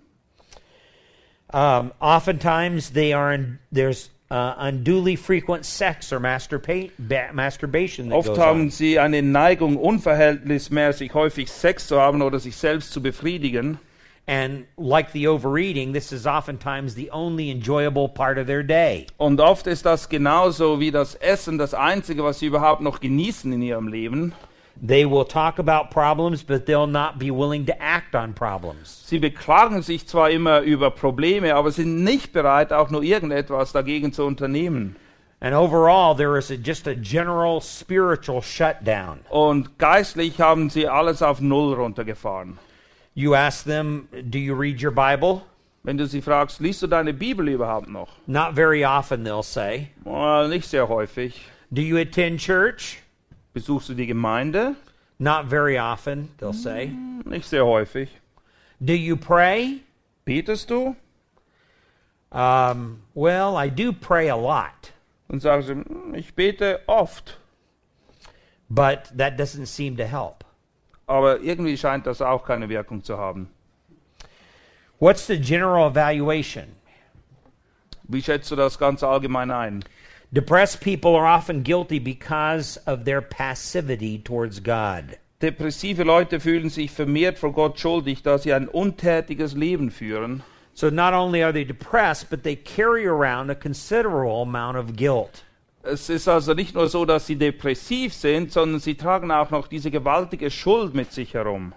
Um, 1.53 1.93
oftentimes, 2.01 2.91
they 2.91 3.13
are 3.13 3.33
in, 3.35 3.59
there's 3.71 4.11
uh, 4.31 4.55
unduly 4.57 5.17
frequent 5.17 5.67
sex 5.67 6.13
or 6.13 6.19
masturba- 6.19 6.91
ba- 6.99 7.31
masturbation 7.35 8.09
that 8.09 8.17
Oft 8.17 8.39
haben 8.39 8.71
sie 8.71 8.99
eine 8.99 9.21
Neigung, 9.23 9.77
unverhältnismäßig 9.77 11.13
häufig 11.13 11.51
Sex 11.51 11.89
zu 11.89 12.01
haben 12.01 12.23
oder 12.23 12.41
sich 12.41 12.57
selbst 12.57 12.93
zu 12.93 13.03
befriedigen. 13.03 13.79
And 14.27 14.67
like 14.77 15.11
the 15.13 15.27
overeating, 15.27 15.93
this 15.93 16.13
is 16.13 16.27
oftentimes 16.27 16.95
the 16.95 17.11
only 17.11 17.51
enjoyable 17.51 18.09
part 18.09 18.39
of 18.39 18.47
their 18.47 18.63
day. 18.63 19.07
Und 19.19 19.41
oft 19.41 19.67
ist 19.67 19.85
das 19.85 20.09
genauso 20.09 20.79
wie 20.79 20.93
das 20.93 21.17
Essen 21.17 21.59
das 21.59 21.75
Einzige, 21.75 22.23
was 22.23 22.39
sie 22.39 22.47
überhaupt 22.47 22.83
noch 22.83 23.01
genießen 23.01 23.53
in 23.53 23.61
ihrem 23.61 23.89
Leben. 23.89 24.33
They 24.81 25.05
will 25.05 25.25
talk 25.25 25.59
about 25.59 25.91
problems, 25.91 26.43
but 26.43 26.67
they'll 26.67 26.87
not 26.87 27.19
be 27.19 27.31
willing 27.31 27.67
to 27.67 27.83
act 27.83 28.15
on 28.15 28.33
problems. 28.35 29.05
Sie 29.07 29.19
beklagen 29.19 29.83
sich 29.83 30.07
zwar 30.07 30.31
immer 30.31 30.61
über 30.63 30.91
Probleme, 30.91 31.55
aber 31.55 31.71
sind 31.71 32.03
nicht 32.03 32.33
bereit, 32.33 32.73
auch 32.73 32.91
nur 32.91 33.03
irgendetwas 33.03 33.73
dagegen 33.73 34.13
zu 34.13 34.25
unternehmen. 34.25 34.97
And 35.41 35.55
overall, 35.55 36.15
there 36.15 36.37
is 36.39 36.51
a, 36.51 36.57
just 36.57 36.87
a 36.87 36.95
general 36.95 37.61
spiritual 37.61 38.43
shutdown. 38.43 39.21
Und 39.29 39.77
geistlich 39.79 40.41
haben 40.41 40.71
sie 40.71 40.87
alles 40.87 41.21
auf 41.21 41.41
Null 41.41 41.75
runtergefahren. 41.75 42.59
You 43.15 43.35
ask 43.35 43.65
them, 43.65 44.09
Do 44.31 44.39
you 44.39 44.55
read 44.55 44.81
your 44.81 44.93
Bible? 44.93 45.43
Wenn 45.85 45.99
du 45.99 46.07
sie 46.07 46.23
fragst, 46.23 46.61
liest 46.61 46.83
du 46.83 46.87
deine 46.87 47.13
Bibel 47.13 47.49
überhaupt 47.49 47.89
noch? 47.89 48.09
Not 48.29 48.55
very 48.55 48.85
often, 48.85 49.25
they'll 49.25 49.43
say. 49.43 49.91
Well, 50.05 50.49
nicht 50.49 50.69
sehr 50.69 50.89
häufig. 50.89 51.41
Do 51.73 51.83
you 51.83 51.99
attend 51.99 52.39
church? 52.39 53.02
Besuchst 53.53 53.89
du 53.89 53.95
die 53.95 54.07
Gemeinde? 54.07 54.77
Not 55.19 55.47
very 55.47 55.79
often, 55.79 56.31
they'll 56.39 56.53
say. 56.55 56.91
Nicht 57.25 57.47
sehr 57.49 57.65
häufig. 57.65 58.09
Do 58.81 58.93
you 58.95 59.17
pray? 59.17 59.81
Betest 60.25 60.71
du? 60.71 60.97
Um, 62.31 63.03
well, 63.15 63.57
I 63.57 63.69
do 63.69 63.93
pray 63.93 64.29
a 64.31 64.37
lot, 64.37 64.93
Und 65.29 65.43
sagen 65.43 65.63
sie, 65.63 65.73
"Hm, 65.75 66.15
ich 66.15 66.35
bete 66.35 66.81
oft. 66.87 67.39
but 68.71 69.11
that 69.15 69.37
doesn't 69.39 69.67
seem 69.67 69.97
to 69.99 70.05
help. 70.05 70.45
Aber 71.07 71.41
irgendwie 71.41 71.77
scheint 71.77 72.07
das 72.07 72.23
auch 72.23 72.43
keine 72.47 72.69
Wirkung 72.71 73.03
zu 73.05 73.19
haben. 73.19 73.51
What's 74.99 75.27
the 75.27 75.37
general 75.39 75.91
evaluation? 75.91 76.69
Wie 78.05 78.23
schätzt 78.23 78.51
du 78.51 78.57
das 78.57 78.79
ganz 78.79 79.03
allgemein 79.03 79.51
ein? 79.51 79.85
Depressed 80.35 80.81
people 80.81 81.15
are 81.15 81.27
often 81.27 81.63
guilty 81.63 81.99
because 81.99 82.79
of 82.87 83.05
their 83.05 83.21
passivity 83.21 84.19
towards 84.19 84.61
God. 84.61 85.19
Depressive 85.41 86.03
Leute 86.05 86.41
fühlen 86.41 86.71
sich 86.71 86.91
vermehrt 86.91 87.39
vor 87.39 87.53
Gott 87.53 87.79
schuldig, 87.79 88.23
da 88.23 88.39
sie 88.39 88.55
ein 88.55 88.67
untätiges 88.67 89.53
Leben 89.55 89.91
führen. 89.91 90.43
So 90.73 90.89
not 90.89 91.13
only 91.13 91.43
are 91.43 91.53
they 91.53 91.65
depressed, 91.65 92.31
but 92.31 92.45
they 92.45 92.57
carry 92.57 93.07
around 93.07 93.51
a 93.51 93.55
considerable 93.55 94.41
amount 94.41 94.79
of 94.79 94.97
guilt. 94.97 95.45
Es 95.83 96.09
ist 96.09 96.27
also 96.29 96.55
nicht 96.55 96.75
nur 96.75 96.89
so, 96.89 97.05
dass 97.05 97.27
sie 97.27 97.37
depressiv 97.37 98.15
sind, 98.15 98.53
sondern 98.53 98.81
sie 98.81 98.95
tragen 98.95 99.31
auch 99.31 99.51
noch 99.51 99.67
diese 99.67 99.91
gewaltige 99.91 100.51
Schuld 100.51 100.95
mit 100.95 101.13
sich 101.13 101.35
herum. 101.35 101.75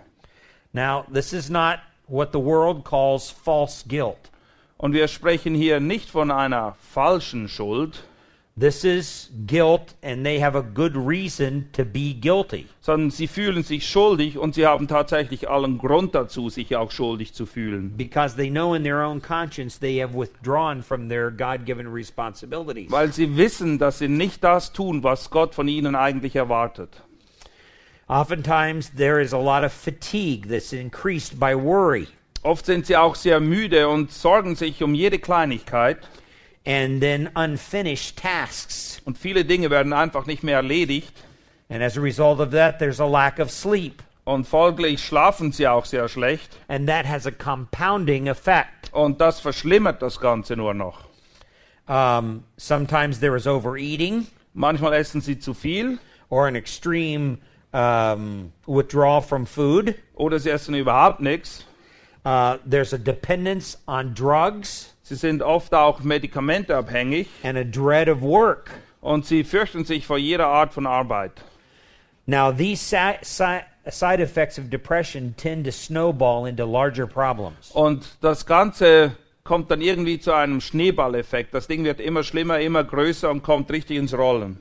Now, 0.72 1.04
this 1.12 1.34
is 1.34 1.50
not 1.50 1.80
what 2.08 2.32
the 2.32 2.40
world 2.40 2.86
calls 2.86 3.30
false 3.30 3.86
guilt. 3.86 4.32
Und 4.78 4.94
wir 4.94 5.10
sprechen 5.10 5.56
hier 5.56 5.82
nicht 5.82 6.10
von 6.10 6.32
einer 6.32 6.76
falschen 6.80 7.50
Schuld, 7.50 8.06
This 8.58 8.86
is 8.86 9.32
guilt, 9.46 9.96
and 10.02 10.26
they 10.26 10.40
have 10.40 10.56
a 10.56 10.62
good 10.62 10.96
reason 10.96 11.68
to 11.74 11.84
be 11.84 12.14
guilty. 12.14 12.68
sondern 12.80 13.12
sie 13.12 13.28
fühlen 13.28 13.64
sich 13.64 13.86
schuldig 13.86 14.38
und 14.38 14.56
sie 14.56 14.66
haben 14.66 14.88
tatsächlich 14.88 15.50
allen 15.50 15.78
Grund 15.78 16.16
dazu, 16.16 16.50
sich 16.50 16.74
auch 16.78 16.90
schuldig 16.90 17.34
zu 17.34 17.46
fühlen. 17.46 17.98
because 17.98 18.38
they 18.38 18.50
know 18.50 18.74
in 18.74 18.84
their 18.84 19.04
own 19.04 19.22
conscience 19.22 19.78
they 19.78 20.02
have 20.02 20.16
withdrawn 20.18 20.82
from 20.82 21.10
their 21.10 21.32
God 21.32 21.66
given 21.66 21.86
responsibilities. 21.88 22.90
Weil 22.90 23.12
sie 23.12 23.36
wissen, 23.36 23.78
dass 23.78 24.00
sie 24.00 24.08
nicht 24.08 24.42
das 24.42 24.72
tun, 24.72 25.04
was 25.04 25.30
Gott 25.30 25.54
von 25.54 25.68
ihnen 25.68 25.94
eigentlich 25.94 26.38
erwartet. 26.38 27.02
Oftentimes 28.08 28.92
there 28.96 29.20
is 29.22 29.34
a 29.34 29.38
lot 29.38 29.66
of 29.66 29.74
fatigue 29.74 30.48
that's 30.48 30.72
increased 30.72 31.38
by 31.42 31.54
worry, 31.54 32.08
Oft 32.42 32.68
sind 32.68 32.86
sie 32.86 32.96
auch 32.96 33.16
sehr 33.16 33.40
müde 33.40 33.90
und 33.90 34.12
sorgen 34.12 34.56
sich 34.56 34.82
um 34.82 34.94
jede 34.94 35.18
Kleinigkeit 35.20 35.98
and 36.66 37.02
then 37.02 37.30
unfinished 37.36 38.18
tasks. 38.18 39.02
und 39.06 39.18
viele 39.18 39.46
Dinge 39.46 39.70
werden 39.70 39.94
einfach 39.94 40.26
nicht 40.26 40.44
mehr 40.44 40.58
erledigt 40.58 41.14
And 41.68 41.82
as 41.82 41.98
a 41.98 42.02
result 42.02 42.40
of 42.40 42.52
that, 42.52 42.78
there's 42.78 43.00
a 43.00 43.06
lack 43.08 43.40
of 43.40 43.50
sleep. 43.52 44.02
und 44.24 44.48
folglich 44.48 45.04
schlafen 45.04 45.52
sie 45.52 45.68
auch 45.68 45.86
sehr 45.86 46.08
schlecht 46.10 46.58
And 46.68 46.88
that 46.88 47.06
has 47.08 47.26
a 47.28 47.32
compounding 47.32 48.28
effect. 48.28 48.92
und 48.94 49.20
das 49.22 49.40
verschlimmert 49.40 50.02
das 50.02 50.20
Ganze 50.20 50.56
nur 50.56 50.74
noch. 50.74 51.06
Um, 51.88 52.44
sometimes 52.58 53.20
there 53.20 53.36
is 53.36 53.46
overeating 53.46 54.26
Manchmal 54.56 54.94
essen 54.94 55.22
sie 55.22 55.38
zu 55.38 55.54
viel 55.54 56.00
or 56.30 56.48
an 56.48 56.56
extreme 56.56 57.38
um, 57.74 58.52
withdrawal 58.66 59.22
from 59.22 59.46
food. 59.46 59.94
oder 60.16 60.40
sie 60.40 60.50
essen 60.50 60.74
überhaupt 60.76 61.20
nichts. 61.20 61.66
Uh, 62.26 62.58
there's 62.66 62.94
a 62.94 62.98
dependence 62.98 63.78
on 63.88 64.14
drugs 64.16 64.94
Sie 65.08 65.14
sind 65.16 65.44
oft 65.44 65.72
auch 65.76 66.00
medikamenteabhängig 66.00 67.28
and 67.44 67.60
a 67.60 67.64
dread 67.64 68.10
of 68.10 68.22
work. 68.22 68.72
und 69.02 69.24
sie 69.28 69.44
fürchten 69.44 69.86
sich 69.86 70.08
vor 70.08 70.18
jeder 70.18 70.48
Art 70.48 70.74
von 70.74 70.88
Arbeit. 70.88 71.32
Now, 72.26 72.52
these 72.52 72.82
si- 72.84 73.20
si- 73.22 73.62
side 73.92 74.20
effects 74.20 74.58
of 74.58 74.72
depression 74.72 75.36
tend 75.38 75.66
to 75.66 75.72
snowball 75.72 76.48
into 76.48 76.66
larger 76.66 77.06
problems. 77.06 77.70
Und 77.76 78.18
das 78.22 78.48
Ganze 78.48 79.16
kommt 79.44 79.70
dann 79.70 79.82
irgendwie 79.82 80.20
zu 80.20 80.34
einem 80.34 80.60
Schneeballeffekt. 80.60 81.54
Das 81.54 81.68
Ding 81.68 81.84
wird 81.84 82.00
immer 82.00 82.24
schlimmer, 82.24 82.60
immer 82.60 82.84
größer 82.84 83.30
und 83.30 83.44
kommt 83.44 83.70
richtig 83.72 83.98
ins 83.98 84.12
Rollen. 84.18 84.60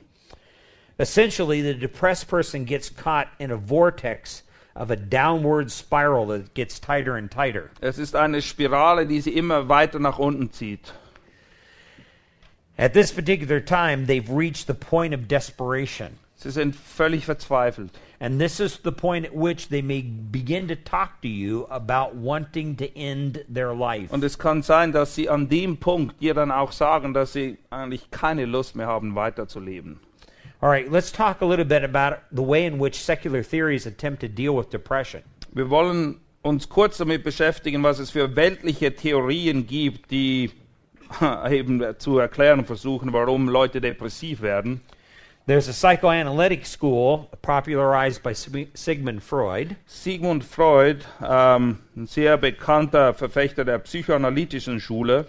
Essentially, 0.99 1.63
the 1.63 1.73
depressed 1.73 2.27
person 2.29 2.65
gets 2.65 2.95
caught 2.95 3.27
in 3.39 3.51
a 3.51 3.57
vortex 3.57 4.43
of 4.75 4.91
a 4.91 4.95
downward 4.95 5.71
spiral 5.71 6.27
that 6.27 6.53
gets 6.53 6.79
tighter 6.79 7.15
and 7.15 7.31
tighter. 7.31 7.71
Es 7.81 7.97
ist 7.97 8.15
eine 8.15 8.41
Spirale, 8.41 9.07
die 9.07 9.21
sie 9.21 9.31
immer 9.31 9.69
weiter 9.69 9.99
nach 9.99 10.19
unten 10.19 10.51
zieht. 10.51 10.93
At 12.77 12.93
this 12.93 13.13
particular 13.13 13.61
time, 13.61 14.05
they've 14.05 14.29
reached 14.29 14.67
the 14.67 14.73
point 14.73 15.13
of 15.13 15.27
desperation. 15.29 16.19
Sie 16.35 16.51
sind 16.51 16.75
völlig 16.75 17.25
verzweifelt. 17.25 17.91
And 18.19 18.39
this 18.39 18.59
is 18.59 18.79
the 18.83 18.91
point 18.91 19.25
at 19.25 19.33
which 19.33 19.69
they 19.69 19.81
may 19.81 20.01
begin 20.01 20.67
to 20.67 20.75
talk 20.75 21.21
to 21.21 21.27
you 21.27 21.67
about 21.69 22.15
wanting 22.15 22.75
to 22.77 22.85
end 22.97 23.45
their 23.47 23.73
life. 23.73 24.11
Und 24.11 24.23
es 24.23 24.37
kann 24.37 24.61
sein, 24.61 24.91
dass 24.91 25.15
sie 25.15 25.29
an 25.29 25.47
dem 25.47 25.77
Punkt 25.77 26.21
dir 26.21 26.33
dann 26.33 26.51
auch 26.51 26.73
sagen, 26.73 27.13
dass 27.13 27.33
sie 27.33 27.57
eigentlich 27.69 28.11
keine 28.11 28.45
Lust 28.45 28.75
mehr 28.75 28.87
haben, 28.87 29.15
weiterzuleben. 29.15 29.99
All 30.61 30.69
right, 30.69 30.89
let's 30.89 31.11
talk 31.11 31.41
a 31.41 31.45
little 31.45 31.65
bit 31.65 31.83
about 31.83 32.19
the 32.31 32.41
way 32.41 32.65
in 32.65 32.79
which 32.79 33.03
secular 33.03 33.43
theories 33.43 33.85
attempt 33.85 34.21
to 34.21 34.27
deal 34.27 34.55
with 34.55 34.69
depression. 34.69 35.21
Wir 35.53 35.69
wollen 35.69 36.19
uns 36.43 36.67
kurz 36.69 36.97
damit 36.97 37.23
beschäftigen, 37.23 37.83
was 37.83 37.99
es 37.99 38.11
für 38.11 38.35
weltliche 38.35 38.95
Theorien 38.95 39.67
gibt, 39.67 40.11
die 40.11 40.51
eben 41.49 41.83
zu 41.99 42.19
erklären 42.19 42.65
versuchen, 42.65 43.13
warum 43.13 43.47
Leute 43.49 43.81
depressiv 43.81 44.41
werden. 44.41 44.81
There's 45.47 45.69
a 45.69 45.73
psychoanalytic 45.73 46.65
school 46.65 47.27
popularized 47.43 48.23
by 48.23 48.33
Sig- 48.33 48.69
Sigmund 48.73 49.21
Freud. 49.21 49.75
Sigmund 49.85 50.43
Freud, 50.43 51.05
ähm, 51.23 51.79
ein 51.95 52.07
sehr 52.07 52.37
bekannter 52.37 53.13
Verfechter 53.13 53.63
der 53.63 53.77
psychoanalytischen 53.77 54.79
Schule, 54.79 55.27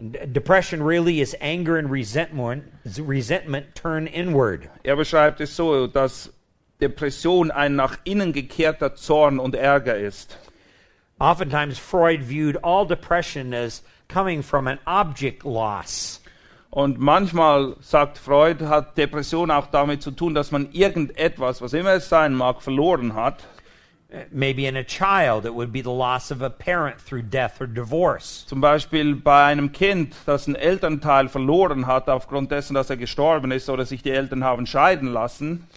Depression 0.00 0.82
really 0.82 1.20
is 1.20 1.36
anger 1.40 1.76
and 1.76 1.90
resentment, 1.90 2.64
resentment 2.98 3.74
turn 3.74 4.06
inward. 4.06 4.68
er 4.82 4.96
beschreibt 4.96 5.40
es 5.40 5.54
so, 5.54 5.86
dass 5.86 6.32
Depression 6.80 7.50
ein 7.50 7.76
nach 7.76 7.98
innen 8.04 8.32
gekehrter 8.32 8.94
Zorn 8.94 9.38
und 9.38 9.54
Ärger 9.54 9.96
ist. 9.96 10.38
Oftentimes, 11.18 11.78
Freud 11.78 12.22
viewed 12.22 12.56
all 12.62 12.86
depression 12.86 13.52
as 13.52 13.82
coming 14.08 14.42
from 14.42 14.66
an 14.66 14.78
object 14.86 15.44
loss. 15.44 16.20
Und 16.70 16.98
manchmal, 16.98 17.76
sagt 17.80 18.16
Freud, 18.16 18.64
hat 18.64 18.96
Depression 18.96 19.50
auch 19.50 19.66
damit 19.66 20.02
zu 20.02 20.12
tun, 20.12 20.34
dass 20.34 20.50
man 20.50 20.70
irgendetwas, 20.72 21.60
was 21.60 21.74
immer 21.74 21.94
es 21.94 22.08
sein 22.08 22.32
mag, 22.34 22.62
verloren 22.62 23.14
hat. 23.14 23.44
Maybe 24.32 24.66
in 24.66 24.76
a 24.76 24.82
child, 24.82 25.46
it 25.46 25.54
would 25.54 25.72
be 25.72 25.82
the 25.82 25.90
loss 25.90 26.32
of 26.32 26.42
a 26.42 26.50
parent 26.50 27.00
through 27.00 27.22
death 27.22 27.60
or 27.60 27.68
divorce. 27.68 28.44
Zum 28.46 28.60
Beispiel 28.60 29.14
bei 29.14 29.44
einem 29.44 29.70
Kind, 29.70 30.14
das 30.26 30.46
einen 30.46 30.56
Elternteil 30.56 31.28
verloren 31.28 31.86
hat, 31.86 32.08
aufgrund 32.08 32.50
dessen, 32.50 32.74
dass 32.74 32.90
er 32.90 32.96
gestorben 32.96 33.52
ist 33.52 33.70
oder 33.70 33.86
sich 33.86 34.02
die 34.02 34.10
Eltern 34.10 34.42
haben 34.42 34.66
scheiden 34.66 35.12
lassen. 35.12 35.68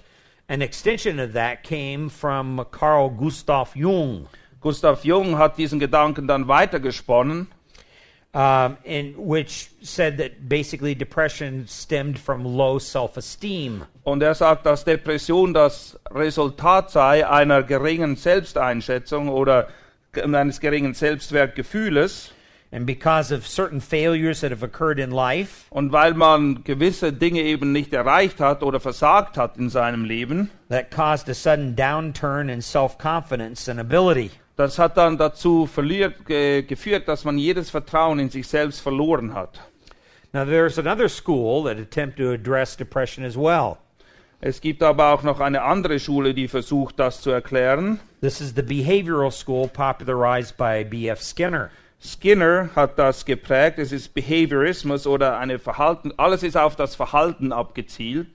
An 0.47 0.61
extension 0.61 1.19
of 1.19 1.33
that 1.33 1.63
came 1.63 2.09
from 2.09 2.65
Carl 2.71 3.11
Gustav 3.11 3.75
Jung, 3.75 4.27
Gustav 4.63 5.03
Jung 5.03 5.37
hat 5.37 5.57
diesen 5.57 5.77
Gedanken 5.77 6.25
dann 6.25 6.47
weitergesponnen 6.47 7.47
um, 8.33 8.77
in 8.83 9.13
which 9.15 9.69
said 9.81 10.17
that 10.17 10.49
basically 10.49 10.95
depression 10.95 11.67
stemmed 11.67 12.17
from 12.17 12.43
low 12.43 12.79
self 12.79 13.15
esteem. 13.17 13.85
und 14.03 14.23
er 14.23 14.33
sagt, 14.35 14.65
dass 14.65 14.83
Depression 14.83 15.53
das 15.53 15.99
Resultat 16.11 16.89
sei 16.91 17.27
einer 17.27 17.63
geringen 17.63 18.15
Selbsteinschätzung 18.15 19.29
oder 19.29 19.67
eines 20.15 20.59
geringen 20.59 20.93
Selbstwertgefühles. 20.93 22.31
And 22.71 22.87
because 22.87 23.31
of 23.31 23.45
certain 23.47 23.79
failures 23.79 24.41
that 24.41 24.49
have 24.49 24.63
occurred 24.63 24.97
in 24.97 25.11
life, 25.11 25.67
Und 25.69 25.91
weil 25.91 26.15
man 26.15 26.63
gewisse 26.63 27.13
Dinge 27.13 27.41
eben 27.41 27.71
nicht 27.71 27.93
erreicht 27.93 28.39
hat 28.39 28.63
oder 28.63 28.79
versagt 28.79 29.37
hat 29.37 29.57
in 29.57 29.69
seinem 29.69 30.05
Leben, 30.05 30.49
that 30.69 30.89
caused 30.89 31.29
a 31.29 31.35
sudden 31.35 31.75
downturn 31.75 32.49
in 32.49 32.61
self 32.63 32.97
confidence 32.97 33.69
and 33.69 33.79
ability. 33.79 34.31
Das 34.55 34.77
hat 34.77 34.97
dann 34.97 35.17
dazu 35.17 35.65
verliert, 35.65 36.25
ge, 36.25 36.61
geführt, 36.63 37.07
dass 37.07 37.23
man 37.23 37.37
jedes 37.37 37.69
Vertrauen 37.69 38.19
in 38.19 38.29
sich 38.29 38.47
selbst 38.47 38.81
verloren 38.81 39.33
hat. 39.33 39.59
Now, 40.31 40.45
there's 40.45 40.79
another 40.79 41.09
school 41.09 41.63
that 41.65 41.77
attempt 41.77 42.17
to 42.17 42.31
address 42.31 42.75
depression 42.75 43.23
as 43.23 43.35
well. 43.35 43.77
Es 44.41 44.59
gibt 44.59 44.83
aber 44.83 45.13
auch 45.13 45.23
noch 45.23 45.39
eine 45.39 45.61
andere 45.61 45.99
Schule, 45.99 46.33
die 46.33 46.47
versucht, 46.47 46.99
das 46.99 47.21
zu 47.21 47.29
erklären. 47.29 47.99
This 48.19 48.41
is 48.41 48.53
the 48.55 48.61
behavioral 48.61 49.31
school 49.31 49.67
popularized 49.67 50.57
by 50.57 50.83
B.F. 50.83 51.21
Skinner. 51.21 51.69
Skinner 52.01 52.69
hat 52.75 52.99
das 52.99 53.23
geprägt. 53.23 53.79
Es 53.79 53.93
ist 53.93 54.13
Behaviorismus 54.13 55.07
oder 55.07 55.37
eine 55.37 55.59
Verhalten. 55.59 56.11
Alles 56.17 56.43
ist 56.43 56.57
auf 56.57 56.75
das 56.75 56.95
Verhalten 56.95 57.53
abgezielt. 57.53 58.27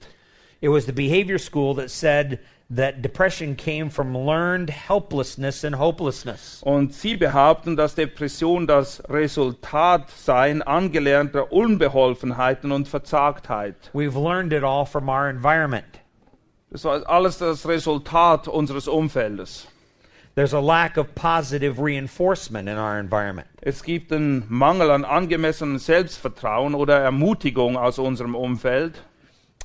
It 0.61 0.71
was 0.71 0.85
the 0.85 0.91
behavior 0.91 1.37
school 1.37 1.75
that 1.75 1.91
said 1.91 2.39
that 2.69 3.01
depression 3.01 3.55
came 3.55 3.89
from 3.89 4.15
learned 4.15 4.69
helplessness 4.69 5.63
and 5.63 5.75
hopelessness. 5.75 6.61
Und 6.63 6.93
sie 6.93 7.15
behaupten, 7.15 7.75
dass 7.75 7.95
Depression 7.95 8.67
das 8.67 9.01
Resultat 9.09 10.09
seien 10.11 10.61
angelernter 10.61 11.51
Unbeholfenheiten 11.51 12.71
und 12.71 12.87
Verzagtheit. 12.87 13.75
We've 13.93 14.15
learned 14.15 14.53
it 14.53 14.63
all 14.63 14.85
from 14.85 15.09
our 15.09 15.29
environment. 15.29 15.99
Das 16.69 16.83
war 16.83 17.07
alles 17.09 17.39
das 17.39 17.67
Resultat 17.67 18.47
unseres 18.47 18.87
Umfeldes. 18.87 19.67
There's 20.35 20.53
a 20.53 20.61
lack 20.61 20.97
of 20.97 21.15
positive 21.15 21.79
reinforcement 21.79 22.69
in 22.69 22.77
our 22.77 22.99
environment. 22.99 23.47
Es 23.61 23.83
gibt 23.83 24.13
einen 24.13 24.45
Mangel 24.47 24.91
an 24.91 25.03
angemessenem 25.03 25.79
Selbstvertrauen 25.79 26.75
oder 26.75 26.99
Ermutigung 26.99 27.75
aus 27.75 27.97
unserem 27.97 28.35
Umfeld. 28.35 29.03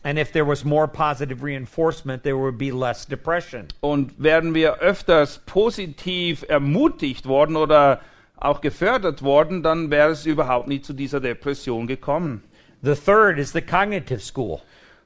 And 0.04 0.18
if 0.18 0.32
there 0.32 0.44
was 0.46 0.64
more 0.64 0.86
positive 0.86 1.42
reinforcement, 1.42 2.22
there 2.22 2.36
would 2.36 2.58
be 2.58 2.70
less 2.70 3.06
depression. 3.06 3.68
Und 3.80 4.12
wären 4.18 4.54
wir 4.54 4.74
öfters 4.80 5.40
positiv 5.46 6.44
ermutigt 6.46 7.26
worden 7.26 7.56
oder 7.56 8.02
auch 8.36 8.60
gefördert 8.60 9.22
worden, 9.22 9.62
dann 9.62 9.90
wäre 9.90 10.10
es 10.10 10.26
überhaupt 10.26 10.68
nie 10.68 10.82
zu 10.82 10.92
dieser 10.92 11.20
Depression 11.20 11.86
gekommen. 11.86 12.42
The 12.82 12.94
third 12.94 13.38
is 13.38 13.52
the 13.52 13.62
cognitive 13.62 14.20
school. 14.20 14.60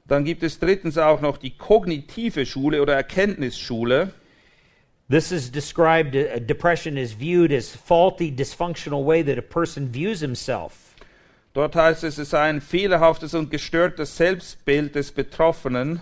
Dann 0.08 0.24
gibt 0.24 0.42
es 0.42 0.58
drittens 0.58 0.98
auch 0.98 1.20
noch 1.20 1.36
die 1.36 1.56
kognitive 1.56 2.44
Schule 2.44 2.82
oder 2.82 2.94
Erkenntnisschule. 2.94 4.10
This 5.08 5.30
is 5.30 5.48
described, 5.48 6.16
uh, 6.16 6.40
depression 6.40 6.96
is 6.96 7.12
viewed 7.12 7.52
as 7.52 7.68
faulty, 7.68 8.32
dysfunctional 8.32 9.04
way 9.04 9.22
that 9.22 9.38
a 9.38 9.42
person 9.42 9.92
views 9.92 10.20
himself. 10.20 10.87
Dort 11.58 11.74
heißt 11.74 12.04
es, 12.04 12.18
es 12.18 12.30
sei 12.30 12.50
ein 12.50 12.60
fehlerhaftes 12.60 13.34
und 13.34 13.50
gestörtes 13.50 14.16
Selbstbild 14.16 14.94
des 14.94 15.10
Betroffenen 15.10 15.98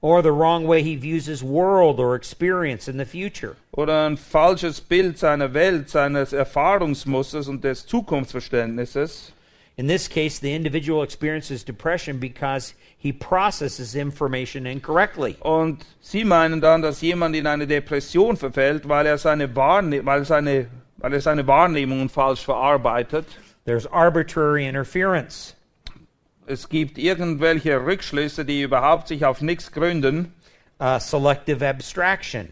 or 0.00 0.22
the 0.22 0.30
wrong 0.30 0.66
way 0.66 0.82
he 0.82 0.96
views 0.96 1.26
his 1.26 1.42
world 1.42 2.00
or 2.00 2.16
experience 2.16 2.88
in 2.88 2.96
the 2.96 3.04
future. 3.04 3.56
oder 3.72 4.06
ein 4.06 4.16
falsches 4.16 4.80
Bild 4.80 5.18
seiner 5.18 5.52
Welt, 5.52 5.90
seines 5.90 6.32
Erfahrungsmusters 6.32 7.48
und 7.48 7.64
des 7.64 7.84
Zukunftsverständnisses. 7.84 9.34
In 9.76 9.88
this 9.88 10.08
case, 10.08 10.40
the 10.40 10.54
individual 10.54 11.04
experiences 11.04 11.62
depression 11.62 12.18
because 12.18 12.72
he 12.96 13.12
processes 13.12 13.94
information 13.94 14.64
incorrectly. 14.64 15.36
Und 15.40 15.84
sie 16.00 16.24
meinen 16.24 16.62
dann, 16.62 16.80
dass 16.80 17.02
jemand 17.02 17.36
in 17.36 17.46
eine 17.46 17.66
Depression 17.66 18.38
verfällt, 18.38 18.88
weil 18.88 19.04
er 19.04 19.18
seine, 19.18 19.54
Wahrne 19.54 20.06
weil 20.06 20.24
seine, 20.24 20.68
weil 20.96 21.12
er 21.12 21.20
seine 21.20 21.46
Wahrnehmungen 21.46 22.08
falsch 22.08 22.42
verarbeitet. 22.42 23.26
There's 23.68 23.86
arbitrary 23.92 24.66
interference. 24.66 25.54
Es 26.46 26.70
gibt 26.70 26.96
irgendwelche 26.96 27.84
Rückschlüsse, 27.84 28.46
die 28.46 28.62
überhaupt 28.62 29.08
sich 29.08 29.26
auf 29.26 29.42
nichts 29.42 29.72
gründen. 29.72 30.32
uh, 30.80 30.98
selective 30.98 31.60
abstraction, 31.68 32.48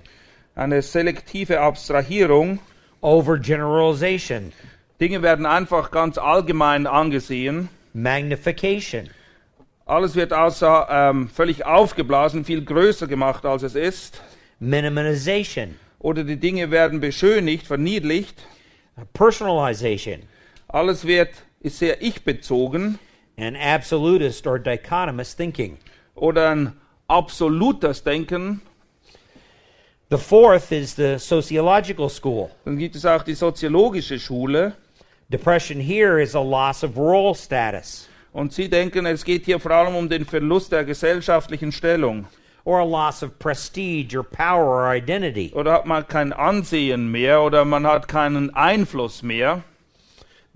Eine 0.54 0.82
selektive 0.82 1.58
Abstrahierung. 1.62 2.58
overgeneralization, 3.00 4.52
Dinge 5.00 5.22
werden 5.22 5.46
einfach 5.46 5.90
ganz 5.90 6.18
allgemein 6.18 6.86
angesehen. 6.86 7.70
magnification, 7.94 9.08
Alles 9.86 10.16
wird 10.16 10.34
außer, 10.34 10.86
ähm, 10.90 11.30
völlig 11.30 11.64
aufgeblasen, 11.64 12.44
viel 12.44 12.62
größer 12.62 13.06
gemacht, 13.06 13.46
als 13.46 13.62
es 13.62 13.74
ist. 13.74 14.20
minimization, 14.60 15.76
Oder 15.98 16.24
die 16.24 16.36
Dinge 16.36 16.70
werden 16.70 17.00
beschönigt, 17.00 17.66
verniedlicht. 17.66 18.46
personalization, 19.14 20.20
Alles 20.76 21.06
wird, 21.06 21.30
ist 21.60 21.78
sehr 21.78 22.02
ich-bezogen. 22.02 22.98
and 23.38 23.56
absolutist 23.56 24.46
or 24.46 24.58
dichotomous 24.58 25.34
thinking. 25.34 25.78
Oder 26.14 26.50
ein 26.50 26.72
absolutes 27.08 28.02
Denken. 28.02 28.60
The 30.10 30.18
fourth 30.18 30.72
is 30.72 30.94
the 30.94 31.18
sociological 31.18 32.10
school. 32.10 32.50
Dann 32.66 32.76
gibt 32.76 32.94
es 32.94 33.06
auch 33.06 33.22
die 33.22 33.32
soziologische 33.32 34.18
Schule. 34.18 34.74
Depression 35.30 35.80
here 35.80 36.20
is 36.20 36.34
a 36.34 36.42
loss 36.42 36.84
of 36.84 36.98
role 36.98 37.34
status 37.34 38.06
Und 38.34 38.52
sie 38.52 38.68
denken, 38.68 39.06
es 39.06 39.24
geht 39.24 39.46
hier 39.46 39.58
vor 39.58 39.70
allem 39.70 39.96
um 39.96 40.10
den 40.10 40.26
Verlust 40.26 40.72
der 40.72 40.84
gesellschaftlichen 40.84 41.72
Stellung. 41.72 42.26
or 42.64 42.80
a 42.80 42.84
loss 42.84 43.22
of 43.22 43.38
prestige 43.38 44.14
or 44.14 44.24
power 44.24 44.82
or 44.82 44.94
identity. 44.94 45.52
Oder 45.54 45.72
hat 45.72 45.86
man 45.86 46.06
kein 46.06 46.34
Ansehen 46.34 47.10
mehr 47.10 47.40
oder 47.40 47.64
man 47.64 47.86
hat 47.86 48.08
keinen 48.08 48.54
Einfluss 48.54 49.22
mehr. 49.22 49.62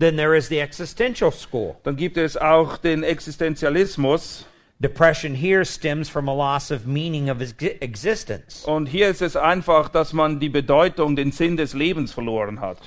Then 0.01 0.17
there 0.17 0.35
is 0.35 0.49
the 0.49 0.59
existential 0.59 1.31
school. 1.31 1.75
Dann 1.83 1.95
gibt 1.95 2.17
es 2.17 2.35
auch 2.35 2.77
den 2.77 3.03
Existenzialismus. 3.03 4.47
Depression 4.79 5.35
here 5.35 5.63
stems 5.63 6.09
from 6.09 6.27
a 6.27 6.33
loss 6.33 6.71
of 6.71 6.87
meaning 6.87 7.29
of 7.29 7.39
existence. 7.39 8.65
Und 8.65 8.87
hier 8.87 9.09
ist 9.09 9.21
es 9.21 9.35
einfach, 9.35 9.89
dass 9.89 10.11
man 10.11 10.39
die 10.39 10.49
Bedeutung, 10.49 11.15
den 11.15 11.31
Sinn 11.31 11.55
des 11.55 11.75
Lebens 11.75 12.11
verloren 12.13 12.61
hat. 12.61 12.79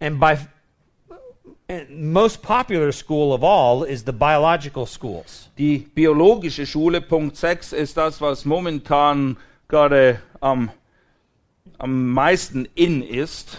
And 0.00 0.18
by 0.18 0.38
and 1.68 2.10
most 2.10 2.40
popular 2.40 2.90
school 2.90 3.34
of 3.34 3.44
all 3.44 3.84
is 3.84 4.04
the 4.06 4.12
biological 4.12 4.86
schools. 4.86 5.50
Die 5.58 5.80
biologische 5.94 6.64
Schule, 6.64 7.02
Punkt 7.02 7.36
6, 7.36 7.74
ist 7.74 7.98
das, 7.98 8.22
was 8.22 8.46
momentan 8.46 9.36
gerade 9.68 10.22
am, 10.40 10.70
am 11.76 12.14
meisten 12.14 12.66
in 12.74 13.02
ist. 13.02 13.58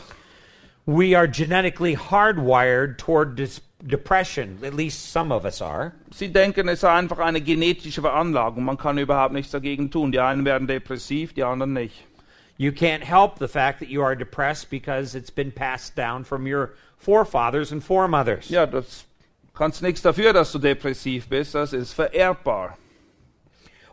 We 0.88 1.16
are 1.16 1.28
genetically 1.28 1.98
hardwired 1.98 2.98
toward 2.98 3.36
dis- 3.36 3.60
depression, 3.86 4.60
at 4.64 4.74
least 4.74 5.12
some 5.12 5.34
of 5.34 5.46
us 5.46 5.62
are. 5.62 5.92
Sie 6.12 6.30
denken, 6.30 6.70
es 6.70 6.80
sei 6.80 6.90
einfach 6.98 7.20
eine 7.20 7.42
genetische 7.42 8.02
Veranlagung. 8.02 8.64
Man 8.64 8.78
kann 8.78 8.98
überhaupt 8.98 9.34
nichts 9.34 9.52
dagegen 9.52 9.92
tun. 9.92 10.14
Die 10.14 10.20
einen 10.22 10.46
werden 10.46 10.66
depressiv, 10.66 11.34
die 11.34 11.44
anderen 11.44 11.74
nicht. 11.74 12.06
You 12.56 12.72
can't 12.72 13.04
help 13.04 13.38
the 13.38 13.50
fact 13.50 13.80
that 13.80 13.90
you 13.90 14.02
are 14.02 14.16
depressed 14.16 14.70
because 14.70 15.14
it's 15.14 15.30
been 15.30 15.52
passed 15.52 15.98
down 15.98 16.24
from 16.24 16.48
your 16.48 16.72
forefathers 16.98 17.74
and 17.74 17.84
foremothers. 17.84 18.50
Ja, 18.50 18.66
das 18.66 19.04
kannst 19.54 19.82
nichts 19.84 20.02
dafür, 20.02 20.32
dass 20.32 20.54
du 20.54 20.58
depressiv 20.58 21.28
bist. 21.28 21.54
Das 21.54 21.74
ist 21.74 21.92
vererbbar. 21.92 22.78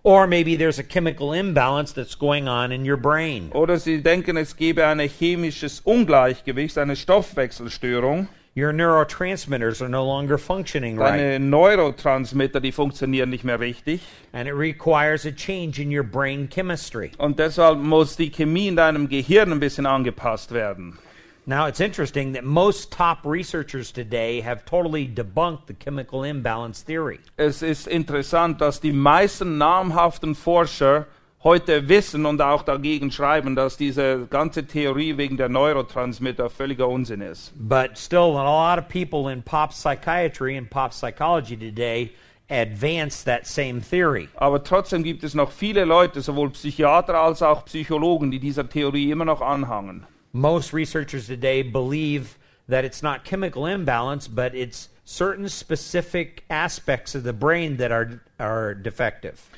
Or 0.07 0.27
maybe 0.27 0.55
there's 0.55 0.79
a 0.79 0.83
chemical 0.83 1.33
imbalance 1.33 1.93
that's 1.93 2.15
going 2.15 2.47
on 2.47 2.73
in 2.73 2.85
your 2.85 2.99
brain. 2.99 3.51
Oder 3.55 3.79
sie 3.79 4.03
denken, 4.03 4.37
es 4.37 4.55
gebe 4.55 4.85
ein 4.85 4.99
chemisches 4.99 5.81
Ungleichgewicht, 5.81 6.77
eine 6.77 6.95
Stoffwechselstörung. 6.95 8.29
Your 8.55 8.71
neurotransmitters 8.75 9.81
are 9.81 9.89
no 9.89 10.05
longer 10.05 10.37
functioning 10.37 10.99
right. 10.99 11.19
Deine 11.19 11.41
Neurotransmitter, 11.41 12.61
die 12.61 12.71
funktionieren 12.71 13.31
nicht 13.31 13.45
mehr 13.45 13.59
richtig. 13.59 14.03
And 14.35 14.47
it 14.47 14.55
requires 14.55 15.25
a 15.25 15.33
change 15.33 15.81
in 15.81 15.91
your 15.91 16.05
brain 16.05 16.49
chemistry. 16.49 17.13
Und 17.17 17.39
deshalb 17.39 17.79
muss 17.79 18.15
die 18.15 18.31
Chemie 18.31 18.69
in 18.69 18.77
deinem 18.77 19.09
Gehirn 19.09 19.53
ein 19.53 19.59
bisschen 19.59 19.87
angepasst 19.87 20.53
werden. 20.53 20.99
Now, 21.47 21.67
it's 21.67 21.81
interesting 21.81 22.33
that 22.33 22.45
most 22.45 22.91
top 22.91 23.19
researchers 23.27 23.93
today 23.93 24.41
have 24.41 24.65
totally 24.65 25.07
debunked 25.07 25.67
the 25.67 25.75
chemical 25.75 26.25
imbalance 26.25 26.83
theory. 26.83 27.21
Es 27.37 27.61
ist 27.61 27.87
interessant, 27.87 28.63
dass 28.63 28.81
die 28.81 28.93
meisten 28.93 29.59
namhaften 29.59 30.35
Forscher 30.35 31.07
heute 31.43 31.87
wissen 31.91 32.25
und 32.25 32.41
auch 32.41 32.63
dagegen 32.63 33.11
schreiben, 33.11 33.55
dass 33.55 33.77
diese 33.77 34.27
ganze 34.31 34.67
Theorie 34.67 35.19
wegen 35.19 35.37
der 35.37 35.51
Neurotransmitter 35.51 36.49
völliger 36.49 36.89
Unsinn 36.89 37.21
ist. 37.21 37.53
But 37.57 37.99
still, 37.99 38.39
a 38.39 38.45
lot 38.45 38.79
of 38.79 38.89
people 38.89 39.31
in 39.31 39.43
pop 39.43 39.73
psychiatry 39.73 40.57
and 40.57 40.71
pop 40.71 40.93
psychology 40.93 41.59
today 41.59 42.13
advance 42.49 43.23
that 43.23 43.47
same 43.47 43.83
theory. 43.83 44.31
Aber 44.37 44.65
trotzdem 44.65 45.03
gibt 45.03 45.23
es 45.23 45.35
noch 45.35 45.51
viele 45.51 45.85
Leute, 45.85 46.23
sowohl 46.23 46.49
Psychiater 46.51 47.21
als 47.21 47.43
auch 47.43 47.67
Psychologen, 47.67 48.31
die 48.31 48.41
dieser 48.41 48.67
Theorie 48.67 49.11
immer 49.11 49.27
noch 49.27 49.43
anhangen. 49.43 50.07
Most 50.37 50.73
researchers 50.73 51.29
today 51.29 51.63
believe 51.63 52.37
that 52.67 52.85
it's 52.85 53.05
not 53.05 53.25
chemical 53.25 53.67
imbalance, 53.67 54.27
but 54.27 54.53
it's 54.53 54.89
certain 55.05 55.49
specific 55.49 56.43
aspects 56.51 57.15
of 57.15 57.23
the 57.23 57.33
brain 57.33 57.77
that 57.77 57.93
are, 57.93 58.21
are 58.41 58.75
defective. 58.75 59.49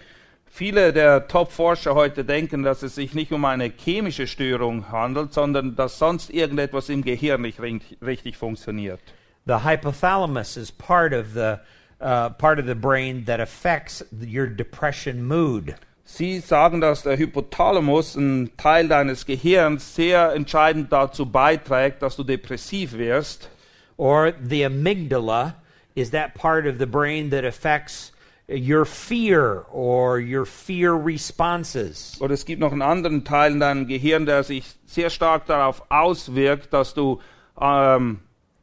Viele 0.44 0.92
der 0.92 1.20
Top-Forscher 1.28 1.94
heute 1.94 2.24
denken, 2.24 2.62
dass 2.62 2.82
es 2.82 2.94
sich 2.94 3.14
nicht 3.14 3.32
um 3.32 3.46
eine 3.46 3.70
chemische 3.70 4.26
Störung 4.26 4.92
handelt, 4.92 5.32
sondern 5.32 5.76
dass 5.76 5.98
sonst 5.98 6.28
irgendetwas 6.28 6.90
im 6.90 7.02
Gehirn 7.02 7.40
nicht 7.40 7.58
richtig 8.02 8.36
funktioniert. 8.36 9.00
The 9.46 9.64
hypothalamus 9.64 10.58
is 10.58 10.70
part 10.70 11.14
of 11.14 11.32
the 11.32 11.58
uh, 12.02 12.28
part 12.30 12.58
of 12.58 12.66
the 12.66 12.74
brain 12.74 13.24
that 13.24 13.40
affects 13.40 14.04
your 14.12 14.46
depression 14.46 15.24
mood. 15.24 15.74
Sie 16.08 16.38
sagen, 16.38 16.80
dass 16.80 17.02
der 17.02 17.18
Hypothalamus, 17.18 18.14
ein 18.14 18.52
Teil 18.56 18.86
deines 18.86 19.26
Gehirns, 19.26 19.96
sehr 19.96 20.32
entscheidend 20.34 20.92
dazu 20.92 21.26
beiträgt, 21.26 22.00
dass 22.00 22.14
du 22.14 22.22
depressiv 22.22 22.92
wirst. 22.96 23.50
Or 23.96 24.32
the 24.40 24.64
amygdala 24.64 25.54
is 25.96 26.12
that 26.12 26.34
part 26.34 26.64
of 26.64 26.78
the 26.78 26.86
brain 26.86 27.30
that 27.30 27.44
affects 27.44 28.12
your 28.48 28.84
fear 28.84 29.64
or 29.72 30.20
your 30.20 30.46
fear 30.46 30.94
responses. 30.94 32.16
Oder 32.20 32.34
es 32.34 32.44
gibt 32.44 32.60
noch 32.60 32.70
einen 32.70 32.82
anderen 32.82 33.24
Teil 33.24 33.52
in 33.54 33.60
deinem 33.60 33.88
Gehirn, 33.88 34.26
der 34.26 34.44
sich 34.44 34.64
sehr 34.86 35.10
stark 35.10 35.46
darauf 35.46 35.82
auswirkt, 35.90 36.72
dass 36.72 36.94
du 36.94 37.20
ähm, 37.60 38.20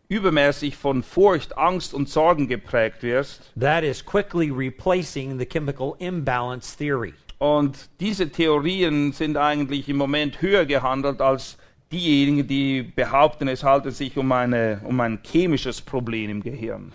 übermäßig 0.08 0.78
von 0.78 1.04
Furcht, 1.04 1.58
Angst 1.58 1.94
und 1.94 2.08
Sorgen 2.08 2.48
geprägt 2.48 3.04
wirst. 3.04 3.52
That 3.60 3.84
is 3.84 4.06
quickly 4.06 4.50
replacing 4.50 5.38
the 5.38 5.46
chemical 5.46 5.96
imbalance 6.00 6.78
theory. 6.78 7.14
Und 7.44 7.90
diese 8.00 8.30
Theorien 8.30 9.12
sind 9.12 9.36
eigentlich 9.36 9.90
im 9.90 9.98
Moment 9.98 10.42
höher 10.42 10.66
gehandelt 10.66 11.20
als 11.20 11.58
diejenigen, 11.92 12.48
die 12.48 12.84
behaupten, 12.84 13.50
es 13.50 13.66
halte 13.66 13.92
sich 13.92 14.16
um, 14.16 14.32
eine, 14.32 14.80
um 14.86 14.98
ein 15.02 15.20
chemisches 15.30 15.82
Problem 15.82 16.30
im 16.30 16.42
Gehirn. 16.42 16.94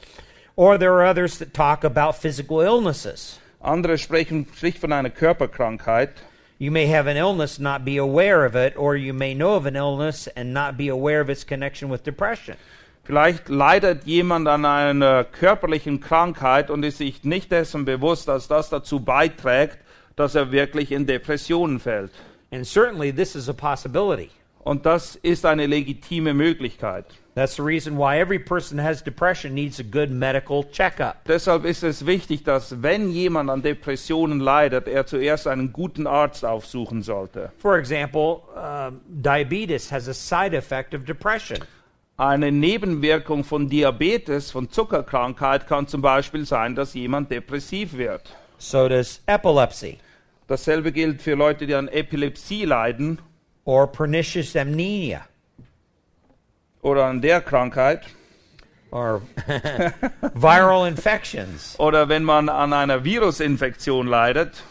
Or 0.56 0.78
there 0.78 0.92
are 0.92 1.06
others 1.06 1.38
that 1.38 1.52
talk 1.52 1.84
about 1.84 2.14
physical 2.18 2.62
illnesses. 2.62 3.38
Andere 3.60 3.98
sprechen 3.98 4.46
schlicht 4.56 4.78
von 4.78 4.90
einer 4.90 5.10
Körperkrankheit. 5.10 6.12
You 6.58 6.72
may 6.72 6.86
have 6.86 7.06
an 7.06 7.18
illness, 7.18 7.58
not 7.58 7.84
be 7.84 7.98
aware 7.98 8.46
of 8.46 8.54
it, 8.54 8.74
or 8.78 8.96
you 8.96 9.12
may 9.12 9.34
know 9.34 9.54
of 9.54 9.66
an 9.66 9.76
illness 9.76 10.28
and 10.28 10.54
not 10.54 10.78
be 10.78 10.88
aware 10.88 11.20
of 11.20 11.28
its 11.28 11.46
connection 11.46 11.90
with 11.90 12.04
depression. 12.04 12.56
Vielleicht 13.04 13.50
leidet 13.50 14.06
jemand 14.06 14.48
an 14.48 14.64
einer 14.64 15.24
körperlichen 15.24 16.00
Krankheit 16.00 16.70
und 16.70 16.86
ist 16.86 16.96
sich 16.96 17.22
nicht 17.22 17.52
dessen 17.52 17.84
bewusst, 17.84 18.28
dass 18.28 18.48
das 18.48 18.70
dazu 18.70 19.00
beiträgt, 19.00 19.78
dass 20.18 20.34
er 20.34 20.52
wirklich 20.52 20.92
in 20.92 21.06
Depressionen 21.06 21.80
fällt. 21.80 22.10
And 22.50 22.66
certainly 22.66 23.12
this 23.12 23.34
is 23.34 23.48
a 23.48 23.52
possibility. 23.52 24.30
Und 24.64 24.84
das 24.84 25.16
ist 25.16 25.46
eine 25.46 25.66
legitime 25.66 26.34
Möglichkeit. 26.34 27.06
That's 27.34 27.54
the 27.54 27.62
reason 27.62 27.96
why 27.96 28.18
every 28.18 28.38
person 28.38 28.78
has 28.82 29.00
depression 29.00 29.54
needs 29.54 29.78
a 29.78 29.84
good 29.84 30.10
medical 30.10 30.64
checkup. 30.72 31.24
Deshalb 31.26 31.64
ist 31.64 31.84
es 31.84 32.04
wichtig, 32.04 32.42
dass 32.42 32.82
wenn 32.82 33.10
jemand 33.10 33.48
an 33.48 33.62
Depressionen 33.62 34.40
leidet, 34.40 34.88
er 34.88 35.06
zuerst 35.06 35.46
einen 35.46 35.72
guten 35.72 36.06
Arzt 36.06 36.44
aufsuchen 36.44 37.02
sollte. 37.02 37.52
For 37.58 37.78
example, 37.78 38.42
um, 38.56 39.00
diabetes 39.06 39.92
has 39.92 40.08
a 40.08 40.12
side 40.12 40.56
effect 40.56 40.94
of 40.94 41.04
depression. 41.04 41.60
Eine 42.16 42.50
Nebenwirkung 42.50 43.44
von 43.44 43.68
Diabetes, 43.68 44.50
von 44.50 44.68
Zuckerkrankheit 44.68 45.68
kann 45.68 45.86
zum 45.86 46.02
Beispiel 46.02 46.44
sein, 46.44 46.74
dass 46.74 46.92
jemand 46.94 47.30
depressiv 47.30 47.96
wird. 47.96 48.22
So 48.58 48.88
does 48.88 49.22
epilepsy 49.26 49.98
Dasselbe 50.48 50.92
gilt 50.92 51.22
für 51.22 51.34
Leute, 51.34 51.66
die 51.66 51.74
an 51.74 51.88
Epilepsie 51.88 52.64
leiden 52.64 53.20
or 53.64 53.86
pernicious 53.86 54.56
amnesia 54.56 55.20
oder 56.82 57.04
an 57.06 57.20
der 57.20 57.40
Krankheit. 57.42 58.02
or 58.90 59.20
viral 60.34 60.88
infections 60.88 61.78
Oder 61.78 62.08
wenn 62.08 62.24
man 62.24 62.48
an 62.48 62.72
einer 62.72 63.04
Virusinfektion 63.04 64.06
leidet. 64.06 64.62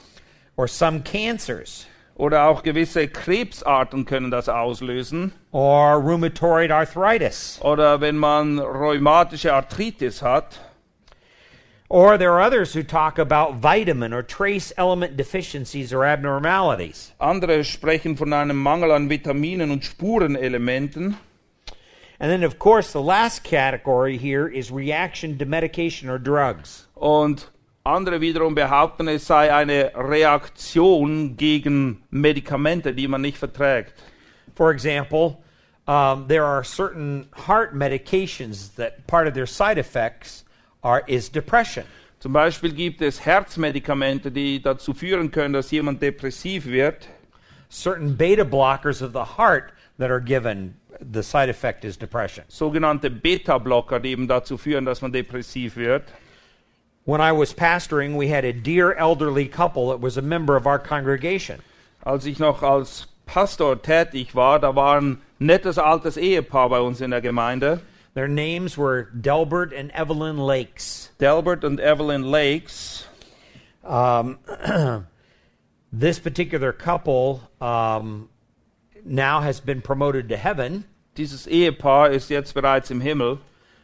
or 0.55 0.67
some 0.67 1.01
cancers 1.01 1.85
Oder 2.15 2.45
auch 2.47 2.63
gewisse 2.63 3.07
Krebsarten 3.07 4.05
können 4.05 4.31
das 4.31 4.49
auslösen. 4.49 5.31
or 5.51 5.97
rheumatoid 6.03 6.71
arthritis. 6.71 7.59
Oder 7.61 8.01
wenn 8.01 8.17
man 8.17 8.57
rheumatische 8.57 9.53
Arthritis 9.53 10.23
hat. 10.23 10.59
Or 11.89 12.17
there 12.17 12.33
are 12.33 12.41
others 12.41 12.73
who 12.73 12.83
talk 12.83 13.17
about 13.17 13.55
vitamin 13.55 14.13
or 14.13 14.21
trace 14.21 14.73
element 14.75 15.15
deficiencies 15.15 15.93
or 15.93 16.03
abnormalities. 16.03 17.13
Andere 17.19 17.63
sprechen 17.63 18.17
von 18.17 18.33
einem 18.33 18.57
Mangel 18.57 18.91
an 18.91 19.07
Vitaminen 19.07 19.71
und 19.71 19.83
Spurenelementen. 19.83 21.15
And 22.19 22.31
then, 22.31 22.43
of 22.43 22.59
course, 22.59 22.91
the 22.91 23.01
last 23.01 23.43
category 23.43 24.17
here 24.17 24.47
is 24.47 24.69
reaction 24.69 25.37
to 25.37 25.45
medication 25.45 26.09
or 26.09 26.17
drugs. 26.17 26.87
Und 26.95 27.45
andere 27.85 28.19
wiederum 28.19 28.53
behaupten, 28.53 29.07
es 29.07 29.25
sei 29.25 29.49
eine 29.49 29.91
Reaktion 29.95 31.37
gegen 31.37 32.03
Medikamente, 32.11 32.93
die 32.93 33.07
man 33.07 33.21
nicht 33.21 33.37
verträgt. 33.37 33.93
For 34.55 34.71
example, 34.71 35.41
um, 35.87 36.27
there 36.27 36.43
are 36.43 36.65
certain 36.65 37.29
heart 37.33 37.73
medications 37.73 38.75
that 38.75 39.07
part 39.07 39.27
of 39.27 39.33
their 39.33 39.45
side 39.45 39.77
effects 39.77 40.43
are 40.87 41.03
is 41.07 41.29
depression. 41.29 41.85
Zum 42.19 42.33
Beispiel 42.33 42.71
gibt 42.71 43.01
es 43.01 43.19
Herzmedikamente, 43.25 44.31
die 44.31 44.61
dazu 44.61 44.93
führen 44.93 45.29
können, 45.31 45.53
dass 45.53 45.69
jemand 45.69 46.01
depressiv 46.01 46.65
wird. 46.65 47.07
Certain 47.69 48.15
beta 48.15 48.43
blockers 48.43 49.01
of 49.01 49.11
the 49.11 49.37
heart 49.37 49.73
that 49.99 50.09
are 50.09 50.21
given, 50.21 50.75
the 51.11 51.21
side 51.21 51.49
effect 51.49 51.83
is 51.83 51.97
depression. 51.97 52.45
Sogenannte 52.47 53.09
Beta-Blocker, 53.09 53.99
die 53.99 54.11
eben 54.11 54.27
dazu 54.27 54.57
führen, 54.57 54.85
dass 54.85 55.01
man 55.01 55.11
depressiv 55.11 55.75
wird. 55.75 56.03
When 57.05 57.21
I 57.21 57.31
was 57.31 57.53
pastoring, 57.53 58.17
we 58.17 58.29
had 58.29 58.45
a 58.45 58.53
dear 58.53 58.93
elderly 58.93 59.47
couple 59.47 59.89
that 59.89 60.01
was 60.01 60.17
a 60.17 60.21
member 60.21 60.55
of 60.55 60.65
our 60.65 60.79
congregation. 60.79 61.59
Als 62.03 62.25
ich 62.25 62.39
noch 62.39 62.63
als 62.63 63.07
Pastor 63.25 63.81
tätig 63.81 64.33
war, 64.33 64.59
da 64.59 64.75
war 64.75 65.01
ein 65.01 65.21
nettes 65.39 65.77
altes 65.77 66.15
Ehepaar 66.17 66.69
bei 66.69 66.79
uns 66.79 67.01
in 67.01 67.11
der 67.11 67.21
Gemeinde. 67.21 67.81
Their 68.17 68.27
names 68.27 68.75
were 68.75 69.03
Delbert 69.03 69.71
and 69.73 69.91
Evelyn 69.91 70.39
Lakes. 70.39 71.11
Delbert 71.19 71.63
and 71.63 71.79
Evelyn 71.79 72.23
Lakes. 72.31 73.05
Um, 73.83 74.39
this 75.93 76.17
particular 76.17 76.71
couple 76.73 77.43
um, 77.61 78.29
now 79.05 79.41
has 79.41 79.59
been 79.59 79.83
promoted 79.83 80.29
to 80.29 80.35
heaven. 80.35 80.85
Dieses 81.15 81.45
Ehepaar 81.45 82.11
ist 82.11 82.31
jetzt 82.31 82.55
bereits 82.55 82.89
im 82.89 83.01
Himmel. 83.01 83.37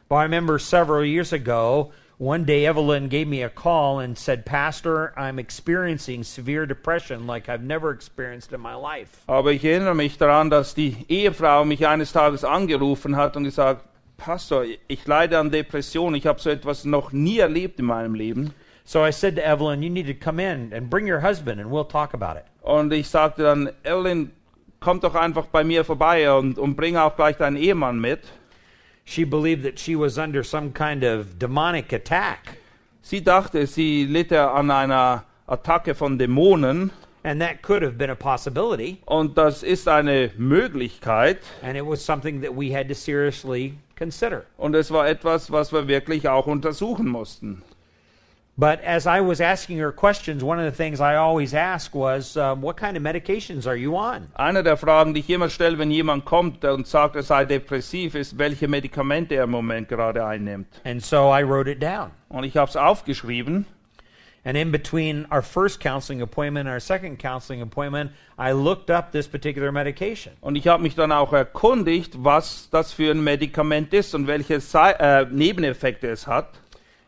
But 0.10 0.16
I 0.16 0.24
remember 0.24 0.58
several 0.58 1.06
years 1.06 1.32
ago, 1.32 1.92
one 2.18 2.44
day 2.44 2.66
Evelyn 2.66 3.10
gave 3.10 3.28
me 3.28 3.44
a 3.44 3.50
call 3.52 4.00
and 4.00 4.18
said, 4.18 4.48
Pastor, 4.48 5.14
I'm 5.16 5.38
experiencing 5.38 6.24
severe 6.24 6.66
depression 6.66 7.28
like 7.28 7.50
I've 7.50 7.62
never 7.62 7.92
experienced 7.92 8.52
in 8.52 8.62
my 8.62 8.74
life. 8.74 9.24
Aber 9.30 9.52
ich 9.52 9.64
erinnere 9.64 9.94
mich 9.94 10.18
daran, 10.18 10.50
dass 10.50 10.74
die 10.74 11.06
Ehefrau 11.08 11.66
mich 11.66 11.86
eines 11.86 12.12
Tages 12.12 12.44
angerufen 12.44 13.16
hat 13.16 13.38
und 13.38 13.44
gesagt, 13.44 13.90
Pastor, 14.18 14.66
ich 14.88 15.06
leide 15.08 15.38
an 15.38 15.52
Depression. 15.52 16.16
Ich 16.16 16.28
habe 16.28 16.40
so 16.40 16.50
etwas 16.50 16.86
noch 16.86 17.12
nie 17.12 17.40
erlebt 17.40 17.80
in 17.80 17.86
meinem 17.86 18.16
Leben. 18.16 18.54
So 18.86 19.06
I 19.06 19.12
said 19.12 19.36
to 19.36 19.42
Evelyn, 19.42 19.82
You 19.82 19.90
need 19.90 20.08
to 20.08 20.14
come 20.14 20.40
in 20.40 20.74
and 20.74 20.90
bring 20.90 21.10
your 21.10 21.22
husband 21.22 21.60
and 21.60 21.70
we'll 21.72 21.88
talk 21.88 22.14
about 22.14 22.38
it. 22.38 22.46
Und 22.62 22.92
ich 22.94 23.08
sagte 23.10 23.44
dann, 23.44 23.70
Evelyn, 23.84 24.32
komm 24.80 25.00
doch 25.00 25.16
einfach 25.16 25.48
bei 25.48 25.64
mir 25.64 25.84
vorbei 25.86 26.32
und, 26.32 26.58
und 26.58 26.76
bring 26.76 26.98
auch 26.98 27.16
gleich 27.16 27.38
deinen 27.38 27.58
Ehemann 27.58 28.00
mit. 28.00 28.20
She 29.06 29.26
believed 29.26 29.64
that 29.64 29.80
she 29.80 29.96
was 29.98 30.18
under 30.18 30.44
some 30.44 30.72
kind 30.72 31.04
of 31.04 31.38
demonic 31.40 31.92
attack, 31.94 32.58
Sie 33.06 33.22
dachte, 33.22 33.68
sie 33.68 34.06
litte 34.06 34.50
an 34.50 34.72
einer 34.72 35.26
Attacke 35.46 35.94
von 35.94 36.18
Dämonen. 36.18 36.90
and 37.26 37.42
that 37.42 37.62
could 37.62 37.82
have 37.84 37.98
been 37.98 38.10
a 38.10 38.16
possibility. 38.16 39.02
Und 39.06 39.38
das 39.38 39.62
ist 39.64 39.88
eine 39.90 40.32
Möglichkeit. 40.38 41.40
And 41.62 41.78
it 41.78 41.86
was 41.86 42.02
something 42.02 42.42
that 42.42 42.54
we 42.56 42.74
had 42.74 42.88
to 42.88 42.96
seriously 42.96 43.74
consider. 43.98 44.44
Und 44.58 44.76
es 44.76 44.92
war 44.92 45.08
etwas, 45.08 45.52
was 45.52 45.72
wir 45.72 45.88
wirklich 45.88 46.28
auch 46.28 46.48
untersuchen 46.48 47.08
mussten. 47.08 47.64
But 48.56 48.82
as 48.86 49.08
I 49.08 49.20
was 49.20 49.42
asking 49.42 49.78
her 49.78 49.92
questions, 49.92 50.44
one 50.44 50.60
of 50.60 50.66
the 50.66 50.78
things 50.78 51.02
I 51.02 51.16
always 51.16 51.56
ask 51.56 51.96
was, 51.96 52.38
um, 52.38 52.62
What 52.62 52.78
kind 52.78 52.96
of 52.96 53.02
medications 53.02 53.66
are 53.66 53.76
you 53.76 53.96
on? 53.96 54.28
Eine 54.36 54.62
der 54.62 54.78
Fragen, 54.78 55.16
die 55.16 55.22
ich 55.22 55.30
immer 55.32 55.50
stelle, 55.50 55.80
wenn 55.80 55.90
jemand 55.90 56.26
kommt 56.26 56.64
und 56.64 56.86
sagt, 56.86 57.16
er 57.16 57.24
sei 57.24 57.46
depressiv, 57.46 58.14
ist, 58.14 58.38
welche 58.38 58.68
Medikamente 58.68 59.34
er 59.34 59.46
im 59.46 59.50
Moment 59.50 59.90
gerade 59.90 60.24
einnimmt. 60.24 60.68
And 60.84 61.04
so 61.04 61.36
I 61.36 61.44
wrote 61.44 61.68
it 61.68 61.82
down. 61.82 62.12
Und 62.30 62.44
ich 62.44 62.56
habe 62.56 62.70
es 62.70 62.78
aufgeschrieben. 62.78 63.66
And 64.46 64.58
in 64.58 64.72
between 64.72 65.26
our 65.32 65.42
first 65.42 65.80
counseling 65.80 66.22
appointment 66.22 66.68
and 66.68 66.74
our 66.74 66.82
second 66.82 67.18
counseling 67.18 67.62
appointment, 67.62 68.12
I 68.38 68.52
looked 68.52 68.90
up 68.90 69.14
this 69.14 69.26
particular 69.26 69.72
medication. 69.72 70.34
Und 70.42 70.58
ich 70.58 70.68
habe 70.68 70.84
mich 70.84 70.96
dann 70.96 71.14
auch 71.14 71.32
erkundigt, 71.32 72.24
was 72.24 72.68
das 72.70 72.92
für 72.92 73.12
ein 73.12 73.24
Medikament 73.24 73.94
ist 73.94 74.14
und 74.14 74.28
welche 74.28 74.56
äh, 74.56 75.26
Nebeneffekte 75.32 76.10
es 76.10 76.28
hat. 76.28 76.50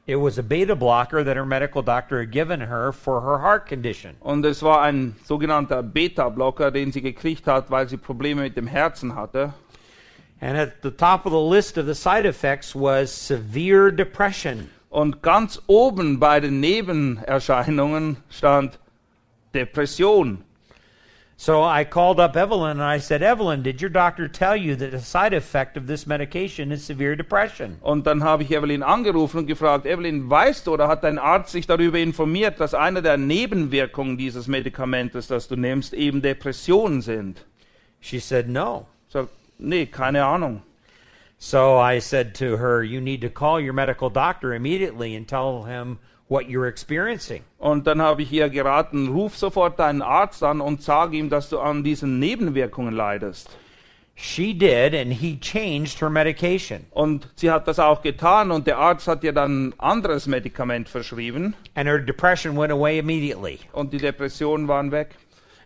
It 0.07 0.17
was 0.17 0.37
a 0.37 0.43
beta 0.43 0.75
blocker 0.75 1.23
that 1.23 1.35
her 1.35 1.45
medical 1.45 1.81
doctor 1.81 2.19
had 2.19 2.31
given 2.31 2.61
her 2.61 2.93
for 2.93 3.21
her 3.21 3.39
heart 3.39 3.67
condition. 3.67 4.15
Und 4.19 4.45
es 4.45 4.61
war 4.61 4.83
ein 4.83 5.15
sogenannter 5.25 5.81
Beta-Blocker, 5.81 6.69
den 6.69 6.91
sie 6.91 7.01
gekriegt 7.01 7.47
hat, 7.47 7.71
weil 7.71 7.89
sie 7.89 7.97
Probleme 7.97 8.43
mit 8.43 8.55
dem 8.55 8.67
Herzen 8.67 9.15
hatte. 9.15 9.53
And 10.39 10.57
at 10.57 10.83
the 10.83 10.91
top 10.91 11.25
of 11.25 11.31
the 11.31 11.39
list 11.39 11.77
of 11.79 11.87
the 11.87 11.95
side 11.95 12.27
effects 12.27 12.75
was 12.75 13.11
severe 13.11 13.91
depression. 13.91 14.69
Und 14.95 15.21
ganz 15.21 15.61
oben 15.67 16.21
bei 16.21 16.39
den 16.39 16.61
Nebenerscheinungen 16.61 18.15
stand 18.29 18.79
Depression. 19.53 20.41
So 21.35 21.65
I 21.65 21.83
called 21.83 22.17
up 22.17 22.37
Evelyn 22.37 22.79
and 22.79 22.81
I 22.81 23.01
said, 23.01 23.21
Evelyn, 23.21 23.61
did 23.61 23.81
your 23.81 23.89
doctor 23.89 24.31
tell 24.31 24.55
you 24.55 24.73
that 24.77 24.91
the 24.91 24.99
side 24.99 25.35
effect 25.35 25.75
of 25.75 25.87
this 25.87 26.07
medication 26.07 26.71
is 26.71 26.85
severe 26.85 27.17
depression? 27.17 27.75
Und 27.81 28.07
dann 28.07 28.23
habe 28.23 28.43
ich 28.43 28.51
Evelyn 28.51 28.83
angerufen 28.83 29.39
und 29.39 29.47
gefragt, 29.47 29.85
Evelyn, 29.85 30.29
weißt 30.29 30.65
du 30.65 30.71
oder 30.71 30.87
hat 30.87 31.03
dein 31.03 31.19
Arzt 31.19 31.51
sich 31.51 31.67
darüber 31.67 31.99
informiert, 31.99 32.61
dass 32.61 32.73
eine 32.73 33.01
der 33.01 33.17
Nebenwirkungen 33.17 34.17
dieses 34.17 34.47
Medikamentes, 34.47 35.27
das 35.27 35.49
du 35.49 35.57
nimmst, 35.57 35.93
eben 35.93 36.21
Depressionen 36.21 37.01
sind? 37.01 37.45
She 37.99 38.19
said, 38.19 38.47
No. 38.47 38.87
Sag, 39.09 39.27
nee, 39.57 39.87
keine 39.87 40.23
Ahnung. 40.23 40.61
So 41.37 41.77
I 41.77 41.99
said 41.99 42.33
to 42.35 42.57
her, 42.57 42.83
You 42.83 43.01
need 43.01 43.21
to 43.21 43.29
call 43.29 43.59
your 43.59 43.73
medical 43.73 44.09
doctor 44.09 44.53
immediately 44.53 45.15
and 45.15 45.27
tell 45.27 45.63
him 45.63 45.99
what 46.27 46.47
you're 46.49 46.67
experiencing. 46.67 47.43
Und 47.59 47.85
dann 47.85 48.01
habe 48.01 48.21
ich 48.23 48.31
ihr 48.31 48.49
geraten, 48.49 49.09
ruf 49.09 49.37
sofort 49.37 49.77
deinen 49.79 50.01
Arzt 50.01 50.41
an 50.43 50.61
und 50.61 50.81
sag 50.81 51.13
ihm, 51.13 51.29
dass 51.29 51.49
du 51.49 51.59
an 51.59 51.83
diesen 51.83 52.19
Nebenwirkungen 52.19 52.93
leidest. 52.95 53.49
She 54.17 54.53
did, 54.53 54.95
and 54.95 55.11
he 55.11 55.37
changed 55.37 55.99
her 55.99 56.09
medication. 56.09 56.85
Und 56.91 57.27
sie 57.35 57.51
hat 57.51 57.67
das 57.67 57.79
auch 57.79 58.01
getan 58.01 58.49
und 58.49 58.65
der 58.65 58.77
Arzt 58.77 59.09
hat 59.09 59.25
ihr 59.25 59.33
dann 59.33 59.67
ein 59.67 59.73
anderes 59.79 60.25
Medikament 60.25 60.87
verschrieben 60.87 61.53
And 61.75 61.85
her 61.87 61.99
depression 61.99 62.55
went 62.57 62.71
away 62.71 62.97
immediately. 62.97 63.59
und 63.73 63.91
die 63.91 63.97
Depressionen 63.97 64.69
waren 64.69 64.91
weg. 64.91 65.15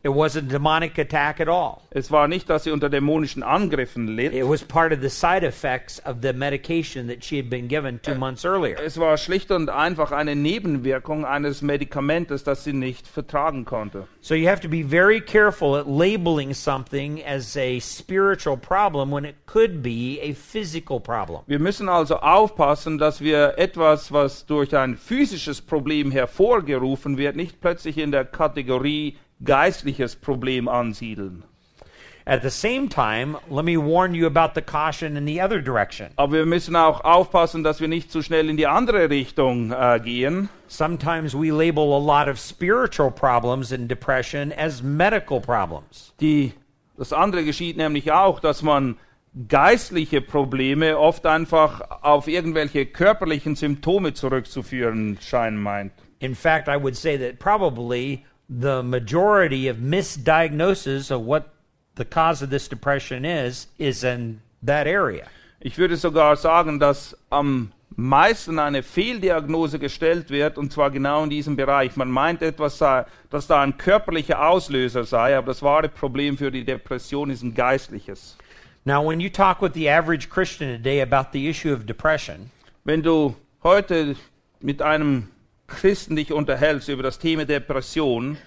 It 0.01 0.13
wasn't 0.13 0.49
a 0.49 0.53
demonic 0.53 0.97
attack 0.97 1.41
at 1.41 1.49
all. 1.49 1.81
Es 1.91 2.09
war 2.09 2.27
nicht, 2.29 2.49
dass 2.49 2.63
sie 2.63 2.71
unter 2.71 2.89
dämonischen 2.89 3.43
Angriffen 3.43 4.07
litt. 4.07 4.33
It 4.33 4.47
was 4.47 4.63
part 4.63 4.93
of 4.93 5.01
the 5.01 5.09
side 5.09 5.43
effects 5.45 6.01
of 6.05 6.17
the 6.21 6.31
medication 6.31 7.07
that 7.07 7.23
she 7.23 7.37
had 7.37 7.49
been 7.49 7.67
given 7.67 7.99
two 8.01 8.15
months 8.15 8.45
earlier. 8.45 8.77
Es 8.79 8.97
war 8.97 9.17
schlicht 9.17 9.51
und 9.51 9.69
einfach 9.69 10.13
eine 10.13 10.35
Nebenwirkung 10.35 11.25
eines 11.25 11.61
Medikamentes, 11.61 12.45
das 12.45 12.63
sie 12.63 12.71
nicht 12.71 13.07
vertragen 13.07 13.65
konnte. 13.65 14.07
So 14.21 14.35
you 14.35 14.47
have 14.47 14.61
to 14.61 14.69
be 14.69 14.83
very 14.83 15.19
careful 15.19 15.75
at 15.75 15.87
labeling 15.87 16.53
something 16.53 17.21
as 17.25 17.57
a 17.57 17.79
spiritual 17.79 18.55
problem 18.55 19.11
when 19.11 19.25
it 19.25 19.35
could 19.47 19.83
be 19.83 20.19
a 20.21 20.33
physical 20.33 20.99
problem. 21.01 21.41
Wir 21.47 21.59
müssen 21.59 21.89
also 21.89 22.17
aufpassen, 22.17 22.97
dass 22.97 23.19
wir 23.19 23.57
etwas, 23.57 24.13
was 24.13 24.45
durch 24.45 24.75
ein 24.75 24.95
physisches 24.95 25.61
Problem 25.61 26.11
hervorgerufen 26.11 27.17
wird, 27.17 27.35
nicht 27.35 27.59
plötzlich 27.59 27.97
in 27.97 28.11
der 28.11 28.23
Kategorie 28.23 29.17
geistliches 29.43 30.15
Problem 30.15 30.67
ansiedeln. 30.67 31.43
At 32.25 32.43
the 32.43 32.51
same 32.51 32.89
time, 32.89 33.37
let 33.49 33.65
me 33.65 33.75
warn 33.75 34.13
you 34.13 34.27
about 34.27 34.53
the 34.53 34.61
caution 34.61 35.17
in 35.17 35.25
the 35.25 35.41
other 35.41 35.59
direction. 35.59 36.11
Aber 36.15 36.33
wir 36.33 36.45
müssen 36.45 36.75
auch 36.75 37.03
aufpassen, 37.03 37.63
dass 37.63 37.81
wir 37.81 37.87
nicht 37.87 38.11
zu 38.11 38.21
schnell 38.21 38.49
in 38.49 38.57
die 38.57 38.67
andere 38.67 39.09
Richtung 39.09 39.71
äh, 39.71 39.99
gehen. 39.99 40.49
Sometimes 40.67 41.33
we 41.33 41.49
label 41.49 41.91
a 41.93 41.97
lot 41.97 42.27
of 42.27 42.37
spiritual 42.37 43.09
problems 43.09 43.71
in 43.71 43.87
depression 43.87 44.53
as 44.55 44.83
medical 44.83 45.39
problems. 45.41 46.13
Die, 46.19 46.53
das 46.97 47.13
andere 47.13 47.43
geschieht 47.43 47.77
nämlich 47.77 48.11
auch, 48.11 48.39
dass 48.39 48.61
man 48.61 48.97
geistliche 49.47 50.21
Probleme 50.21 50.99
oft 50.99 51.25
einfach 51.25 51.81
auf 52.03 52.27
irgendwelche 52.27 52.85
körperlichen 52.85 53.55
Symptome 53.55 54.13
zurückzuführen 54.13 55.17
scheinen 55.19 55.59
meint. 55.59 55.93
In 56.19 56.35
fact, 56.35 56.67
I 56.67 56.79
would 56.79 56.95
say 56.95 57.17
that 57.17 57.39
probably 57.39 58.23
the 58.49 58.81
majority 58.83 59.67
of 59.67 59.77
misdiagnosis 59.77 61.11
of 61.11 61.21
what 61.21 61.53
the 61.95 62.05
cause 62.05 62.41
of 62.41 62.49
this 62.49 62.67
depression 62.67 63.25
is 63.25 63.67
is 63.77 64.03
in 64.03 64.41
that 64.63 64.87
area. 64.87 65.27
Ich 65.61 65.77
würde 65.77 65.97
sogar 65.97 66.35
sagen, 66.35 66.79
dass 66.79 67.15
am 67.29 67.71
meisten 67.95 68.59
eine 68.59 68.81
Fehldiagnose 68.81 69.77
gestellt 69.77 70.29
wird, 70.29 70.57
und 70.57 70.71
zwar 70.71 70.89
genau 70.89 71.23
in 71.23 71.29
diesem 71.29 71.55
Bereich. 71.55 71.95
Man 71.97 72.09
meint 72.09 72.41
etwas 72.41 72.77
sei, 72.77 73.05
dass 73.29 73.47
da 73.47 73.61
ein 73.61 73.77
körperlicher 73.77 74.47
Auslöser 74.47 75.03
sei, 75.03 75.37
aber 75.37 75.47
das 75.47 75.61
wahre 75.61 75.89
Problem 75.89 76.37
für 76.37 76.49
die 76.49 76.63
Depression 76.63 77.29
ist 77.29 77.43
ein 77.43 77.53
geistliches. 77.53 78.37
Now, 78.85 79.05
when 79.05 79.19
you 79.19 79.29
talk 79.29 79.61
with 79.61 79.73
the 79.73 79.89
average 79.89 80.29
Christian 80.29 80.71
today 80.71 81.01
about 81.01 81.31
the 81.33 81.49
issue 81.49 81.73
of 81.73 81.85
depression, 81.85 82.49
Wenn 82.85 83.03
du 83.03 83.35
heute 83.61 84.15
mit 84.61 84.81
einem 84.81 85.27
Christen 85.69 86.15
dich 86.15 86.31
unterhältst 86.33 86.89
über 86.89 87.03
das 87.03 87.19
Thema 87.19 87.45
Depression 87.45 88.37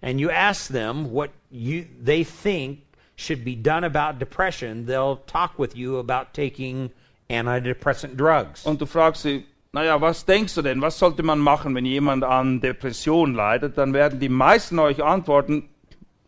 and 0.00 0.20
you 0.20 0.30
ask 0.30 0.72
them 0.72 1.12
what 1.12 1.30
you 1.50 1.84
they 2.04 2.24
think 2.24 2.80
should 3.16 3.44
be 3.44 3.54
done 3.54 3.84
about 3.84 4.18
depression, 4.18 4.86
they'll 4.86 5.20
talk 5.26 5.58
with 5.58 5.76
you 5.76 5.98
about 5.98 6.32
taking 6.32 6.90
antidepressant 7.30 8.16
drugs. 8.18 8.66
und 8.66 8.80
du 8.80 8.86
fragst 8.86 9.22
sie, 9.22 9.44
naja, 9.72 10.00
was 10.00 10.24
denkst 10.24 10.54
du 10.54 10.62
denn, 10.62 10.80
was 10.82 10.98
sollte 10.98 11.22
man 11.22 11.38
machen, 11.38 11.74
wenn 11.74 11.86
jemand 11.86 12.24
an 12.24 12.60
Depression 12.60 13.34
leidet, 13.34 13.78
dann 13.78 13.94
werden 13.94 14.20
die 14.20 14.28
meisten 14.28 14.78
euch 14.78 15.02
antworten, 15.02 15.68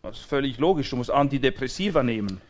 das 0.01 0.19
ist 0.19 0.25
völlig 0.25 0.57
logisch, 0.57 0.89
du 0.89 0.95
musst 0.95 1.11
Antidepressiva 1.11 2.01
nehmen. 2.01 2.41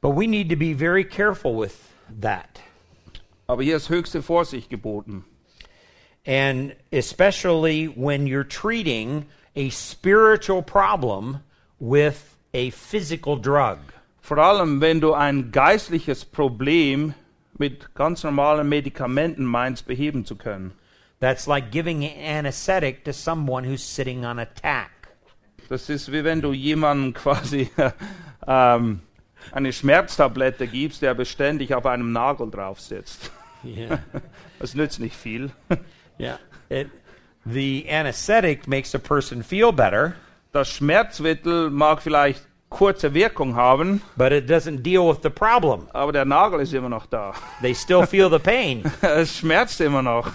But 0.00 0.16
we 0.16 0.26
need 0.26 0.50
to 0.50 0.56
be 0.56 0.74
very 0.74 1.04
careful 1.04 1.56
with 1.56 1.76
that. 2.20 2.60
Aber 3.46 3.62
hier 3.62 3.76
ist 3.76 3.88
höchste 3.88 4.22
Vorsicht 4.22 4.68
geboten. 4.68 5.24
And 6.24 6.74
especially 6.92 7.86
when 7.86 8.26
you're 8.26 8.44
treating 8.44 9.26
a 9.56 9.70
spiritual 9.70 10.62
problem 10.62 11.40
with 11.80 12.36
a 12.54 12.70
physical 12.70 13.36
drug. 13.36 13.78
Vor 14.20 14.38
allem, 14.38 14.80
wenn 14.80 15.00
du 15.00 15.14
ein 15.14 15.50
geistliches 15.50 16.24
Problem 16.24 17.14
mit 17.58 17.94
ganz 17.94 18.22
normalen 18.22 18.68
Medikamenten 18.68 19.44
meinst, 19.44 19.86
beheben 19.86 20.24
zu 20.24 20.36
können. 20.36 20.72
That's 21.18 21.46
like 21.46 21.70
giving 21.70 22.04
an 22.04 22.18
anesthetic 22.18 23.04
to 23.04 23.12
someone 23.12 23.64
who's 23.64 23.82
sitting 23.82 24.24
on 24.24 24.38
a 24.38 24.46
tack. 24.46 24.90
Das 25.68 25.88
ist 25.88 26.12
wie 26.12 26.24
wenn 26.24 26.40
du 26.40 26.52
jemandem 26.52 27.14
quasi 27.22 27.70
ähm, 28.46 29.00
eine 29.52 29.72
Schmerztablette 29.72 30.66
gibst, 30.66 31.02
der 31.02 31.14
beständig 31.14 31.74
auf 31.74 31.86
einem 31.86 32.12
Nagel 32.12 32.50
drauf 32.50 32.80
sitzt. 32.80 33.30
Yeah. 33.64 34.00
Das 34.58 34.74
nützt 34.74 35.00
nicht 35.00 35.16
viel. 35.16 35.50
yeah. 36.22 36.38
It, 36.70 36.88
The 37.44 37.88
anesthetic 37.88 38.68
makes 38.68 38.94
a 38.94 38.98
person 39.00 39.42
feel 39.42 39.72
better, 39.72 40.14
Das 40.52 40.68
Schmerzmittel 40.68 41.70
mag 41.70 42.00
vielleicht 42.02 42.42
kurze 42.70 43.12
Wirkung 43.14 43.54
haben, 43.56 44.00
but 44.16 44.32
it 44.32 44.46
doesn't 44.48 44.82
deal 44.82 45.08
with 45.08 45.18
the 45.22 45.28
problem. 45.30 45.88
aber 45.92 46.12
der 46.12 46.24
Nagel 46.24 46.60
ist 46.60 46.72
immer 46.72 46.88
noch 46.88 47.06
da. 47.06 47.32
They 47.60 47.74
still 47.74 48.06
feel 48.06 48.30
the 48.30 48.38
pain. 48.38 48.82
Es 49.02 49.38
schmerzt 49.38 49.80
immer 49.80 50.02
noch. 50.02 50.28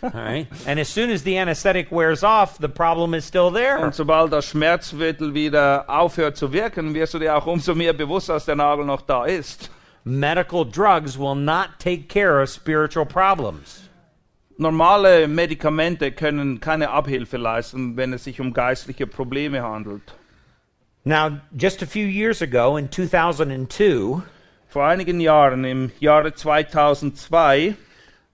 All 0.00 0.10
right. 0.10 0.46
And 0.66 0.80
as 0.80 0.88
soon 0.88 1.10
as 1.10 1.22
the 1.22 1.36
anesthetic 1.38 1.90
wears 1.90 2.24
off, 2.24 2.56
the 2.60 2.68
problem 2.68 3.14
is 3.14 3.26
still 3.26 3.52
there. 3.52 3.78
Und 3.78 3.94
sobald 3.94 4.32
das 4.32 4.46
Schmerzmittel 4.46 5.34
wieder 5.34 5.84
aufhört 5.88 6.36
zu 6.36 6.52
wirken, 6.52 6.94
wirst 6.94 7.14
du 7.14 7.18
dir 7.18 7.36
auch 7.36 7.46
umso 7.46 7.74
mehr 7.74 7.92
bewusst, 7.92 8.28
dass 8.28 8.44
der 8.46 8.56
Nagel 8.56 8.84
noch 8.86 9.02
da 9.02 9.24
ist. 9.26 9.70
Medical 10.04 10.64
drugs 10.64 11.18
will 11.18 11.34
not 11.36 11.68
take 11.78 12.04
care 12.08 12.42
of 12.42 12.48
spiritual 12.48 13.06
problems. 13.06 13.83
Normale 14.56 15.26
Medikamente 15.26 16.12
können 16.12 16.60
keine 16.60 16.90
Abhilfe 16.90 17.36
leisten, 17.36 17.96
wenn 17.96 18.12
es 18.12 18.24
sich 18.24 18.40
um 18.40 18.52
geistliche 18.52 19.06
Probleme 19.06 19.62
handelt. 19.62 20.14
Now, 21.04 21.40
just 21.56 21.82
a 21.82 21.86
few 21.86 22.06
years 22.06 22.40
ago, 22.40 22.76
in 22.76 22.90
2002, 22.90 24.22
Vor 24.74 24.86
einigen 24.86 25.20
Jahren, 25.20 25.64
im 25.64 25.92
Jahre 26.00 26.34
2002, 26.34 27.76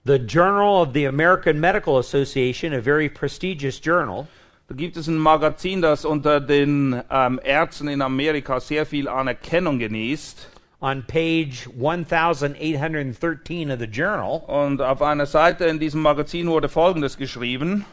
the 0.06 0.16
Journal 0.16 0.80
of 0.80 0.94
the 0.94 1.06
American 1.06 1.60
Medical 1.60 1.98
Association, 1.98 2.72
a 2.72 2.80
very 2.80 3.10
prestigious 3.10 3.78
journal, 3.78 4.26
da 4.66 4.74
gibt 4.74 4.96
es 4.96 5.06
ein 5.06 5.18
Magazin, 5.18 5.82
das 5.82 6.06
unter 6.06 6.40
den 6.40 7.02
ähm, 7.10 7.38
Ärzten 7.44 7.88
in 7.88 8.00
Amerika 8.00 8.58
sehr 8.58 8.86
viel 8.86 9.06
Anerkennung 9.06 9.78
genießt. 9.78 10.48
On 10.82 11.02
page 11.02 11.66
1813 11.68 13.70
of 13.70 13.78
the 13.78 13.86
journal, 13.86 14.44
Und 14.46 14.80
auf 14.80 15.02
einer 15.02 15.26
Seite 15.26 15.66
in 15.66 15.78
diesem 15.78 16.02
Magazin 16.02 16.48
wurde 16.48 16.68
Folgendes 16.68 17.16
geschrieben. 17.16 17.84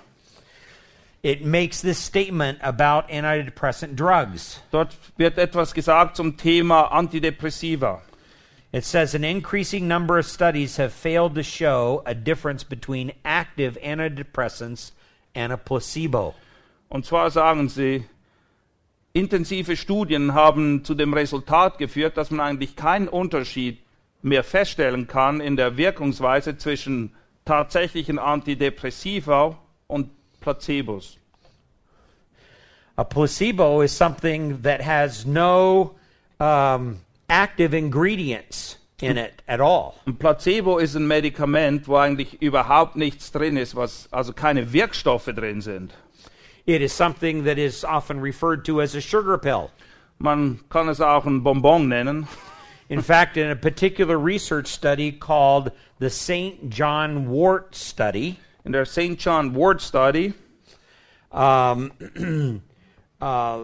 it 1.24 1.44
makes 1.44 1.82
this 1.82 1.98
statement 1.98 2.60
about 2.62 3.10
antidepressant 3.10 3.96
drugs. 3.96 4.60
Dort 4.72 4.96
wird 5.18 5.38
etwas 5.38 5.74
gesagt 5.74 6.16
zum 6.16 6.38
Thema 6.38 6.90
Antidepressiva. 6.92 8.02
It 8.72 8.86
says 8.86 9.16
an 9.16 9.24
increasing 9.24 9.88
number 9.88 10.20
of 10.20 10.26
studies 10.26 10.78
have 10.78 10.94
failed 10.94 11.34
to 11.36 11.44
show 11.44 12.04
a 12.06 12.14
difference 12.14 12.64
between 12.64 13.12
active 13.26 13.78
antidepressants 13.82 14.92
and 15.34 15.52
a 15.52 15.58
placebo. 15.58 16.36
Und 16.90 17.06
zwar 17.06 17.32
sagen 17.32 17.68
sie, 17.70 18.06
intensive 19.18 19.76
Studien 19.76 20.34
haben 20.34 20.84
zu 20.84 20.94
dem 20.94 21.14
Resultat 21.14 21.78
geführt, 21.78 22.18
dass 22.18 22.32
man 22.32 22.42
eigentlich 22.46 22.76
keinen 22.76 23.08
Unterschied 23.08 23.80
mehr 24.22 24.44
feststellen 24.44 25.08
kann 25.08 25.42
in 25.42 25.56
der 25.56 25.78
Wirkungsweise 25.78 26.58
zwischen 26.58 27.14
tatsächlichen 27.46 28.20
Antidepressiva 28.20 29.58
und 29.88 30.10
Placebos. 30.40 31.18
A 33.00 33.04
placebo 33.04 33.84
is 33.84 33.96
something 33.96 34.60
that 34.64 34.82
has 34.84 35.24
no 35.24 35.96
um, 36.40 37.02
active 37.30 37.78
ingredients 37.78 38.78
in 39.00 39.18
it 39.18 39.44
at 39.48 39.62
all. 39.62 39.94
Ein 40.08 40.18
Placebo 40.18 40.80
ist 40.80 40.96
ein 40.96 41.06
Medikament, 41.06 41.88
wo 41.88 41.98
eigentlich 41.98 42.42
überhaupt 42.42 42.96
nichts 42.96 43.32
drin 43.32 43.56
ist, 43.56 43.76
was 43.76 44.12
also 44.12 44.34
keine 44.34 44.74
Wirkstoffe 44.74 45.26
drin 45.36 45.62
sind. 45.62 45.94
It 46.68 46.82
is 46.82 46.92
something 46.92 47.46
that 47.46 47.58
is 47.58 47.86
often 47.86 48.20
referred 48.20 48.66
to 48.66 48.82
as 48.82 48.94
a 48.94 49.00
sugar 49.00 49.38
pill. 49.38 49.72
Man 50.20 50.60
kann 50.70 50.90
es 50.90 51.00
auch 51.00 51.26
ein 51.26 51.40
Bonbon 51.40 51.88
nennen. 51.88 52.28
In 52.90 53.02
fact, 53.02 53.38
in 53.38 53.50
a 53.50 53.56
particular 53.56 54.20
research 54.20 54.68
study 54.68 55.14
called 55.14 55.72
the 56.00 56.10
St. 56.10 56.70
John 56.70 57.30
Wort 57.30 57.74
Study, 57.74 58.38
In 58.66 58.74
der 58.74 58.84
St. 58.84 59.18
John 59.18 59.54
Ward 59.54 59.82
Study 59.82 60.34
um, 61.32 61.92
uh, 63.22 63.64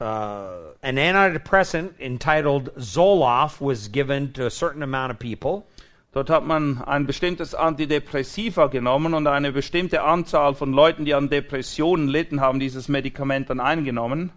uh, 0.00 0.56
an 0.82 0.96
antidepressant 0.96 2.00
entitled 2.00 2.74
Zoloft 2.76 3.60
was 3.60 3.86
given 3.86 4.32
to 4.32 4.46
a 4.46 4.50
certain 4.50 4.82
amount 4.82 5.12
of 5.12 5.20
people. 5.20 5.66
Dort 6.14 6.30
hat 6.30 6.46
man 6.46 6.80
ein 6.80 7.06
bestimmtes 7.06 7.56
Antidepressiva 7.56 8.68
genommen 8.68 9.14
und 9.14 9.26
eine 9.26 9.50
bestimmte 9.50 10.02
Anzahl 10.02 10.54
von 10.54 10.72
Leuten, 10.72 11.04
die 11.04 11.12
an 11.12 11.28
Depressionen 11.28 12.06
litten, 12.06 12.40
haben 12.40 12.60
dieses 12.60 12.86
Medikament 12.86 13.50
dann 13.50 13.58
eingenommen. 13.58 14.30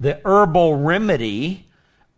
The 0.00 0.16
herbal 0.22 0.74
remedy, 0.74 1.64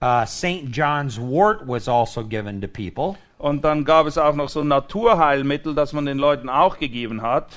uh, 0.03 0.27
St. 0.27 0.73
John's 0.73 1.21
Wort, 1.21 1.69
was 1.69 1.89
also 1.89 2.25
given 2.25 2.61
to 2.61 2.67
people. 2.67 3.17
Und 3.39 3.65
dann 3.65 3.85
gab 3.85 4.09
es 4.09 4.19
auch 4.19 4.35
noch 4.35 4.49
so 4.49 4.63
ein 4.63 4.69
Naturheilmittel, 4.69 5.77
das 5.77 5.93
man 5.93 6.07
den 6.07 6.19
Leuten 6.19 6.49
auch 6.49 6.81
gegeben 6.81 7.23
hat. 7.23 7.53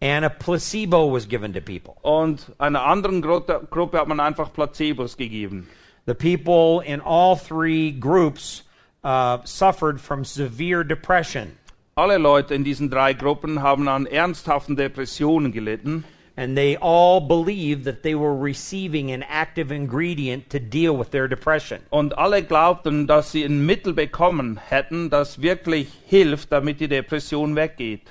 And 0.00 0.24
a 0.24 0.28
placebo 0.28 1.12
was 1.12 1.28
given 1.28 1.52
to 1.52 1.60
people. 1.60 1.94
Und 2.02 2.50
einer 2.58 2.84
anderen 2.84 3.22
Gru 3.22 3.42
Gruppe 3.70 4.00
hat 4.00 4.08
man 4.08 4.18
einfach 4.18 4.52
Placebos 4.52 5.16
gegeben. 5.16 5.68
The 6.06 6.14
people 6.14 6.84
in 6.84 7.00
all 7.00 7.36
three 7.36 7.92
groups 7.92 8.64
uh, 9.04 9.38
suffered 9.44 10.00
from 10.00 10.24
severe 10.24 10.84
depression. 10.84 11.56
Alle 11.96 12.18
Leute 12.18 12.54
in 12.54 12.64
diesen 12.64 12.88
drei 12.88 13.12
Gruppen 13.12 13.60
haben 13.60 13.86
an 13.88 14.06
ernsthaften 14.06 14.76
Depressionen 14.76 15.52
gelitten. 15.52 16.04
And 16.34 16.56
they 16.56 16.76
all 16.76 17.20
believed 17.20 17.84
that 17.84 18.02
they 18.02 18.14
were 18.14 18.34
receiving 18.34 19.10
an 19.10 19.22
active 19.24 19.70
ingredient 19.70 20.48
to 20.48 20.58
deal 20.58 20.96
with 20.96 21.10
their 21.10 21.28
depression. 21.28 21.82
Und 21.90 22.16
alle 22.16 22.42
glaubten, 22.42 23.06
dass 23.06 23.32
sie 23.32 23.44
ein 23.44 23.66
Mittel 23.66 23.92
bekommen 23.92 24.56
hätten, 24.56 25.10
das 25.10 25.42
wirklich 25.42 25.88
hilft, 26.06 26.50
damit 26.50 26.80
die 26.80 26.88
Depression 26.88 27.54
weggeht. 27.54 28.08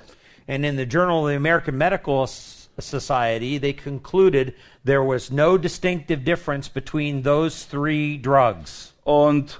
And 0.47 0.63
in 0.63 0.77
the 0.77 0.85
Journal 0.85 1.23
of 1.23 1.29
the 1.29 1.35
American 1.35 1.77
Medical 1.77 2.27
Society, 2.27 3.57
they 3.57 3.73
concluded 3.73 4.53
there 4.83 5.03
was 5.03 5.31
no 5.31 5.57
distinctive 5.57 6.23
difference 6.23 6.69
between 6.69 7.23
those 7.23 7.65
three 7.65 8.19
drugs. 8.19 8.93
Und 9.03 9.59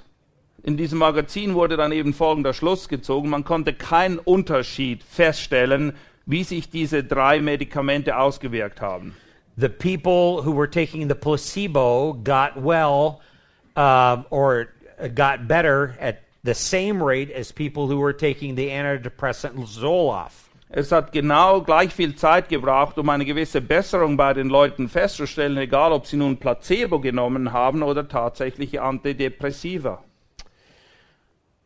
in 0.62 0.76
diesem 0.76 0.98
Magazin 0.98 1.54
wurde 1.54 1.76
dann 1.76 1.92
eben 1.92 2.14
folgender 2.14 2.54
Schluss 2.54 2.88
gezogen. 2.88 3.28
Man 3.28 3.44
konnte 3.44 3.72
keinen 3.72 4.18
Unterschied 4.18 5.02
feststellen, 5.02 5.92
wie 6.24 6.44
sich 6.44 6.70
diese 6.70 7.02
drei 7.02 7.40
Medikamente 7.40 8.16
ausgewirkt 8.16 8.80
haben. 8.80 9.14
The 9.56 9.68
people 9.68 10.44
who 10.44 10.56
were 10.56 10.70
taking 10.70 11.08
the 11.08 11.14
placebo 11.14 12.14
got 12.24 12.52
well 12.56 13.20
uh, 13.76 14.22
or 14.30 14.68
got 15.14 15.46
better 15.48 15.94
at 16.00 16.18
the 16.44 16.54
same 16.54 17.02
rate 17.02 17.30
as 17.30 17.52
people 17.52 17.86
who 17.86 18.00
were 18.00 18.16
taking 18.16 18.56
the 18.56 18.70
antidepressant 18.70 19.66
Zoloft. 19.66 20.48
Es 20.74 20.90
hat 20.90 21.12
genau 21.12 21.60
gleich 21.60 21.92
viel 21.92 22.14
Zeit 22.14 22.48
gebraucht, 22.48 22.96
um 22.96 23.10
eine 23.10 23.26
gewisse 23.26 23.60
Besserung 23.60 24.16
bei 24.16 24.32
den 24.32 24.48
Leuten 24.48 24.88
festzustellen, 24.88 25.58
egal 25.58 25.92
ob 25.92 26.06
sie 26.06 26.16
nun 26.16 26.38
Placebo 26.38 26.98
genommen 26.98 27.52
haben 27.52 27.82
oder 27.82 28.08
tatsächliche 28.08 28.80
Antidepressiva. 28.80 30.02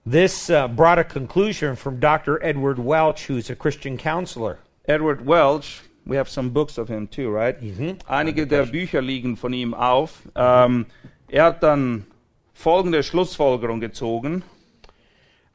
This 0.09 0.50
uh, 0.50 0.68
brought 0.68 1.00
a 1.00 1.04
conclusion 1.04 1.74
from 1.74 1.98
Dr. 1.98 2.40
Edward 2.40 2.78
Welch, 2.78 3.26
who's 3.26 3.50
a 3.50 3.57
Christian 3.57 3.98
counselor. 3.98 4.61
Edward 4.86 5.26
Welch, 5.26 5.82
we 6.07 6.14
have 6.14 6.28
some 6.28 6.50
books 6.50 6.78
of 6.78 6.88
him 6.88 7.09
too, 7.09 7.28
right? 7.28 7.61
Mhm. 7.61 7.98
Einige 8.09 8.46
der 8.46 8.66
Bücher 8.66 9.02
liegen 9.02 9.36
von 9.36 9.52
ihm 9.52 9.74
auf. 9.74 10.22
Ähm, 10.36 10.86
er 11.28 11.46
hat 11.46 11.62
dann 11.64 12.07
folgende 12.54 13.02
Schlussfolgerung 13.02 13.80
gezogen. 13.80 14.44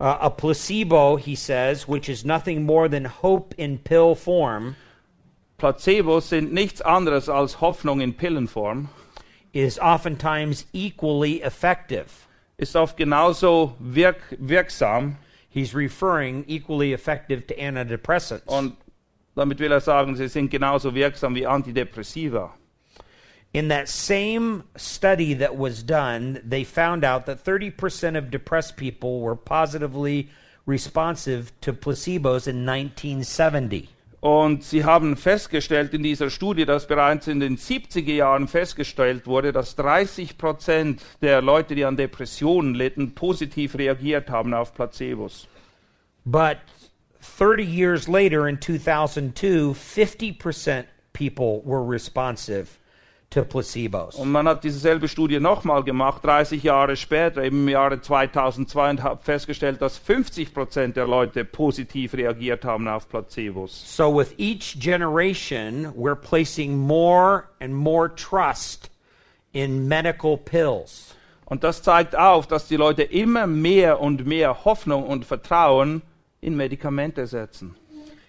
Uh, 0.01 0.17
a 0.19 0.29
placebo, 0.29 1.15
he 1.15 1.33
says, 1.33 1.87
which 1.87 2.09
is 2.09 2.25
nothing 2.25 2.65
more 2.65 2.89
than 2.89 3.05
hope 3.05 3.55
in 3.57 3.77
pill 3.77 4.15
form, 4.15 4.75
Placebos 5.61 6.27
sind 6.27 6.51
nichts 6.51 6.81
anderes 6.81 7.29
als 7.29 7.61
Hoffnung 7.61 8.01
in 8.01 8.15
Pillenform, 8.15 8.89
is 9.53 9.77
oftentimes 9.79 10.65
equally 10.73 11.43
effective. 11.43 12.27
Ist 12.61 12.75
oft 12.75 12.95
genauso 12.95 13.75
wirk 13.79 14.21
wirksam 14.39 15.17
He's 15.53 15.75
referring 15.75 16.45
equally 16.47 16.93
effective 16.93 17.45
to 17.47 17.53
antidepressants. 17.55 18.47
und 18.47 18.77
damit 19.35 19.59
will 19.59 19.71
er 19.71 19.81
sagen, 19.81 20.15
sie 20.15 20.27
sind 20.29 20.49
genauso 20.49 20.93
wirksam 20.93 21.35
wie 21.35 21.45
Antidepressiva. 21.45 22.51
In 23.53 23.67
that 23.67 23.89
same 23.89 24.63
study 24.77 25.33
that 25.33 25.57
was 25.57 25.83
done, 25.83 26.39
they 26.41 26.63
found 26.63 27.03
out 27.03 27.25
that 27.25 27.43
30% 27.43 28.17
of 28.17 28.31
depressed 28.31 28.77
people 28.77 29.19
were 29.19 29.35
positively 29.35 30.29
responsive 30.65 31.51
to 31.59 31.73
placebos 31.73 32.47
in 32.47 32.65
1970. 32.65 33.89
Und 34.21 34.63
sie 34.63 34.85
haben 34.85 35.17
festgestellt 35.17 35.95
in 35.95 36.03
dieser 36.03 36.29
Studie, 36.29 36.65
dass 36.65 36.85
bereits 36.85 37.27
in 37.27 37.39
den 37.39 37.57
70er 37.57 38.13
Jahren 38.13 38.47
festgestellt 38.47 39.25
wurde, 39.25 39.51
dass 39.51 39.75
30 39.75 40.37
Prozent 40.37 41.01
der 41.23 41.41
Leute, 41.41 41.73
die 41.73 41.83
an 41.85 41.97
Depressionen 41.97 42.75
litten, 42.75 43.15
positiv 43.15 43.75
reagiert 43.75 44.29
haben 44.29 44.53
auf 44.53 44.75
Placebos. 44.75 45.47
But 46.23 46.57
30 47.39 47.67
years 47.67 48.07
later, 48.07 48.47
in 48.47 48.61
2002, 48.61 49.73
50% 49.73 50.83
people 51.13 51.63
were 51.65 51.83
responsive 51.83 52.67
to 53.31 53.43
placebos. 53.43 54.15
Und 54.15 54.31
man 54.31 54.47
hat 54.47 54.63
dieselbe 54.63 55.07
Studie 55.07 55.39
nochmal 55.39 55.83
gemacht, 55.83 56.23
30 56.23 56.61
Jahre 56.61 56.95
später, 56.95 57.43
eben 57.43 57.61
im 57.61 57.69
Jahre 57.69 57.99
2002, 57.99 58.89
und 58.91 59.03
hat 59.03 59.23
festgestellt, 59.23 59.81
dass 59.81 59.97
50 59.97 60.53
Prozent 60.53 60.97
der 60.97 61.07
Leute 61.07 61.43
positiv 61.45 62.13
reagiert 62.13 62.63
haben 62.65 62.87
auf 62.87 63.09
Placebos. 63.09 63.95
So, 63.95 64.15
with 64.15 64.33
each 64.37 64.77
generation, 64.79 65.93
we're 65.95 66.15
placing 66.15 66.77
more 66.77 67.45
and 67.59 67.73
more 67.73 68.13
trust 68.13 68.91
in 69.53 69.87
medical 69.87 70.37
pills. 70.37 71.15
Und 71.45 71.63
das 71.63 71.81
zeigt 71.81 72.15
auf, 72.15 72.47
dass 72.47 72.67
die 72.67 72.77
Leute 72.77 73.03
immer 73.03 73.47
mehr 73.47 73.99
und 73.99 74.25
mehr 74.25 74.63
Hoffnung 74.63 75.05
und 75.05 75.25
Vertrauen 75.25 76.01
in 76.41 76.55
Medikamente 76.55 77.27
setzen. 77.27 77.75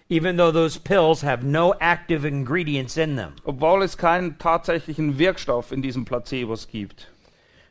Even 0.09 0.37
though 0.37 0.51
those 0.51 0.77
pills 0.77 1.21
have 1.21 1.43
no 1.43 1.73
active 1.79 2.25
ingredients 2.25 2.97
in 2.97 3.15
them. 3.15 3.35
Obwohl 3.45 3.83
es 3.83 3.95
keinen 3.95 4.37
tatsächlichen 4.37 5.17
Wirkstoff 5.17 5.71
in 5.71 5.81
diesen 5.81 6.05
Placebos 6.05 6.67
gibt. 6.67 7.07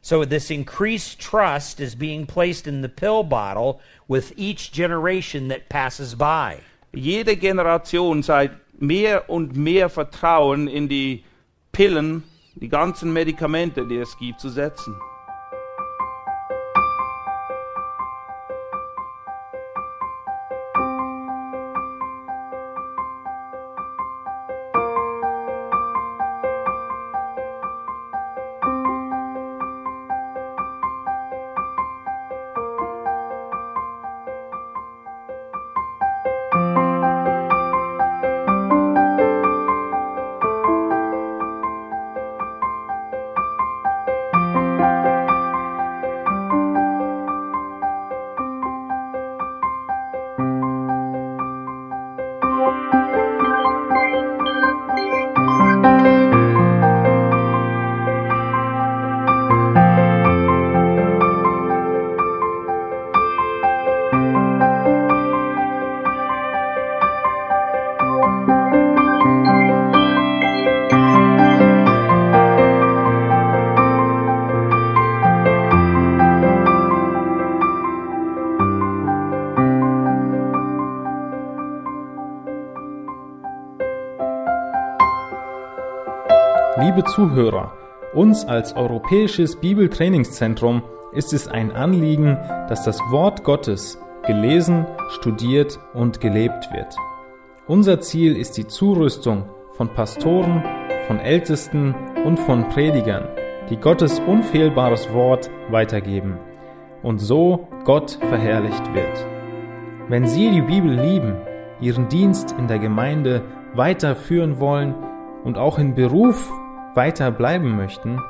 So, 0.04 0.24
this 0.24 0.50
increased 0.50 1.20
trust 1.20 1.78
is 1.78 1.94
being 1.94 2.26
placed 2.26 2.66
in 2.66 2.82
the 2.82 2.88
pill 2.88 3.22
bottle 3.22 3.80
with 4.08 4.32
each 4.36 4.72
generation 4.72 5.46
that 5.48 5.68
passes 5.68 6.16
by. 6.16 6.58
Jede 6.92 7.36
Generation 7.36 8.22
zeigt 8.22 8.56
mehr 8.80 9.30
und 9.30 9.54
mehr 9.56 9.88
Vertrauen 9.88 10.66
in 10.66 10.88
die 10.88 11.22
Pillen, 11.70 12.24
die 12.56 12.68
ganzen 12.68 13.12
Medikamente, 13.12 13.86
die 13.86 13.98
es 13.98 14.18
gibt, 14.18 14.40
zu 14.40 14.48
setzen. 14.48 14.94
Liebe 87.02 87.14
Zuhörer, 87.14 87.72
uns 88.14 88.44
als 88.44 88.76
Europäisches 88.76 89.56
Bibeltrainingszentrum 89.56 90.84
ist 91.12 91.32
es 91.32 91.48
ein 91.48 91.72
Anliegen, 91.72 92.38
dass 92.68 92.84
das 92.84 93.00
Wort 93.10 93.42
Gottes 93.42 93.98
gelesen, 94.24 94.86
studiert 95.08 95.80
und 95.94 96.20
gelebt 96.20 96.72
wird. 96.72 96.94
Unser 97.66 98.00
Ziel 98.00 98.36
ist 98.36 98.56
die 98.56 98.68
Zurüstung 98.68 99.46
von 99.72 99.88
Pastoren, 99.88 100.62
von 101.08 101.18
Ältesten 101.18 101.92
und 102.24 102.38
von 102.38 102.68
Predigern, 102.68 103.26
die 103.68 103.78
Gottes 103.78 104.20
unfehlbares 104.20 105.12
Wort 105.12 105.50
weitergeben 105.70 106.38
und 107.02 107.18
so 107.18 107.66
Gott 107.84 108.16
verherrlicht 108.20 108.94
wird. 108.94 109.26
Wenn 110.08 110.28
Sie 110.28 110.52
die 110.52 110.62
Bibel 110.62 110.92
lieben, 110.92 111.34
Ihren 111.80 112.08
Dienst 112.08 112.54
in 112.56 112.68
der 112.68 112.78
Gemeinde 112.78 113.42
weiterführen 113.74 114.60
wollen 114.60 114.94
und 115.42 115.58
auch 115.58 115.80
in 115.80 115.96
Beruf 115.96 116.48
weiter 116.94 117.30
bleiben 117.30 117.76
möchten, 117.76 118.20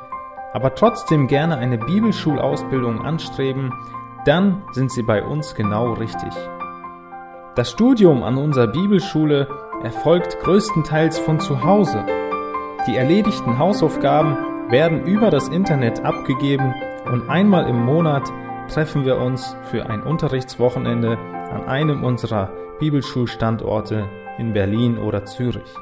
aber 0.53 0.75
trotzdem 0.75 1.27
gerne 1.27 1.57
eine 1.57 1.77
Bibelschulausbildung 1.77 3.01
anstreben, 3.01 3.73
dann 4.25 4.63
sind 4.71 4.91
Sie 4.91 5.03
bei 5.03 5.23
uns 5.23 5.55
genau 5.55 5.93
richtig. 5.93 6.33
Das 7.55 7.69
Studium 7.69 8.23
an 8.23 8.37
unserer 8.37 8.67
Bibelschule 8.67 9.47
erfolgt 9.83 10.39
größtenteils 10.39 11.19
von 11.19 11.39
zu 11.39 11.63
Hause. 11.63 12.05
Die 12.87 12.95
erledigten 12.95 13.57
Hausaufgaben 13.57 14.37
werden 14.69 15.05
über 15.05 15.29
das 15.29 15.49
Internet 15.49 16.03
abgegeben 16.03 16.73
und 17.11 17.29
einmal 17.29 17.67
im 17.67 17.83
Monat 17.83 18.31
treffen 18.69 19.05
wir 19.05 19.17
uns 19.17 19.55
für 19.69 19.89
ein 19.89 20.01
Unterrichtswochenende 20.01 21.17
an 21.51 21.65
einem 21.67 22.03
unserer 22.03 22.51
Bibelschulstandorte 22.79 24.09
in 24.37 24.53
Berlin 24.53 24.97
oder 24.97 25.25
Zürich. 25.25 25.75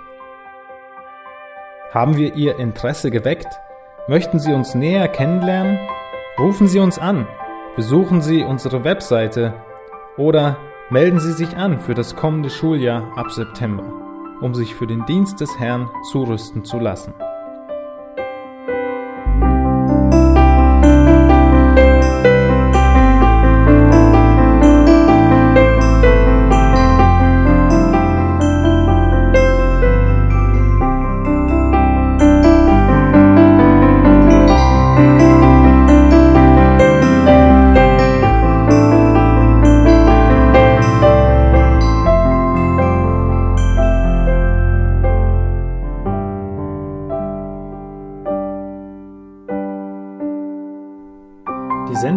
Haben 1.92 2.16
wir 2.16 2.36
Ihr 2.36 2.58
Interesse 2.58 3.12
geweckt? 3.12 3.60
Möchten 4.08 4.40
Sie 4.40 4.54
uns 4.54 4.76
näher 4.76 5.10
kennenlernen? 5.10 5.78
Rufen 6.40 6.70
Sie 6.70 6.80
uns 6.80 6.98
an, 6.98 7.28
besuchen 7.76 8.22
Sie 8.22 8.46
unsere 8.46 8.86
Webseite 8.86 9.54
oder 10.16 10.58
melden 10.90 11.20
Sie 11.20 11.34
sich 11.34 11.58
an 11.58 11.82
für 11.82 11.94
das 11.94 12.16
kommende 12.16 12.50
Schuljahr 12.50 13.12
ab 13.18 13.32
September, 13.32 13.84
um 14.40 14.56
sich 14.56 14.74
für 14.74 14.88
den 14.88 15.06
Dienst 15.06 15.42
des 15.42 15.60
Herrn 15.60 15.90
zurüsten 16.10 16.64
zu 16.64 16.80
lassen. 16.80 17.14